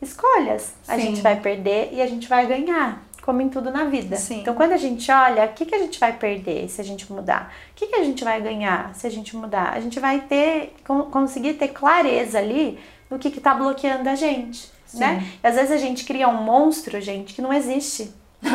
escolhas. 0.00 0.74
A 0.88 0.94
Sim. 0.96 1.02
gente 1.02 1.20
vai 1.20 1.38
perder 1.38 1.90
e 1.92 2.00
a 2.00 2.06
gente 2.06 2.28
vai 2.28 2.46
ganhar, 2.46 3.02
como 3.22 3.42
em 3.42 3.48
tudo 3.48 3.70
na 3.70 3.84
vida. 3.84 4.16
Sim. 4.16 4.40
Então 4.40 4.54
quando 4.54 4.72
a 4.72 4.76
gente 4.76 5.10
olha, 5.10 5.44
o 5.44 5.48
que, 5.48 5.66
que 5.66 5.74
a 5.74 5.78
gente 5.78 5.98
vai 5.98 6.12
perder 6.12 6.68
se 6.68 6.80
a 6.80 6.84
gente 6.84 7.10
mudar? 7.12 7.52
O 7.72 7.74
que, 7.74 7.86
que 7.88 7.96
a 7.96 8.04
gente 8.04 8.24
vai 8.24 8.40
ganhar 8.40 8.94
se 8.94 9.06
a 9.06 9.10
gente 9.10 9.36
mudar? 9.36 9.72
A 9.74 9.80
gente 9.80 10.00
vai 10.00 10.20
ter, 10.20 10.74
con- 10.86 11.04
conseguir 11.10 11.54
ter 11.54 11.68
clareza 11.68 12.38
ali 12.38 12.78
no 13.10 13.18
que, 13.18 13.30
que 13.30 13.40
tá 13.40 13.52
bloqueando 13.54 14.08
a 14.08 14.14
gente. 14.14 14.70
Né? 14.94 15.24
E 15.42 15.46
às 15.46 15.54
vezes 15.54 15.70
a 15.70 15.76
gente 15.76 16.04
cria 16.04 16.28
um 16.28 16.42
monstro, 16.42 17.00
gente, 17.00 17.32
que 17.34 17.40
não 17.42 17.52
existe. 17.52 18.12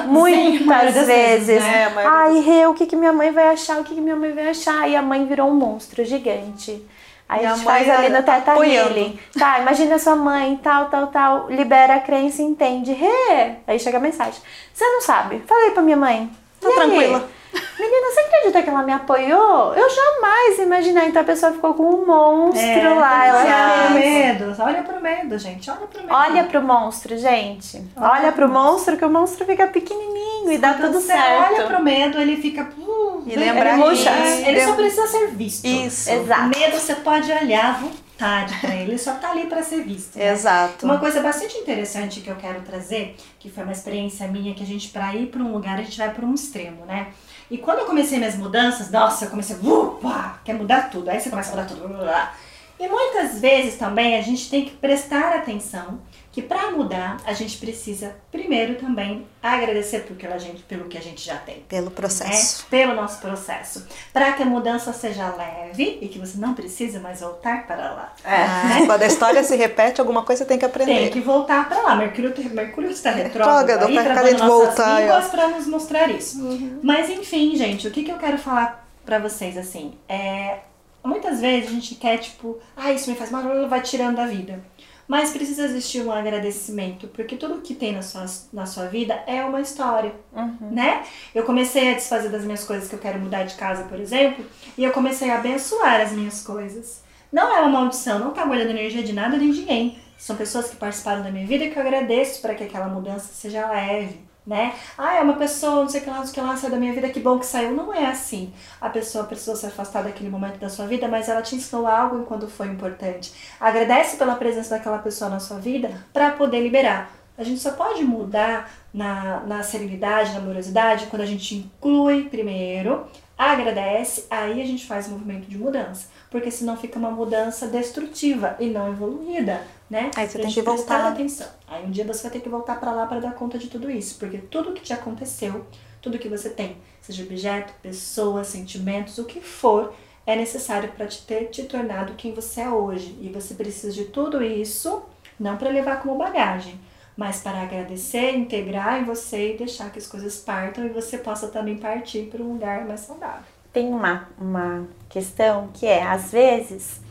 Muitas 0.07 0.93
das 0.93 1.07
vezes. 1.07 1.61
né? 1.61 1.91
Ai, 2.05 2.39
Rê, 2.39 2.65
o 2.67 2.73
que, 2.73 2.85
que 2.85 2.95
minha 2.95 3.13
mãe 3.13 3.31
vai 3.31 3.47
achar? 3.49 3.79
O 3.79 3.83
que, 3.83 3.93
que 3.95 4.01
minha 4.01 4.15
mãe 4.15 4.31
vai 4.31 4.49
achar? 4.49 4.89
E 4.89 4.95
a 4.95 5.01
mãe 5.01 5.25
virou 5.25 5.49
um 5.49 5.53
monstro 5.53 6.03
gigante. 6.03 6.83
Aí 7.27 7.43
E 7.43 7.45
a 7.45 7.53
gente 7.55 7.63
faz 7.63 7.89
ali 7.89 8.09
no 8.09 8.21
Teta 8.23 8.51
apoiando. 8.51 8.89
Healing. 8.97 9.19
Tá, 9.37 9.59
imagina 9.59 9.97
sua 9.97 10.15
mãe, 10.15 10.59
tal, 10.63 10.85
tal, 10.89 11.07
tal. 11.07 11.47
Libera 11.49 11.95
a 11.95 11.99
crença, 11.99 12.41
entende. 12.41 12.93
Rê! 12.93 13.53
Aí 13.67 13.79
chega 13.79 13.97
a 13.97 14.01
mensagem. 14.01 14.39
Você 14.73 14.85
não 14.85 15.01
sabe. 15.01 15.41
Falei 15.47 15.71
pra 15.71 15.81
minha 15.81 15.97
mãe. 15.97 16.29
Tá 16.61 16.69
"E 16.87 16.99
aí? 17.15 17.21
Tranquila." 17.55 17.75
Menina, 17.79 18.11
você 18.11 18.19
acredita 18.21 18.63
que 18.63 18.69
ela 18.69 18.83
me 18.83 18.93
apoiou? 18.93 19.73
Eu 19.73 19.89
jamais 19.89 20.59
imaginei. 20.59 21.07
Então 21.07 21.21
a 21.21 21.25
pessoa 21.25 21.51
ficou 21.51 21.73
com 21.73 21.83
um 21.83 22.05
monstro 22.05 22.61
É, 22.61 22.89
lá. 22.93 23.25
Ela 23.27 23.39
olha 23.39 23.85
pro 23.85 23.93
medo, 23.95 24.55
olha 24.59 24.83
pro 24.83 25.01
medo, 25.01 25.37
gente, 25.39 25.69
olha 25.69 25.79
pro 25.87 26.01
medo. 26.01 26.13
Olha 26.13 26.43
pro 26.43 26.61
monstro, 26.61 27.17
gente. 27.17 27.83
Olha 27.97 28.31
pro 28.31 28.47
monstro 28.49 28.97
que 28.97 29.05
o 29.05 29.09
monstro 29.09 29.45
fica 29.45 29.67
pequenininho 29.67 30.51
e 30.51 30.57
dá 30.57 30.73
tudo 30.73 30.93
Você 30.99 31.07
certo. 31.07 31.53
olha 31.55 31.67
pro 31.67 31.81
medo, 31.83 32.19
ele 32.19 32.37
fica. 32.37 32.67
Uh, 32.77 33.23
E 33.25 33.33
ele 33.33 33.45
lembrar 33.45 33.77
murcha. 33.77 34.11
que- 34.11 34.47
Ele 34.49 34.61
só 34.63 34.73
precisa 34.73 35.07
ser 35.07 35.27
visto. 35.27 35.65
Isso. 35.65 36.11
Exato. 36.11 36.49
Medo 36.57 36.77
você 36.79 36.95
pode 36.95 37.31
olhar 37.31 37.69
à 37.69 37.71
vontade 37.73 38.04
pra 38.17 38.75
ele, 38.75 38.91
ele 38.91 38.97
só 38.97 39.13
tá 39.15 39.31
ali 39.31 39.47
pra 39.47 39.61
ser 39.63 39.83
visto. 39.83 40.17
né? 40.17 40.31
Exato. 40.31 40.85
Uma 40.85 40.97
coisa 40.99 41.21
bastante 41.21 41.57
interessante 41.57 42.21
que 42.21 42.29
eu 42.29 42.35
quero 42.35 42.61
trazer, 42.61 43.15
que 43.39 43.49
foi 43.49 43.63
uma 43.63 43.73
experiência 43.73 44.27
minha, 44.27 44.53
que 44.53 44.63
a 44.63 44.65
gente, 44.65 44.89
pra 44.89 45.13
ir 45.15 45.27
pra 45.27 45.41
um 45.41 45.51
lugar, 45.51 45.77
a 45.79 45.83
gente 45.83 45.97
vai 45.97 46.13
pra 46.13 46.25
um 46.25 46.33
extremo, 46.33 46.85
né? 46.85 47.07
E 47.49 47.57
quando 47.57 47.79
eu 47.79 47.85
comecei 47.85 48.17
minhas 48.17 48.35
mudanças, 48.35 48.89
nossa, 48.89 49.25
eu 49.25 49.29
comecei, 49.29 49.55
upa, 49.57 50.39
quer 50.43 50.53
mudar 50.53 50.89
tudo. 50.89 51.09
Aí 51.09 51.19
você 51.19 51.29
começa 51.29 51.51
a 51.51 51.55
mudar 51.55 51.67
tudo. 51.67 51.87
blá, 51.87 51.97
blá. 51.97 52.35
E 52.79 52.87
muitas 52.87 53.39
vezes 53.39 53.77
também 53.77 54.17
a 54.17 54.21
gente 54.21 54.49
tem 54.49 54.65
que 54.65 54.71
prestar 54.71 55.35
atenção 55.35 55.99
que 56.35 56.41
para 56.41 56.69
mudar 56.69 57.15
a 57.25 57.31
gente 57.31 57.57
precisa 57.57 58.13
primeiro 58.29 58.75
também 58.75 59.25
agradecer 59.41 60.01
porque 60.01 60.27
a 60.27 60.37
gente, 60.37 60.63
pelo 60.63 60.89
que 60.89 60.97
a 60.97 61.01
gente 61.01 61.25
já 61.25 61.37
tem. 61.37 61.63
Pelo 61.69 61.89
processo. 61.89 62.63
Né? 62.63 62.67
Pelo 62.69 62.93
nosso 62.93 63.21
processo. 63.21 63.87
Para 64.11 64.33
que 64.33 64.43
a 64.43 64.45
mudança 64.45 64.91
seja 64.91 65.33
leve 65.33 65.97
e 66.01 66.09
que 66.09 66.19
você 66.19 66.37
não 66.37 66.53
precise 66.53 66.99
mais 66.99 67.21
voltar 67.21 67.65
para 67.65 67.89
lá. 67.89 68.13
É. 68.25 68.79
Né? 68.81 68.85
Quando 68.85 69.03
a 69.03 69.05
história 69.05 69.41
se 69.45 69.55
repete, 69.55 70.01
alguma 70.01 70.23
coisa 70.23 70.43
tem 70.43 70.59
que 70.59 70.65
aprender. 70.65 71.03
Tem 71.03 71.09
que 71.09 71.21
voltar 71.21 71.69
para 71.69 71.81
lá. 71.81 71.95
Mercúrio, 71.95 72.33
Mercúrio 72.51 72.91
está 72.91 73.11
retrógrado 73.11 73.85
aí, 73.85 73.95
tá 73.95 74.23
de 74.23 74.35
voltar. 74.35 75.31
para 75.31 75.47
nos 75.47 75.67
mostrar 75.67 76.09
isso. 76.09 76.37
Uhum. 76.43 76.81
Mas 76.83 77.09
enfim, 77.09 77.55
gente, 77.55 77.87
o 77.87 77.91
que, 77.91 78.03
que 78.03 78.11
eu 78.11 78.17
quero 78.17 78.37
falar 78.37 78.85
para 79.05 79.19
vocês 79.19 79.57
assim? 79.57 79.93
É, 80.09 80.57
muitas 81.01 81.39
vezes 81.39 81.69
a 81.69 81.73
gente 81.73 81.95
quer 81.95 82.17
tipo, 82.17 82.57
ah, 82.75 82.91
isso 82.91 83.09
me 83.09 83.15
faz 83.15 83.31
mal, 83.31 83.43
vai 83.69 83.81
tirando 83.81 84.17
da 84.17 84.25
vida. 84.25 84.59
Mas 85.07 85.31
precisa 85.31 85.65
existir 85.65 86.01
um 86.01 86.11
agradecimento, 86.11 87.07
porque 87.09 87.35
tudo 87.35 87.61
que 87.61 87.75
tem 87.75 87.93
na 87.93 88.01
sua, 88.01 88.25
na 88.51 88.65
sua 88.65 88.87
vida 88.87 89.13
é 89.27 89.43
uma 89.45 89.61
história, 89.61 90.13
uhum. 90.33 90.71
né? 90.71 91.03
Eu 91.33 91.43
comecei 91.43 91.91
a 91.91 91.93
desfazer 91.93 92.29
das 92.29 92.43
minhas 92.43 92.63
coisas 92.63 92.89
que 92.89 92.95
eu 92.95 92.99
quero 92.99 93.19
mudar 93.19 93.43
de 93.43 93.55
casa, 93.55 93.83
por 93.83 93.99
exemplo, 93.99 94.43
e 94.77 94.83
eu 94.83 94.91
comecei 94.91 95.29
a 95.29 95.37
abençoar 95.37 96.01
as 96.01 96.11
minhas 96.11 96.41
coisas. 96.41 97.03
Não 97.31 97.55
é 97.55 97.59
uma 97.59 97.69
maldição, 97.69 98.17
não 98.17 98.31
tá 98.31 98.45
guardando 98.45 98.71
energia 98.71 99.03
de 99.03 99.13
nada 99.13 99.37
nem 99.37 99.51
de 99.51 99.59
ninguém. 99.59 99.99
São 100.17 100.35
pessoas 100.35 100.69
que 100.69 100.75
participaram 100.77 101.21
da 101.21 101.31
minha 101.31 101.45
vida 101.45 101.69
que 101.69 101.77
eu 101.77 101.83
agradeço 101.83 102.41
para 102.41 102.55
que 102.55 102.63
aquela 102.63 102.87
mudança 102.87 103.27
seja 103.33 103.69
leve 103.69 104.25
né? 104.45 104.75
Ah, 104.97 105.15
é 105.15 105.21
uma 105.21 105.33
pessoa, 105.33 105.81
não 105.81 105.89
sei 105.89 106.01
o 106.01 106.03
que 106.03 106.09
lá, 106.09 106.17
não 106.17 106.25
sei 106.25 106.31
o 106.31 106.33
que 106.35 106.41
lá, 106.41 106.55
saiu 106.55 106.71
da 106.71 106.77
minha 106.77 106.93
vida, 106.93 107.09
que 107.09 107.19
bom 107.19 107.39
que 107.39 107.45
saiu. 107.45 107.71
Não 107.71 107.93
é 107.93 108.05
assim. 108.05 108.53
A 108.79 108.89
pessoa 108.89 109.23
precisou 109.23 109.55
se 109.55 109.65
afastar 109.65 110.03
daquele 110.03 110.29
momento 110.29 110.59
da 110.59 110.69
sua 110.69 110.85
vida, 110.85 111.07
mas 111.07 111.27
ela 111.27 111.41
te 111.41 111.55
ensinou 111.55 111.87
algo 111.87 112.19
enquanto 112.19 112.47
foi 112.47 112.67
importante. 112.67 113.33
Agradece 113.59 114.17
pela 114.17 114.35
presença 114.35 114.75
daquela 114.75 114.99
pessoa 114.99 115.29
na 115.29 115.39
sua 115.39 115.57
vida 115.57 115.91
para 116.13 116.31
poder 116.31 116.61
liberar. 116.61 117.11
A 117.37 117.43
gente 117.43 117.59
só 117.59 117.71
pode 117.71 118.03
mudar 118.03 118.71
na, 118.93 119.41
na 119.41 119.63
serenidade, 119.63 120.31
na 120.31 120.39
amorosidade, 120.39 121.07
quando 121.07 121.23
a 121.23 121.25
gente 121.25 121.55
inclui 121.55 122.29
primeiro, 122.29 123.05
agradece, 123.37 124.25
aí 124.29 124.61
a 124.61 124.65
gente 124.65 124.85
faz 124.85 125.07
o 125.07 125.11
movimento 125.11 125.45
de 125.47 125.57
mudança. 125.57 126.07
Porque 126.35 126.51
senão 126.51 126.75
fica 126.75 126.99
uma 126.99 127.11
mudança 127.11 127.65
destrutiva 127.65 128.57
e 128.59 128.65
não 128.65 128.89
evoluída 128.89 129.61
né? 129.89 130.11
Aí 130.15 130.27
você 130.27 130.39
tem 130.39 130.51
que 130.51 130.61
voltar. 130.61 131.11
atenção. 131.11 131.47
Aí 131.65 131.85
um 131.85 131.91
dia 131.91 132.03
você 132.03 132.23
vai 132.23 132.31
ter 132.31 132.39
que 132.41 132.49
voltar 132.49 132.79
para 132.79 132.91
lá 132.91 133.05
para 133.05 133.21
dar 133.21 133.33
conta 133.33 133.57
de 133.57 133.67
tudo 133.67 133.89
isso, 133.89 134.17
porque 134.19 134.37
tudo 134.37 134.73
que 134.73 134.81
te 134.81 134.91
aconteceu, 134.93 135.65
tudo 136.01 136.19
que 136.19 136.27
você 136.27 136.49
tem, 136.49 136.77
seja 137.01 137.23
objeto, 137.23 137.73
pessoa, 137.81 138.43
sentimentos, 138.43 139.17
o 139.17 139.25
que 139.25 139.39
for, 139.39 139.93
é 140.25 140.35
necessário 140.35 140.89
para 140.89 141.07
te 141.07 141.21
ter 141.25 141.45
te 141.45 141.63
tornado 141.63 142.15
quem 142.15 142.33
você 142.33 142.61
é 142.61 142.69
hoje. 142.69 143.17
E 143.21 143.29
você 143.29 143.53
precisa 143.53 143.93
de 143.93 144.05
tudo 144.05 144.43
isso, 144.43 145.03
não 145.39 145.55
para 145.55 145.69
levar 145.69 146.01
como 146.01 146.17
bagagem, 146.17 146.79
mas 147.15 147.41
para 147.41 147.61
agradecer, 147.61 148.35
integrar 148.35 148.99
em 148.99 149.05
você 149.05 149.53
e 149.53 149.57
deixar 149.57 149.91
que 149.91 149.99
as 149.99 150.07
coisas 150.07 150.37
partam 150.37 150.85
e 150.85 150.89
você 150.89 151.17
possa 151.17 151.47
também 151.47 151.77
partir 151.77 152.27
para 152.29 152.41
um 152.43 152.53
lugar 152.53 152.85
mais 152.85 153.01
saudável. 153.01 153.54
Tem 153.75 153.89
uma, 153.89 154.29
uma 154.39 154.87
questão 155.09 155.67
que 155.73 155.85
é, 155.85 156.01
às 156.01 156.31
vezes, 156.31 157.01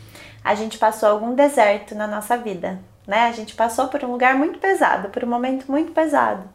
a 0.43 0.55
gente 0.55 0.79
passou 0.79 1.11
algum 1.11 1.35
deserto 1.35 1.95
na 1.95 2.07
nossa 2.07 2.39
vida, 2.39 2.81
né? 3.07 3.27
A 3.27 3.33
gente 3.33 3.55
passou 3.55 3.89
por 3.89 4.03
um 4.03 4.11
lugar 4.11 4.35
muito 4.35 4.59
pesado, 4.59 5.11
por 5.11 5.23
um 5.23 5.27
momento 5.27 5.71
muito 5.71 5.93
pesado. 5.93 6.49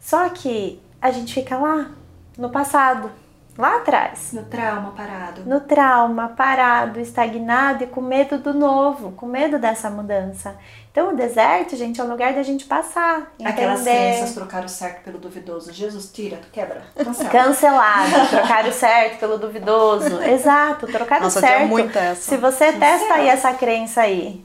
Só 0.00 0.26
que 0.30 0.80
a 1.02 1.10
gente 1.10 1.34
fica 1.34 1.58
lá, 1.58 1.90
no 2.38 2.48
passado, 2.48 3.12
lá 3.60 3.76
atrás. 3.76 4.32
No 4.32 4.44
trauma 4.44 4.92
parado. 4.92 5.42
No 5.44 5.60
trauma 5.60 6.28
parado, 6.28 6.98
estagnado 6.98 7.84
e 7.84 7.86
com 7.86 8.00
medo 8.00 8.38
do 8.38 8.54
novo, 8.54 9.12
com 9.12 9.26
medo 9.26 9.58
dessa 9.58 9.90
mudança. 9.90 10.56
Então 10.90 11.12
o 11.12 11.16
deserto, 11.16 11.76
gente, 11.76 12.00
é 12.00 12.04
um 12.04 12.08
lugar 12.08 12.32
da 12.32 12.42
gente 12.42 12.64
passar. 12.64 13.32
Entender. 13.38 13.50
Aquelas 13.50 13.82
crenças 13.82 14.34
trocar 14.34 14.64
o 14.64 14.68
certo 14.68 15.04
pelo 15.04 15.18
duvidoso. 15.18 15.72
Jesus 15.72 16.10
tira, 16.12 16.40
quebra, 16.50 16.82
cancela. 16.96 17.30
Cancelado. 17.30 18.28
trocar 18.30 18.66
o 18.66 18.72
certo 18.72 19.20
pelo 19.20 19.38
duvidoso. 19.38 20.22
Exato, 20.22 20.86
trocar 20.88 21.20
Nossa, 21.20 21.38
o 21.38 21.40
certo. 21.40 21.68
Muito 21.68 21.96
essa. 21.96 22.22
Se 22.22 22.36
você 22.36 22.72
Cancela. 22.72 22.98
testa 22.98 23.14
aí 23.14 23.28
essa 23.28 23.52
crença 23.52 24.00
aí. 24.00 24.44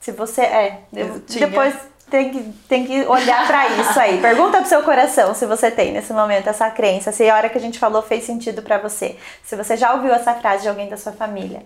Se 0.00 0.10
você. 0.10 0.40
É, 0.42 0.80
eu, 0.92 1.20
depois 1.20 1.91
tem 2.12 2.30
que, 2.30 2.42
tem 2.68 2.84
que 2.84 3.06
olhar 3.06 3.46
para 3.46 3.68
isso 3.68 3.98
aí. 3.98 4.20
Pergunta 4.20 4.58
pro 4.58 4.68
seu 4.68 4.82
coração 4.82 5.34
se 5.34 5.46
você 5.46 5.70
tem 5.70 5.92
nesse 5.92 6.12
momento 6.12 6.46
essa 6.46 6.70
crença, 6.70 7.10
se 7.10 7.28
a 7.28 7.34
hora 7.34 7.48
que 7.48 7.56
a 7.56 7.60
gente 7.60 7.78
falou 7.78 8.02
fez 8.02 8.24
sentido 8.24 8.60
para 8.60 8.76
você. 8.76 9.16
Se 9.42 9.56
você 9.56 9.78
já 9.78 9.94
ouviu 9.94 10.12
essa 10.12 10.34
frase 10.34 10.64
de 10.64 10.68
alguém 10.68 10.90
da 10.90 10.98
sua 10.98 11.12
família. 11.12 11.64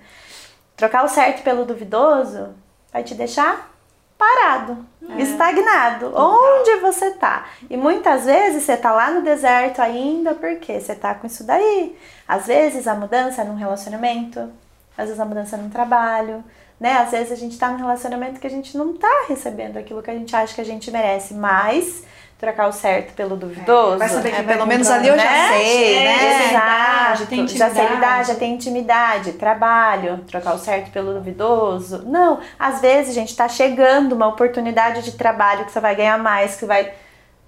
Trocar 0.76 1.04
o 1.04 1.08
certo 1.08 1.42
pelo 1.42 1.64
duvidoso 1.64 2.50
vai 2.92 3.02
te 3.02 3.12
deixar 3.12 3.72
parado, 4.16 4.86
é. 5.10 5.20
estagnado. 5.20 6.12
Onde 6.14 6.76
você 6.76 7.10
tá? 7.10 7.46
E 7.68 7.76
muitas 7.76 8.24
vezes 8.24 8.62
você 8.62 8.76
tá 8.76 8.92
lá 8.92 9.10
no 9.10 9.22
deserto 9.22 9.82
ainda 9.82 10.32
porque 10.32 10.80
você 10.80 10.94
tá 10.94 11.12
com 11.12 11.26
isso 11.26 11.42
daí. 11.42 11.98
Às 12.28 12.46
vezes 12.46 12.86
a 12.86 12.94
mudança 12.94 13.42
é 13.42 13.44
num 13.44 13.56
relacionamento, 13.56 14.48
às 14.96 15.06
vezes 15.06 15.18
a 15.18 15.24
mudança 15.24 15.56
é 15.56 15.58
num 15.58 15.70
trabalho, 15.70 16.44
né? 16.78 16.92
Às 16.98 17.10
vezes 17.10 17.32
a 17.32 17.36
gente 17.36 17.58
tá 17.58 17.68
num 17.68 17.78
relacionamento 17.78 18.38
que 18.38 18.46
a 18.46 18.50
gente 18.50 18.76
não 18.76 18.94
tá 18.94 19.24
recebendo 19.28 19.76
aquilo 19.76 20.02
que 20.02 20.10
a 20.10 20.14
gente 20.14 20.34
acha 20.34 20.54
que 20.54 20.60
a 20.60 20.64
gente 20.64 20.90
merece, 20.90 21.34
mas 21.34 22.04
trocar 22.38 22.68
o 22.68 22.72
certo 22.72 23.14
pelo 23.14 23.36
duvidoso. 23.36 24.02
É, 24.02 24.08
saber 24.08 24.30
que 24.30 24.36
é, 24.36 24.42
pelo 24.42 24.66
menos 24.66 24.88
ali 24.90 25.08
eu 25.08 25.16
já 25.16 25.24
né? 25.24 25.48
sei, 25.48 26.04
né? 26.04 26.50
Exato. 26.50 27.26
Tem 27.26 27.48
já 27.48 27.70
sei 27.70 27.84
idade, 27.84 28.28
já 28.28 28.34
tem 28.34 28.54
intimidade, 28.54 29.32
trabalho, 29.32 30.18
trocar 30.30 30.54
o 30.54 30.58
certo 30.58 30.90
pelo 30.90 31.14
duvidoso. 31.14 32.02
Não, 32.06 32.40
às 32.58 32.80
vezes, 32.80 33.14
gente, 33.14 33.34
tá 33.34 33.48
chegando 33.48 34.12
uma 34.12 34.28
oportunidade 34.28 35.02
de 35.02 35.12
trabalho 35.12 35.64
que 35.64 35.72
você 35.72 35.80
vai 35.80 35.94
ganhar 35.94 36.18
mais, 36.18 36.56
que 36.56 36.66
vai. 36.66 36.92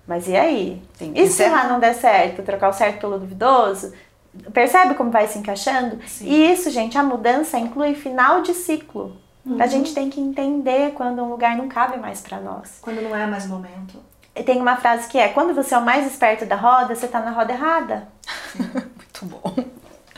Mas 0.07 0.27
e 0.27 0.35
aí? 0.35 0.83
e 1.15 1.27
se 1.27 1.47
lá 1.47 1.65
não 1.65 1.79
der 1.79 1.95
certo, 1.95 2.43
trocar 2.43 2.71
o 2.71 2.73
certo 2.73 2.99
pelo 2.99 3.19
duvidoso? 3.19 3.93
Percebe 4.53 4.95
como 4.95 5.11
vai 5.11 5.27
se 5.29 5.39
encaixando? 5.39 5.99
Sim. 6.07 6.27
E 6.27 6.53
isso, 6.53 6.71
gente, 6.71 6.97
a 6.97 7.03
mudança 7.03 7.59
inclui 7.59 7.95
final 7.95 8.43
de 8.43 8.55
ciclo. 8.55 9.17
Uhum. 9.45 9.61
A 9.61 9.67
gente 9.67 9.95
tem 9.95 10.11
que 10.11 10.21
entender 10.21 10.93
quando 10.93 11.23
um 11.23 11.29
lugar 11.29 11.57
não 11.57 11.69
cabe 11.69 11.97
mais 11.99 12.21
para 12.21 12.41
nós. 12.41 12.79
Quando 12.81 13.01
não 13.01 13.15
é 13.15 13.27
mais 13.27 13.47
momento 13.47 13.99
tem 14.43 14.61
uma 14.61 14.77
frase 14.77 15.09
que 15.09 15.19
é: 15.19 15.29
quando 15.29 15.55
você 15.55 15.75
é 15.75 15.79
o 15.79 15.85
mais 15.85 16.07
esperto 16.07 16.47
da 16.47 16.57
roda, 16.57 16.95
você 16.95 17.09
tá 17.09 17.21
na 17.21 17.31
roda 17.31 17.53
errada. 17.53 18.09
Muito 18.57 19.25
bom. 19.25 19.55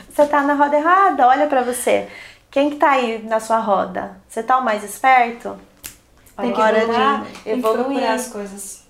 Você 0.09 0.25
tá 0.25 0.41
na 0.41 0.53
roda 0.53 0.77
errada, 0.77 1.27
olha 1.27 1.47
para 1.47 1.61
você. 1.61 2.09
Quem 2.49 2.69
que 2.69 2.75
tá 2.75 2.91
aí 2.91 3.23
na 3.23 3.39
sua 3.39 3.59
roda? 3.59 4.17
Você 4.27 4.43
tá 4.43 4.57
o 4.57 4.63
mais 4.63 4.83
esperto? 4.83 5.57
Tem 6.37 6.53
que 6.53 6.59
evoluir, 6.59 7.23
tem 7.43 7.55
que 7.55 7.61
procurar 7.61 8.13
as 8.13 8.27
coisas. 8.27 8.80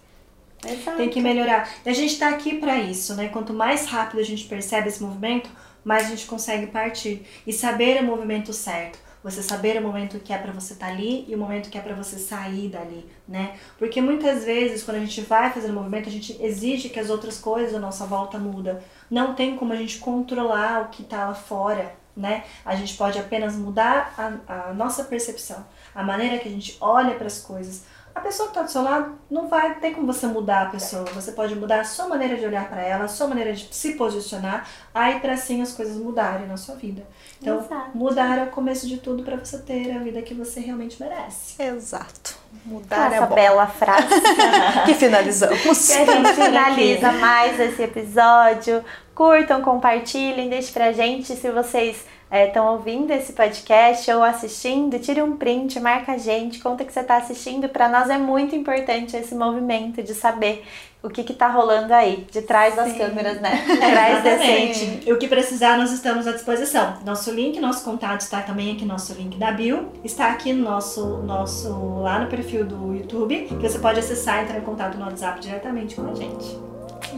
Exato. 0.68 0.98
Tem 0.98 1.10
que 1.10 1.22
melhorar. 1.22 1.70
E 1.86 1.90
a 1.90 1.94
gente 1.94 2.18
tá 2.18 2.30
aqui 2.30 2.58
para 2.58 2.78
isso, 2.78 3.16
né? 3.16 3.30
Quanto 3.30 3.54
mais 3.54 3.86
rápido 3.88 4.20
a 4.20 4.24
gente 4.24 4.46
percebe 4.46 4.88
esse 4.88 5.02
movimento, 5.02 5.50
mais 5.84 6.08
a 6.08 6.10
gente 6.10 6.26
consegue 6.26 6.68
partir 6.68 7.26
e 7.46 7.52
saber 7.52 8.02
o 8.02 8.06
movimento 8.06 8.54
certo 8.54 9.00
você 9.24 9.44
saber 9.44 9.78
o 9.78 9.82
momento 9.82 10.20
que 10.20 10.34
é 10.34 10.38
para 10.38 10.52
você 10.52 10.74
estar 10.74 10.88
tá 10.88 10.92
ali 10.92 11.26
e 11.28 11.36
o 11.36 11.38
momento 11.38 11.70
que 11.70 11.78
é 11.78 11.82
para 11.82 11.94
você 11.94 12.18
sair 12.18 12.70
dali, 12.70 13.08
né? 13.28 13.56
Porque 13.78 14.02
muitas 14.02 14.44
vezes 14.44 14.84
quando 14.84 14.98
a 14.98 15.02
gente 15.02 15.22
vai 15.22 15.52
fazendo 15.52 15.74
movimento, 15.74 16.10
a 16.10 16.12
gente 16.12 16.38
exige 16.42 16.90
que 16.90 17.00
as 17.00 17.10
outras 17.10 17.40
coisas 17.40 17.76
à 17.76 17.80
nossa 17.80 18.06
volta 18.06 18.40
mudam. 18.40 18.80
Não 19.10 19.36
tem 19.36 19.56
como 19.56 19.74
a 19.74 19.76
gente 19.76 20.00
controlar 20.00 20.82
o 20.82 20.90
que 20.90 21.04
está 21.04 21.28
lá 21.28 21.36
fora, 21.36 21.94
né? 22.18 22.44
A 22.66 22.76
gente 22.76 22.98
pode 22.98 23.20
apenas 23.20 23.56
mudar 23.56 24.14
a, 24.18 24.70
a 24.70 24.74
nossa 24.74 25.04
percepção, 25.04 25.66
a 25.94 26.04
maneira 26.04 26.40
que 26.40 26.48
a 26.48 26.52
gente 26.52 26.76
olha 26.82 27.14
para 27.16 27.28
as 27.28 27.40
coisas, 27.40 27.84
a 28.14 28.20
pessoa 28.20 28.48
que 28.48 28.52
está 28.52 28.64
do 28.64 28.72
seu 28.72 28.82
lado 28.84 29.14
não 29.30 29.48
vai 29.48 29.76
ter 29.76 29.92
como 29.92 30.06
você 30.06 30.28
mudar 30.28 30.64
a 30.64 30.66
pessoa. 30.70 31.06
Você 31.14 31.32
pode 31.32 31.56
mudar 31.56 31.82
a 31.82 31.84
sua 31.84 32.08
maneira 32.08 32.36
de 32.36 32.46
olhar 32.46 32.70
para 32.70 32.82
ela, 32.82 33.06
a 33.06 33.08
sua 33.08 33.28
maneira 33.28 33.54
de 33.54 33.68
se 33.74 33.94
posicionar, 33.94 34.68
aí 34.94 35.20
para 35.20 35.34
assim 35.34 35.62
as 35.62 35.74
coisas 35.74 35.98
mudarem 35.98 36.48
na 36.48 36.58
sua 36.58 36.76
vida. 36.76 37.04
Então, 37.42 37.60
Exato. 37.60 37.98
mudar 37.98 38.38
é 38.38 38.44
o 38.44 38.48
começo 38.48 38.88
de 38.88 38.98
tudo 38.98 39.24
para 39.24 39.38
você 39.38 39.58
ter 39.60 39.92
a 39.96 40.00
vida 40.00 40.22
que 40.22 40.34
você 40.34 40.60
realmente 40.60 41.02
merece. 41.02 41.62
Exato. 41.62 42.36
Mudar 42.66 43.12
Essa 43.12 43.24
é 43.24 43.28
bom. 43.28 43.36
bela 43.36 43.68
frase. 43.68 44.08
que 44.86 44.94
finalizamos. 44.94 45.88
Que 45.88 45.94
a 45.94 46.06
gente 46.06 46.34
finaliza 46.36 47.12
mais 47.14 47.60
esse 47.60 47.82
episódio. 47.82 48.84
Curtam, 49.16 49.62
compartilhem, 49.62 50.50
deixem 50.50 50.74
pra 50.74 50.92
gente 50.92 51.36
se 51.36 51.50
vocês 51.52 52.06
estão 52.32 52.68
é, 52.68 52.72
ouvindo 52.72 53.12
esse 53.12 53.34
podcast 53.34 54.10
ou 54.12 54.24
assistindo, 54.24 54.98
tire 55.00 55.22
um 55.22 55.36
print, 55.36 55.80
marca 55.82 56.14
a 56.14 56.18
gente, 56.18 56.60
conta 56.60 56.86
que 56.86 56.94
você 56.94 57.02
está 57.02 57.18
assistindo. 57.18 57.68
Para 57.68 57.90
nós 57.90 58.10
é 58.10 58.18
muito 58.18 58.56
importante 58.56 59.18
esse 59.18 59.36
movimento 59.36 60.02
de 60.02 60.14
saber 60.14 60.64
o 61.04 61.10
que 61.10 61.22
está 61.22 61.48
rolando 61.48 61.94
aí, 61.94 62.28
de 62.32 62.44
trás 62.44 62.76
das 62.76 62.92
Sim. 62.92 63.00
câmeras, 63.00 63.42
né? 63.42 63.66
De 63.66 63.78
trás 63.78 64.24
desse... 64.24 65.00
E 65.04 65.12
o 65.12 65.18
que 65.18 65.28
precisar, 65.28 65.76
nós 65.76 65.92
estamos 65.92 66.28
à 66.28 66.32
disposição. 66.32 66.98
Nosso 67.04 67.32
link, 67.32 67.60
nosso 67.60 67.84
contato 67.84 68.22
está 68.22 68.42
também 68.42 68.74
aqui, 68.74 68.86
nosso 68.86 69.14
link 69.14 69.36
da 69.38 69.52
bio, 69.52 69.90
está 70.04 70.28
aqui 70.30 70.54
no 70.54 70.64
nosso, 70.64 71.18
nosso 71.24 72.02
lá 72.02 72.20
no 72.20 72.28
perfil 72.28 72.64
do 72.66 72.94
YouTube, 72.94 73.46
que 73.46 73.68
você 73.68 73.80
pode 73.80 74.00
acessar 74.00 74.42
e 74.42 74.44
entrar 74.44 74.58
em 74.60 74.62
contato 74.62 74.96
no 74.96 75.06
WhatsApp 75.06 75.40
diretamente 75.40 75.96
com 75.96 76.10
a 76.10 76.14
gente. 76.14 76.56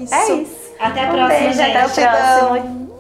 Isso. 0.02 0.14
É 0.14 0.34
isso. 0.34 0.74
Até 0.80 1.06
a 1.06 1.10
um 1.10 1.12
próxima, 1.12 1.40
beijo, 1.40 1.58
gente. 1.58 1.78
Até 1.78 1.86
o 1.86 2.50
próximo. 2.50 2.93